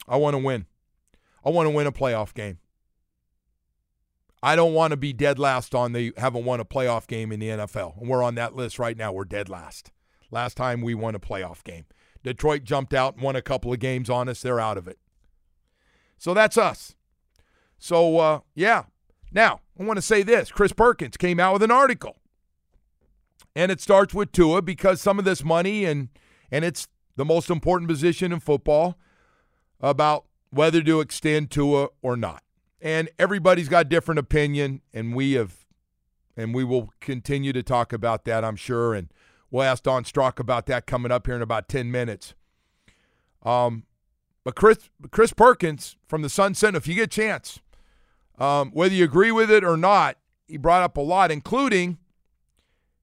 I 0.08 0.16
want 0.16 0.34
to 0.34 0.38
win. 0.38 0.66
I 1.44 1.50
want 1.50 1.66
to 1.66 1.70
win 1.70 1.86
a 1.86 1.92
playoff 1.92 2.34
game. 2.34 2.58
I 4.42 4.54
don't 4.54 4.74
want 4.74 4.92
to 4.92 4.96
be 4.96 5.12
dead 5.12 5.38
last 5.38 5.74
on 5.74 5.92
the 5.92 6.12
haven't 6.16 6.44
won 6.44 6.60
a 6.60 6.64
playoff 6.64 7.06
game 7.06 7.32
in 7.32 7.40
the 7.40 7.48
NFL. 7.48 8.00
And 8.00 8.08
we're 8.08 8.22
on 8.22 8.34
that 8.36 8.54
list 8.54 8.78
right 8.78 8.96
now. 8.96 9.12
We're 9.12 9.24
dead 9.24 9.48
last. 9.48 9.90
Last 10.30 10.56
time 10.56 10.82
we 10.82 10.94
won 10.94 11.14
a 11.14 11.20
playoff 11.20 11.64
game. 11.64 11.86
Detroit 12.22 12.64
jumped 12.64 12.92
out 12.92 13.14
and 13.14 13.22
won 13.22 13.36
a 13.36 13.42
couple 13.42 13.72
of 13.72 13.78
games 13.78 14.10
on 14.10 14.28
us. 14.28 14.42
They're 14.42 14.60
out 14.60 14.76
of 14.78 14.88
it. 14.88 14.98
So 16.18 16.34
that's 16.34 16.58
us. 16.58 16.94
So, 17.78 18.18
uh, 18.18 18.40
yeah. 18.54 18.84
Now, 19.32 19.60
I 19.78 19.84
want 19.84 19.96
to 19.96 20.02
say 20.02 20.22
this 20.22 20.50
Chris 20.50 20.72
Perkins 20.72 21.16
came 21.16 21.38
out 21.38 21.52
with 21.52 21.62
an 21.62 21.70
article 21.70 22.16
and 23.54 23.72
it 23.72 23.80
starts 23.80 24.14
with 24.14 24.32
Tua 24.32 24.62
because 24.62 25.00
some 25.00 25.18
of 25.18 25.24
this 25.24 25.44
money 25.44 25.84
and 25.84 26.08
and 26.50 26.64
it's 26.64 26.88
the 27.16 27.24
most 27.24 27.50
important 27.50 27.88
position 27.88 28.32
in 28.32 28.40
football 28.40 28.98
about 29.80 30.26
whether 30.50 30.82
to 30.82 31.00
extend 31.00 31.50
Tua 31.50 31.88
or 32.02 32.16
not. 32.16 32.42
And 32.80 33.08
everybody's 33.18 33.68
got 33.68 33.88
different 33.88 34.18
opinion 34.18 34.82
and 34.92 35.14
we 35.14 35.32
have 35.32 35.64
and 36.36 36.54
we 36.54 36.64
will 36.64 36.92
continue 37.00 37.52
to 37.54 37.62
talk 37.62 37.92
about 37.92 38.26
that, 38.26 38.44
I'm 38.44 38.56
sure 38.56 38.94
and 38.94 39.10
we'll 39.50 39.62
ask 39.62 39.82
Don 39.82 40.04
Strock 40.04 40.38
about 40.38 40.66
that 40.66 40.86
coming 40.86 41.10
up 41.10 41.26
here 41.26 41.36
in 41.36 41.42
about 41.42 41.68
10 41.68 41.90
minutes. 41.90 42.34
Um 43.42 43.84
but 44.44 44.54
Chris 44.54 44.90
Chris 45.10 45.32
Perkins 45.32 45.96
from 46.06 46.22
the 46.22 46.28
Sun 46.28 46.54
Sentinel, 46.54 46.78
if 46.78 46.86
you 46.86 46.94
get 46.94 47.04
a 47.04 47.06
chance, 47.08 47.60
um, 48.38 48.70
whether 48.70 48.94
you 48.94 49.02
agree 49.02 49.32
with 49.32 49.50
it 49.50 49.64
or 49.64 49.76
not, 49.76 50.18
he 50.46 50.56
brought 50.56 50.82
up 50.82 50.96
a 50.96 51.00
lot, 51.00 51.32
including 51.32 51.98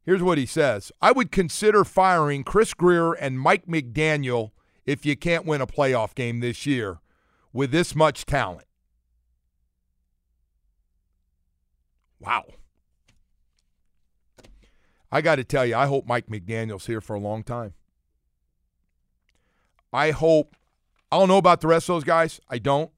Here's 0.03 0.21
what 0.21 0.37
he 0.37 0.45
says 0.45 0.91
I 1.01 1.11
would 1.11 1.31
consider 1.31 1.83
firing 1.83 2.43
Chris 2.43 2.73
Grier 2.73 3.13
and 3.13 3.39
Mike 3.39 3.65
McDaniel 3.65 4.51
if 4.85 5.05
you 5.05 5.15
can't 5.15 5.45
win 5.45 5.61
a 5.61 5.67
playoff 5.67 6.13
game 6.13 6.39
this 6.39 6.65
year 6.65 6.99
with 7.53 7.71
this 7.71 7.95
much 7.95 8.25
talent. 8.25 8.67
Wow. 12.19 12.45
I 15.11 15.21
got 15.21 15.35
to 15.35 15.43
tell 15.43 15.65
you, 15.65 15.75
I 15.75 15.85
hope 15.85 16.07
Mike 16.07 16.27
McDaniel's 16.27 16.87
here 16.87 16.99
for 16.99 17.15
a 17.15 17.19
long 17.19 17.43
time. 17.43 17.73
I 19.91 20.11
hope, 20.11 20.55
I 21.11 21.19
don't 21.19 21.27
know 21.27 21.37
about 21.37 21.61
the 21.61 21.67
rest 21.67 21.87
of 21.87 21.95
those 21.95 22.03
guys. 22.03 22.41
I 22.49 22.57
don't. 22.57 22.89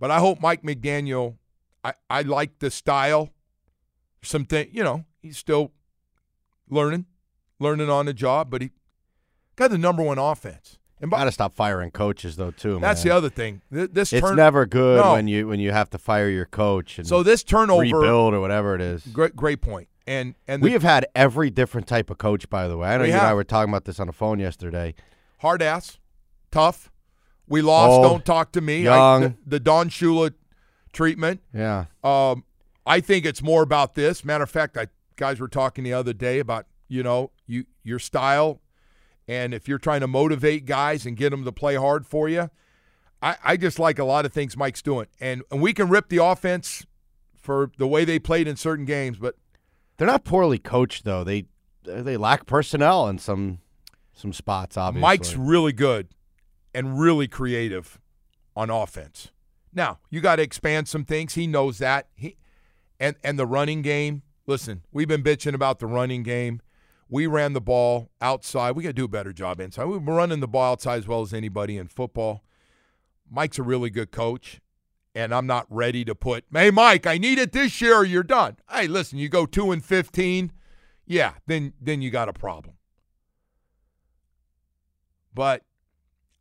But 0.00 0.10
I 0.10 0.18
hope 0.18 0.40
Mike 0.40 0.62
McDaniel, 0.62 1.36
I, 1.84 1.94
I 2.10 2.22
like 2.22 2.58
the 2.58 2.70
style. 2.70 3.30
Something, 4.22 4.68
you 4.72 4.82
know, 4.82 5.04
he's 5.20 5.38
still 5.38 5.72
learning, 6.72 7.06
learning 7.58 7.90
on 7.90 8.06
the 8.06 8.14
job, 8.14 8.50
but 8.50 8.62
he 8.62 8.70
got 9.56 9.70
the 9.70 9.78
number 9.78 10.02
one 10.02 10.18
offense. 10.18 10.78
And 11.00 11.10
by, 11.10 11.18
gotta 11.18 11.32
stop 11.32 11.52
firing 11.52 11.90
coaches 11.90 12.36
though 12.36 12.52
too. 12.52 12.78
That's 12.80 13.04
man. 13.04 13.10
the 13.10 13.16
other 13.16 13.28
thing. 13.28 13.60
This 13.70 14.12
it's 14.12 14.24
turn, 14.24 14.36
never 14.36 14.66
good 14.66 15.02
no. 15.04 15.12
when 15.14 15.26
you 15.26 15.48
when 15.48 15.58
you 15.58 15.72
have 15.72 15.90
to 15.90 15.98
fire 15.98 16.28
your 16.28 16.46
coach. 16.46 16.98
And 16.98 17.06
so 17.06 17.24
this 17.24 17.42
turnover, 17.42 17.82
rebuild 17.82 18.34
or 18.34 18.40
whatever 18.40 18.76
it 18.76 18.80
is. 18.80 19.02
Great, 19.06 19.34
great 19.34 19.60
point. 19.60 19.88
And 20.06 20.36
and 20.46 20.62
the, 20.62 20.66
we 20.66 20.72
have 20.72 20.84
had 20.84 21.06
every 21.16 21.50
different 21.50 21.88
type 21.88 22.08
of 22.08 22.18
coach. 22.18 22.48
By 22.48 22.68
the 22.68 22.76
way, 22.76 22.88
I 22.88 22.96
know 22.98 23.02
We 23.02 23.08
you 23.08 23.14
and 23.14 23.26
I 23.26 23.34
were 23.34 23.42
talking 23.42 23.68
about 23.72 23.84
this 23.84 23.98
on 23.98 24.06
the 24.06 24.12
phone 24.12 24.38
yesterday. 24.38 24.94
hard 25.38 25.60
ass, 25.60 25.98
tough. 26.52 26.88
We 27.48 27.62
lost. 27.62 27.90
Old, 27.90 28.04
don't 28.04 28.24
talk 28.24 28.52
to 28.52 28.60
me. 28.60 28.86
I- 28.86 28.96
young. 28.96 29.20
the, 29.22 29.34
the 29.46 29.60
Don 29.60 29.88
Shula 29.90 30.32
treatment. 30.92 31.40
Yeah, 31.52 31.86
Um, 32.04 32.44
I 32.86 33.00
think 33.00 33.26
it's 33.26 33.42
more 33.42 33.62
about 33.62 33.94
this. 33.94 34.24
Matter 34.24 34.44
of 34.44 34.50
fact, 34.50 34.76
I 34.76 34.86
guys 35.16 35.40
were 35.40 35.48
talking 35.48 35.84
the 35.84 35.92
other 35.92 36.12
day 36.12 36.38
about 36.38 36.66
you 36.88 37.02
know 37.02 37.30
you 37.46 37.64
your 37.82 37.98
style, 37.98 38.60
and 39.28 39.54
if 39.54 39.68
you're 39.68 39.78
trying 39.78 40.00
to 40.00 40.08
motivate 40.08 40.64
guys 40.64 41.06
and 41.06 41.16
get 41.16 41.30
them 41.30 41.44
to 41.44 41.52
play 41.52 41.74
hard 41.74 42.06
for 42.06 42.28
you, 42.28 42.50
I, 43.20 43.36
I 43.44 43.56
just 43.56 43.78
like 43.78 43.98
a 43.98 44.04
lot 44.04 44.26
of 44.26 44.32
things 44.32 44.56
Mike's 44.56 44.82
doing, 44.82 45.06
and 45.20 45.42
and 45.50 45.60
we 45.60 45.72
can 45.72 45.88
rip 45.88 46.08
the 46.08 46.22
offense 46.24 46.86
for 47.36 47.70
the 47.78 47.86
way 47.86 48.04
they 48.04 48.18
played 48.18 48.46
in 48.46 48.56
certain 48.56 48.84
games, 48.84 49.18
but 49.18 49.36
they're 49.96 50.06
not 50.06 50.24
poorly 50.24 50.58
coached 50.58 51.04
though. 51.04 51.24
They 51.24 51.46
they 51.84 52.16
lack 52.16 52.46
personnel 52.46 53.08
in 53.08 53.18
some 53.18 53.58
some 54.12 54.32
spots. 54.32 54.76
Obviously, 54.76 55.02
Mike's 55.02 55.36
really 55.36 55.72
good 55.72 56.08
and 56.74 56.98
really 56.98 57.28
creative 57.28 58.00
on 58.56 58.70
offense. 58.70 59.30
Now, 59.74 59.98
you 60.10 60.20
got 60.20 60.36
to 60.36 60.42
expand 60.42 60.88
some 60.88 61.04
things. 61.04 61.34
He 61.34 61.46
knows 61.46 61.78
that. 61.78 62.08
He 62.14 62.36
and 63.00 63.16
and 63.24 63.38
the 63.38 63.46
running 63.46 63.82
game. 63.82 64.22
Listen, 64.52 64.82
we've 64.92 65.08
been 65.08 65.22
bitching 65.22 65.54
about 65.54 65.78
the 65.78 65.86
running 65.86 66.22
game. 66.22 66.60
We 67.08 67.26
ran 67.26 67.54
the 67.54 67.60
ball 67.62 68.10
outside. 68.20 68.72
We 68.72 68.82
got 68.82 68.90
to 68.90 68.92
do 68.92 69.06
a 69.06 69.08
better 69.08 69.32
job 69.32 69.58
inside. 69.60 69.86
We've 69.86 70.04
been 70.04 70.14
running 70.14 70.40
the 70.40 70.46
ball 70.46 70.72
outside 70.72 70.98
as 70.98 71.08
well 71.08 71.22
as 71.22 71.32
anybody 71.32 71.78
in 71.78 71.88
football. 71.88 72.44
Mike's 73.30 73.58
a 73.58 73.62
really 73.62 73.88
good 73.88 74.10
coach, 74.10 74.60
and 75.14 75.34
I'm 75.34 75.46
not 75.46 75.64
ready 75.70 76.04
to 76.04 76.14
put, 76.14 76.44
hey, 76.52 76.70
Mike, 76.70 77.06
I 77.06 77.16
need 77.16 77.38
it 77.38 77.52
this 77.52 77.80
year 77.80 77.94
or 77.94 78.04
you're 78.04 78.22
done. 78.22 78.58
Hey, 78.70 78.88
listen, 78.88 79.18
you 79.18 79.30
go 79.30 79.46
2 79.46 79.72
and 79.72 79.82
15, 79.82 80.52
yeah, 81.06 81.32
then 81.46 81.72
then 81.80 82.02
you 82.02 82.10
got 82.10 82.28
a 82.28 82.34
problem. 82.34 82.74
But 85.32 85.62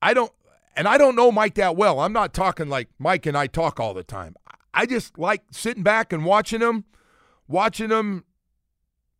I 0.01 0.13
don't 0.13 0.33
and 0.75 0.85
I 0.85 0.97
don't 0.97 1.15
know 1.15 1.31
Mike 1.31 1.55
that 1.55 1.77
well. 1.77 2.01
I'm 2.01 2.11
not 2.11 2.33
talking 2.33 2.67
like 2.67 2.89
Mike 2.99 3.25
and 3.25 3.37
I 3.37 3.47
talk 3.47 3.79
all 3.79 3.93
the 3.93 4.03
time. 4.03 4.35
I 4.73 4.85
just 4.85 5.17
like 5.17 5.43
sitting 5.49 5.83
back 5.83 6.11
and 6.11 6.25
watching 6.25 6.59
him, 6.59 6.83
watching 7.51 7.89
him 7.89 8.23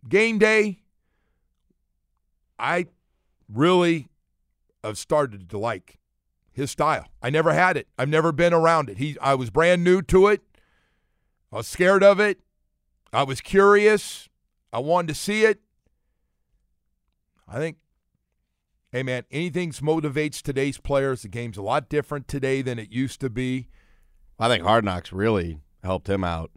game 0.08 0.40
day. 0.40 0.80
I 2.58 2.88
really 3.52 4.08
have 4.84 4.98
started 4.98 5.50
to 5.50 5.58
like 5.58 6.00
his 6.52 6.72
style. 6.72 7.06
I 7.22 7.30
never 7.30 7.54
had 7.54 7.78
it. 7.78 7.88
I've 7.98 8.10
never 8.10 8.32
been 8.32 8.54
around 8.54 8.90
it. 8.90 8.98
He 8.98 9.18
I 9.22 9.36
was 9.36 9.50
brand 9.50 9.84
new 9.84 10.02
to 10.04 10.28
it. 10.28 10.42
I 11.52 11.58
was 11.58 11.68
scared 11.68 12.04
of 12.04 12.20
it. 12.20 12.40
I 13.14 13.24
was 13.24 13.42
curious. 13.42 14.30
I 14.72 14.80
wanted 14.80 15.10
to 15.10 15.16
see 15.16 15.44
it. 15.44 15.62
I 17.48 17.58
think 17.58 17.78
hey 18.92 19.04
man, 19.04 19.24
anything 19.32 19.72
motivates 19.72 20.42
today's 20.42 20.78
players. 20.78 21.22
The 21.22 21.30
game's 21.30 21.58
a 21.58 21.62
lot 21.62 21.90
different 21.90 22.28
today 22.28 22.62
than 22.62 22.80
it 22.80 22.92
used 22.92 23.22
to 23.22 23.30
be. 23.30 23.68
I 24.40 24.48
think 24.48 24.64
Hard 24.64 24.84
Knocks 24.84 25.14
really 25.14 25.60
helped 25.84 26.10
him 26.10 26.24
out. 26.24 26.52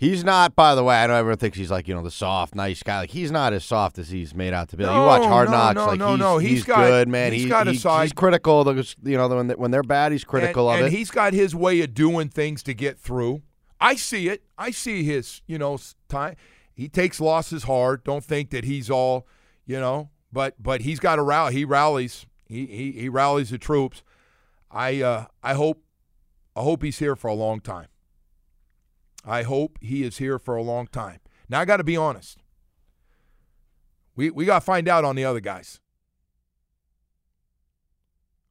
He's 0.00 0.24
not, 0.24 0.56
by 0.56 0.74
the 0.74 0.82
way. 0.82 0.96
I 0.96 1.06
know 1.08 1.14
everyone 1.14 1.36
thinks 1.36 1.58
he's 1.58 1.70
like 1.70 1.86
you 1.86 1.92
know 1.94 2.02
the 2.02 2.10
soft, 2.10 2.54
nice 2.54 2.82
guy. 2.82 3.00
Like 3.00 3.10
he's 3.10 3.30
not 3.30 3.52
as 3.52 3.64
soft 3.66 3.98
as 3.98 4.08
he's 4.08 4.34
made 4.34 4.54
out 4.54 4.70
to 4.70 4.76
be. 4.78 4.84
Like, 4.86 4.94
you 4.96 5.02
watch 5.02 5.22
Hard 5.28 5.50
no, 5.50 5.56
Knocks, 5.56 5.74
no, 5.74 5.86
like 5.86 5.98
no, 5.98 6.10
he's, 6.12 6.18
no. 6.18 6.38
he's, 6.38 6.50
He's 6.50 6.64
got- 6.64 6.86
good, 6.86 7.08
man. 7.08 7.32
he's 7.34 7.42
He- 7.42 7.48
got 7.50 7.68
a 7.68 7.72
he's, 7.72 7.82
side- 7.82 8.04
he's 8.04 8.12
critical. 8.14 8.64
You 9.04 9.16
know 9.18 9.28
when 9.28 9.50
when 9.50 9.70
they're 9.70 9.82
bad, 9.82 10.12
he's 10.12 10.24
critical 10.24 10.70
and, 10.70 10.80
of 10.80 10.86
and 10.86 10.94
it. 10.94 10.96
he's 10.96 11.10
got 11.10 11.34
his 11.34 11.54
way 11.54 11.82
of 11.82 11.92
doing 11.92 12.30
things 12.30 12.62
to 12.62 12.72
get 12.72 12.98
through. 12.98 13.42
I 13.78 13.94
see 13.94 14.28
it. 14.28 14.42
I 14.56 14.70
see 14.70 15.04
his, 15.04 15.42
you 15.46 15.58
know, 15.58 15.78
time. 16.08 16.36
He 16.74 16.88
takes 16.88 17.20
losses 17.20 17.64
hard. 17.64 18.02
Don't 18.02 18.24
think 18.24 18.48
that 18.50 18.64
he's 18.64 18.88
all, 18.90 19.26
you 19.66 19.78
know, 19.78 20.08
but 20.32 20.54
but 20.62 20.80
he's 20.80 20.98
got 20.98 21.18
a 21.18 21.22
rally. 21.22 21.52
He 21.52 21.64
rallies. 21.66 22.24
He 22.48 22.64
he, 22.64 22.92
he 22.92 23.08
rallies 23.10 23.50
the 23.50 23.58
troops. 23.58 24.02
I 24.70 25.02
uh, 25.02 25.26
I 25.42 25.52
hope 25.52 25.84
I 26.56 26.62
hope 26.62 26.82
he's 26.82 26.98
here 27.00 27.16
for 27.16 27.28
a 27.28 27.34
long 27.34 27.60
time. 27.60 27.88
I 29.24 29.42
hope 29.42 29.78
he 29.80 30.02
is 30.02 30.18
here 30.18 30.38
for 30.38 30.56
a 30.56 30.62
long 30.62 30.86
time. 30.86 31.20
Now 31.48 31.60
I 31.60 31.64
got 31.64 31.78
to 31.78 31.84
be 31.84 31.96
honest. 31.96 32.38
We 34.16 34.30
we 34.30 34.44
got 34.44 34.60
to 34.60 34.64
find 34.64 34.88
out 34.88 35.04
on 35.04 35.16
the 35.16 35.24
other 35.24 35.40
guys. 35.40 35.80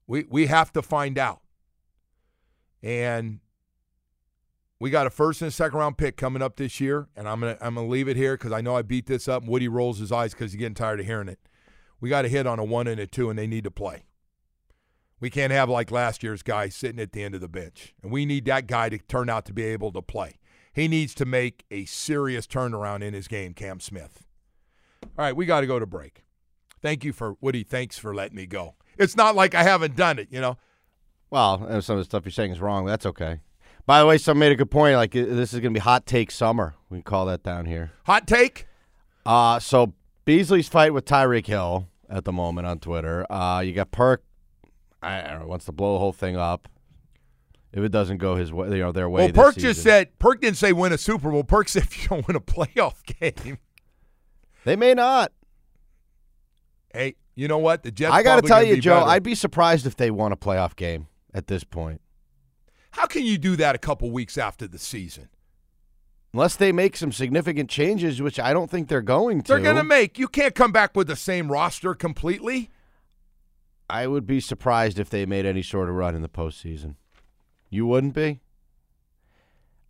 We 0.07 0.25
we 0.29 0.47
have 0.47 0.71
to 0.73 0.81
find 0.81 1.17
out. 1.17 1.41
And 2.81 3.39
we 4.79 4.89
got 4.89 5.07
a 5.07 5.09
first 5.09 5.41
and 5.41 5.49
a 5.49 5.51
second 5.51 5.77
round 5.77 5.97
pick 5.97 6.15
coming 6.15 6.41
up 6.41 6.55
this 6.55 6.79
year, 6.79 7.09
and 7.15 7.27
I'm 7.27 7.41
gonna 7.41 7.57
I'm 7.61 7.75
gonna 7.75 7.87
leave 7.87 8.07
it 8.07 8.15
here 8.15 8.35
because 8.35 8.51
I 8.51 8.61
know 8.61 8.75
I 8.75 8.81
beat 8.81 9.07
this 9.07 9.27
up. 9.27 9.43
And 9.43 9.51
Woody 9.51 9.67
rolls 9.67 9.99
his 9.99 10.11
eyes 10.11 10.33
because 10.33 10.51
he's 10.51 10.59
getting 10.59 10.75
tired 10.75 10.99
of 10.99 11.05
hearing 11.05 11.27
it. 11.27 11.39
We 11.99 12.09
got 12.09 12.21
to 12.21 12.29
hit 12.29 12.47
on 12.47 12.59
a 12.59 12.63
one 12.63 12.87
and 12.87 12.99
a 12.99 13.05
two, 13.05 13.29
and 13.29 13.37
they 13.37 13.47
need 13.47 13.65
to 13.65 13.71
play. 13.71 14.05
We 15.19 15.29
can't 15.29 15.51
have 15.51 15.69
like 15.69 15.91
last 15.91 16.23
year's 16.23 16.41
guy 16.41 16.69
sitting 16.69 17.01
at 17.01 17.11
the 17.11 17.21
end 17.23 17.35
of 17.35 17.41
the 17.41 17.49
bench, 17.49 17.93
and 18.01 18.11
we 18.11 18.25
need 18.25 18.45
that 18.45 18.67
guy 18.67 18.87
to 18.87 18.97
turn 18.97 19.29
out 19.29 19.45
to 19.45 19.53
be 19.53 19.63
able 19.63 19.91
to 19.91 20.01
play. 20.01 20.39
He 20.73 20.87
needs 20.87 21.13
to 21.15 21.25
make 21.25 21.65
a 21.71 21.85
serious 21.85 22.47
turnaround 22.47 23.01
in 23.01 23.13
his 23.13 23.27
game, 23.27 23.53
Cam 23.53 23.79
Smith. 23.79 24.25
All 25.03 25.09
right, 25.25 25.35
we 25.35 25.45
got 25.45 25.61
to 25.61 25.67
go 25.67 25.79
to 25.79 25.85
break. 25.85 26.23
Thank 26.81 27.03
you 27.03 27.11
for 27.13 27.35
Woody. 27.41 27.63
Thanks 27.63 27.97
for 27.97 28.13
letting 28.13 28.37
me 28.37 28.45
go. 28.45 28.75
It's 28.97 29.15
not 29.15 29.35
like 29.35 29.55
I 29.55 29.63
haven't 29.63 29.95
done 29.95 30.19
it, 30.19 30.27
you 30.31 30.39
know. 30.39 30.57
Well, 31.29 31.65
and 31.67 31.83
some 31.83 31.97
of 31.97 32.01
the 32.01 32.05
stuff 32.05 32.25
you're 32.25 32.31
saying 32.31 32.51
is 32.51 32.61
wrong. 32.61 32.85
That's 32.85 33.05
okay. 33.05 33.41
By 33.85 33.99
the 33.99 34.05
way, 34.05 34.17
some 34.17 34.39
made 34.39 34.51
a 34.51 34.55
good 34.55 34.71
point. 34.71 34.95
Like 34.95 35.15
uh, 35.15 35.25
this 35.25 35.53
is 35.53 35.59
going 35.59 35.73
to 35.73 35.79
be 35.79 35.83
hot 35.83 36.05
take 36.05 36.31
summer. 36.31 36.75
We 36.89 37.01
call 37.01 37.25
that 37.27 37.43
down 37.43 37.65
here. 37.65 37.91
Hot 38.05 38.27
take. 38.27 38.67
Uh 39.25 39.59
so 39.59 39.93
Beasley's 40.25 40.67
fight 40.67 40.93
with 40.93 41.05
Tyreek 41.05 41.45
Hill 41.47 41.87
at 42.09 42.23
the 42.23 42.31
moment 42.31 42.67
on 42.67 42.79
Twitter. 42.79 43.25
Uh, 43.31 43.61
you 43.61 43.73
got 43.73 43.91
Perk. 43.91 44.23
I 45.01 45.21
don't 45.21 45.41
know. 45.41 45.47
Wants 45.47 45.65
to 45.65 45.71
blow 45.71 45.93
the 45.93 45.99
whole 45.99 46.13
thing 46.13 46.35
up. 46.37 46.67
If 47.71 47.83
it 47.83 47.91
doesn't 47.91 48.17
go 48.17 48.35
his 48.35 48.51
way, 48.51 48.69
you 48.69 48.77
know 48.77 48.91
their 48.91 49.09
way. 49.09 49.25
Well, 49.25 49.45
Perk 49.45 49.57
just 49.57 49.83
said 49.83 50.17
Perk 50.17 50.41
didn't 50.41 50.57
say 50.57 50.73
win 50.73 50.91
a 50.91 50.97
Super 50.97 51.29
Bowl. 51.29 51.43
Perk 51.43 51.67
said 51.69 51.83
if 51.83 52.01
you 52.01 52.09
don't 52.09 52.27
win 52.27 52.35
a 52.35 52.41
playoff 52.41 53.03
game, 53.19 53.59
they 54.65 54.75
may 54.75 54.93
not. 54.93 55.31
hey, 56.93 57.15
you 57.35 57.47
know 57.47 57.59
what? 57.59 57.83
The 57.83 57.91
Jets. 57.91 58.13
I 58.13 58.23
got 58.23 58.41
to 58.41 58.47
tell 58.47 58.63
you, 58.63 58.75
be 58.75 58.81
Joe. 58.81 58.99
better. 59.01 59.09
I'd 59.11 59.23
be 59.23 59.35
surprised 59.35 59.85
if 59.85 59.95
they 59.95 60.09
won 60.11 60.31
a 60.31 60.37
playoff 60.37 60.75
game 60.75 61.07
at 61.33 61.47
this 61.47 61.63
point, 61.63 62.01
How 62.91 63.05
can 63.05 63.23
you 63.23 63.37
do 63.37 63.55
that 63.57 63.75
a 63.75 63.77
couple 63.77 64.09
weeks 64.09 64.37
after 64.37 64.67
the 64.67 64.79
season? 64.79 65.29
unless 66.33 66.55
they 66.55 66.71
make 66.71 66.95
some 66.95 67.11
significant 67.11 67.69
changes, 67.69 68.21
which 68.21 68.39
I 68.39 68.53
don't 68.53 68.69
think 68.69 68.87
they're 68.87 69.01
going 69.01 69.41
to. 69.41 69.47
They're 69.47 69.63
going 69.63 69.75
to 69.77 69.83
make. 69.83 70.19
You 70.19 70.27
can't 70.27 70.55
come 70.55 70.71
back 70.71 70.95
with 70.95 71.07
the 71.07 71.15
same 71.15 71.51
roster 71.51 71.93
completely. 71.95 72.69
I 73.89 74.05
would 74.05 74.27
be 74.27 74.39
surprised 74.39 74.99
if 74.99 75.09
they 75.09 75.25
made 75.25 75.45
any 75.45 75.63
sort 75.63 75.89
of 75.89 75.95
run 75.95 76.15
in 76.15 76.21
the 76.21 76.29
postseason. 76.29 76.95
You 77.69 77.85
wouldn't 77.85 78.13
be? 78.13 78.39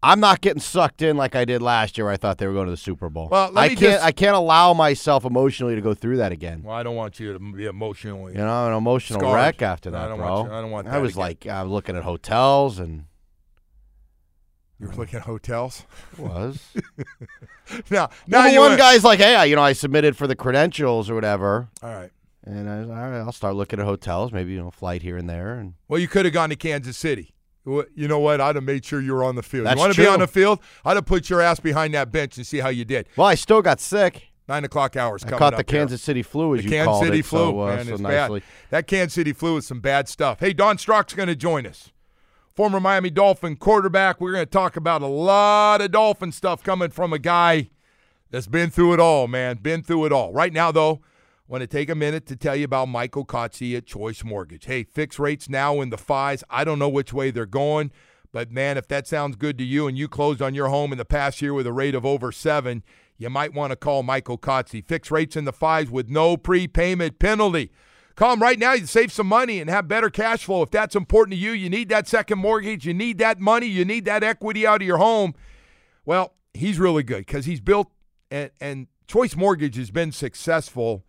I'm 0.01 0.21
not 0.21 0.39
getting 0.39 0.61
sucked 0.61 1.01
in 1.01 1.17
like 1.17 1.36
I 1.36 1.43
did 1.43 1.61
last 1.61 1.97
year. 1.97 2.05
Where 2.05 2.13
I 2.13 2.17
thought 2.17 2.38
they 2.38 2.47
were 2.47 2.53
going 2.53 2.67
to 2.67 2.71
the 2.71 2.77
Super 2.77 3.09
Bowl. 3.09 3.27
Well, 3.30 3.51
I 3.57 3.67
can't. 3.69 3.80
just- 3.80 4.03
I 4.03 4.11
can't 4.13 4.36
allow 4.36 4.73
myself 4.73 5.25
emotionally 5.25 5.75
to 5.75 5.82
go 5.82 5.93
through 5.93 6.17
that 6.17 6.32
again. 6.32 6.63
Well, 6.63 6.75
I 6.75 6.84
don't 6.84 6.95
want 6.95 7.19
you 7.19 7.34
to 7.34 7.39
be 7.39 7.65
emotionally. 7.65 8.32
You 8.34 8.39
know, 8.39 8.67
an 8.67 8.73
emotional 8.73 9.19
Scarred. 9.19 9.36
wreck 9.36 9.61
after 9.61 9.91
No, 9.91 9.97
I 9.97 10.01
that, 10.03 10.07
don't 10.07 10.17
bro. 10.19 10.34
want 10.34 10.47
you- 10.49 10.55
I 10.57 10.61
don't 10.61 10.71
want 10.71 10.88
I 10.88 10.97
was 10.99 11.11
again. 11.11 11.19
like, 11.21 11.47
I'm 11.47 11.69
looking 11.69 11.97
at 11.97 12.03
hotels 12.03 12.80
and 12.80 13.05
You 14.80 14.88
were 14.88 14.95
looking 14.95 15.17
at 15.19 15.25
hotels. 15.25 15.84
was. 16.17 16.59
now, 17.89 18.09
now 18.25 18.45
you 18.45 18.59
one 18.59 18.69
went- 18.69 18.80
guy's 18.80 19.03
like, 19.03 19.19
hey, 19.19 19.36
I, 19.36 19.43
you 19.45 19.55
know, 19.57 19.61
I 19.63 19.73
submitted 19.73 20.15
for 20.15 20.27
the 20.27 20.36
credentials 20.36 21.09
or 21.09 21.15
whatever, 21.15 21.67
All 21.84 21.93
right. 21.93 22.11
and 22.45 22.69
I, 22.69 22.80
all 22.84 22.88
right, 23.09 23.19
I'll 23.19 23.34
start 23.34 23.55
looking 23.55 23.82
at 23.82 23.86
hotels, 23.86 24.32
maybe 24.32 24.53
you 24.53 24.59
know, 24.59 24.71
flight 24.71 25.01
here 25.01 25.17
and 25.17 25.30
there, 25.30 25.55
and 25.55 25.73
Well, 25.89 25.99
you 25.99 26.07
could 26.07 26.23
have 26.23 26.34
gone 26.34 26.49
to 26.51 26.55
Kansas 26.55 26.95
City. 26.95 27.34
You 27.95 28.07
know 28.07 28.20
what? 28.20 28.41
I'd 28.41 28.55
have 28.55 28.63
made 28.63 28.86
sure 28.86 29.01
you 29.01 29.13
were 29.13 29.24
on 29.24 29.36
the 29.36 29.43
field. 29.43 29.65
That's 29.67 29.76
you 29.76 29.80
want 29.80 29.93
to 29.93 30.01
be 30.01 30.07
on 30.07 30.20
the 30.20 30.28
field? 30.28 30.59
I'd 30.84 30.95
have 30.97 31.05
put 31.05 31.30
your 31.30 31.41
ass 31.41 31.59
behind 31.59 31.93
that 31.93 32.11
bench 32.11 32.38
and 32.38 32.45
see 32.45 32.59
how 32.59 32.70
you 32.70 32.86
did. 32.86 33.07
well, 33.15 33.28
I 33.28 33.36
still 33.36 33.61
got 33.61 33.80
sick. 33.80 34.26
Nine 34.47 34.63
o'clock 34.65 34.95
hours 34.95 35.24
I 35.24 35.30
caught 35.38 35.55
the. 35.55 35.63
Kansas 35.63 36.01
City 36.01 36.24
flu, 36.24 36.55
as 36.55 36.61
The 36.61 36.63
you 36.63 36.70
Kansas 36.72 36.88
called 36.88 37.05
City 37.05 37.20
it, 37.20 37.26
flu, 37.26 37.39
so, 37.39 37.59
uh, 37.61 37.76
man, 37.76 37.86
so 37.86 37.91
it's 37.93 38.01
nicely. 38.01 38.39
bad. 38.39 38.49
That 38.72 38.88
Kansas 38.88 39.13
City 39.13 39.32
flu 39.32 39.57
is 39.57 39.67
some 39.67 39.80
bad 39.80 40.07
stuff. 40.09 40.39
Hey, 40.39 40.53
Don 40.53 40.80
Strock's 40.80 41.13
going 41.13 41.28
to 41.28 41.36
join 41.36 41.67
us. 41.67 41.91
Former 42.55 42.80
Miami 42.80 43.11
Dolphin 43.11 43.55
quarterback. 43.55 44.20
We're 44.20 44.32
going 44.34 44.45
to 44.45 44.49
talk 44.51 44.76
about 44.76 45.03
a 45.03 45.07
lot 45.07 45.82
of 45.82 45.91
Dolphin 45.91 46.32
stuff 46.32 46.63
coming 46.63 46.89
from 46.89 47.13
a 47.13 47.20
guy 47.20 47.70
that's 48.32 48.47
been 48.47 48.72
through 48.72 48.93
it 48.93 48.99
all, 48.99 49.28
man. 49.28 49.57
Been 49.57 49.84
through 49.84 50.05
it 50.05 50.11
all. 50.11 50.34
Right 50.34 50.51
now, 50.51 50.72
though, 50.72 51.01
want 51.50 51.62
to 51.62 51.68
take 51.68 51.89
a 51.89 51.95
minute 51.95 52.28
to 52.28 52.36
tell 52.36 52.56
you 52.56 52.64
about 52.64 52.88
Michael 52.88 53.26
Kotze 53.26 53.76
at 53.76 53.88
Choice 53.88 54.24
Mortgage. 54.24 54.66
Hey, 54.66 54.84
fixed 54.84 55.18
rates 55.18 55.50
now 55.50 55.82
in 55.82 55.89
the 55.89 55.97
fives. 55.97 56.43
I 56.47 56.64
don't 56.64 56.78
know 56.78 56.88
which 56.88 57.12
way 57.12 57.32
they're 57.32 57.47
going, 57.47 57.91
but 58.32 58.52
man, 58.52 58.78
if 58.78 58.88
that 58.89 59.08
sounds 59.08 59.36
good 59.36 59.58
to 59.58 59.64
you 59.64 59.88
and 59.88 59.97
you 59.97 60.08
closed 60.08 60.43
on 60.43 60.54
your 60.54 60.70
home 60.70 60.91
in 60.91 61.00
the 61.00 61.06
past 61.06 61.41
year 61.41 61.56
with 61.56 61.66
a 61.66 61.74
rate 61.74 61.95
of 61.95 62.06
over 62.06 62.32
seven, 62.32 62.84
you 63.18 63.32
might 63.32 63.52
want 63.52 63.72
to 63.72 63.76
call 63.76 64.04
Michael 64.04 64.38
Kotze. 64.38 64.86
Fixed 64.86 65.10
rates 65.10 65.36
in 65.36 65.45
the 65.45 65.52
fives 65.52 65.89
with 65.89 66.08
no 66.08 66.38
prepayment 66.38 67.18
penalty. 67.18 67.72
Call 68.16 68.34
him 68.34 68.43
right 68.43 68.60
now. 68.60 68.74
You 68.74 68.86
save 68.86 69.12
some 69.12 69.28
money 69.28 69.60
and 69.60 69.72
have 69.72 69.88
better 69.88 70.12
cash 70.12 70.45
flow. 70.45 70.62
If 70.62 70.70
that's 70.70 70.95
important 70.95 71.34
to 71.34 71.39
you, 71.39 71.52
you 71.52 71.70
need 71.70 71.89
that 71.89 72.08
second 72.08 72.38
mortgage, 72.38 72.86
you 72.86 72.93
need 72.93 73.18
that 73.18 73.39
money, 73.39 73.66
you 73.66 73.86
need 73.86 74.06
that 74.06 74.22
equity 74.22 74.68
out 74.68 74.82
of 74.82 74.88
your 74.88 74.97
home. 74.97 75.34
Well, 76.06 76.36
he's 76.54 76.78
really 76.78 77.02
good 77.02 77.26
because 77.26 77.45
he's 77.45 77.60
built 77.60 77.91
and, 78.30 78.52
and 78.62 78.86
Choice 79.08 79.36
Mortgage 79.36 79.78
has 79.78 79.89
been 79.89 80.12
successful 80.12 81.04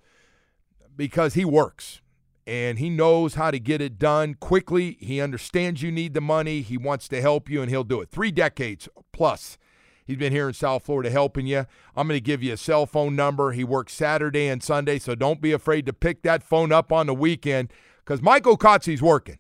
because 1.01 1.33
he 1.33 1.47
works 1.47 2.03
and 2.47 2.79
he 2.79 2.91
knows 2.91 3.33
how 3.33 3.51
to 3.51 3.59
get 3.59 3.81
it 3.81 3.99
done 3.99 4.35
quickly. 4.35 4.99
He 5.01 5.19
understands 5.19 5.81
you 5.81 5.91
need 5.91 6.13
the 6.13 6.21
money. 6.21 6.61
He 6.61 6.77
wants 6.77 7.09
to 7.09 7.23
help 7.23 7.49
you 7.49 7.63
and 7.63 7.71
he'll 7.71 7.85
do 7.85 8.03
it. 8.03 8.11
Three 8.11 8.31
decades 8.31 8.87
plus. 9.11 9.57
He's 10.05 10.19
been 10.19 10.31
here 10.31 10.49
in 10.49 10.53
South 10.53 10.85
Florida 10.85 11.09
helping 11.09 11.47
you. 11.47 11.65
I'm 11.97 12.07
going 12.07 12.19
to 12.19 12.21
give 12.21 12.43
you 12.43 12.53
a 12.53 12.59
cell 12.59 12.85
phone 12.85 13.17
number. 13.17 13.53
He 13.53 13.65
works 13.65 13.95
Saturday 13.95 14.47
and 14.47 14.63
Sunday, 14.63 14.99
so 14.99 15.15
don't 15.15 15.41
be 15.41 15.53
afraid 15.53 15.87
to 15.87 15.95
pick 15.95 16.21
that 16.21 16.43
phone 16.43 16.71
up 16.71 16.93
on 16.93 17.07
the 17.07 17.15
weekend 17.15 17.73
because 18.05 18.21
Michael 18.21 18.59
Kotze's 18.59 19.01
working. 19.01 19.39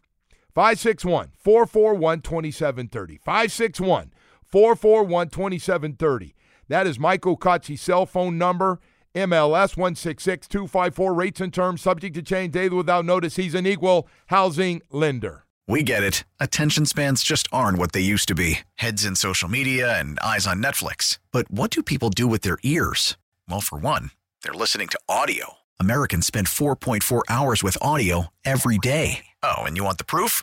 561 0.55 1.33
441 1.37 2.23
2730. 2.23 3.19
561 3.19 4.13
441 4.47 5.29
2730. 5.29 6.35
That 6.69 6.87
is 6.87 6.99
Michael 6.99 7.37
Kotze's 7.37 7.83
cell 7.83 8.07
phone 8.07 8.39
number. 8.39 8.81
MLS 9.15 9.77
166 9.77 10.47
254. 10.49 11.15
Rates 11.15 11.41
and 11.41 11.53
terms 11.53 11.83
subject 11.83 12.15
to 12.15 12.23
change 12.23 12.53
daily 12.53 12.77
without 12.77 13.05
notice. 13.05 13.37
He's 13.37 13.55
an 13.55 13.67
equal 13.67 14.09
housing 14.27 14.83
lender. 14.91 15.45
We 15.69 15.85
get 15.85 16.03
it. 16.03 16.25
Attention 16.41 16.85
spans 16.85 17.23
just 17.23 17.47
aren't 17.53 17.79
what 17.79 17.93
they 17.93 18.01
used 18.01 18.27
to 18.29 18.35
be 18.35 18.61
heads 18.75 19.05
in 19.05 19.15
social 19.15 19.49
media 19.49 19.99
and 20.01 20.19
eyes 20.19 20.47
on 20.47 20.61
Netflix. 20.63 21.19
But 21.31 21.49
what 21.51 21.71
do 21.71 21.83
people 21.83 22.11
do 22.11 22.27
with 22.27 22.41
their 22.43 22.59
ears? 22.65 23.17
Well, 23.49 23.61
for 23.61 23.79
one, 23.79 24.11
they're 24.43 24.53
listening 24.53 24.89
to 24.89 24.99
audio. 25.09 25.59
Americans 25.79 26.27
spend 26.27 26.49
4.4 26.49 27.23
hours 27.29 27.63
with 27.63 27.79
audio 27.81 28.33
every 28.45 28.79
day. 28.79 29.27
Oh, 29.45 29.59
and 29.63 29.77
you 29.77 29.85
want 29.85 29.99
the 29.99 30.05
proof? 30.05 30.43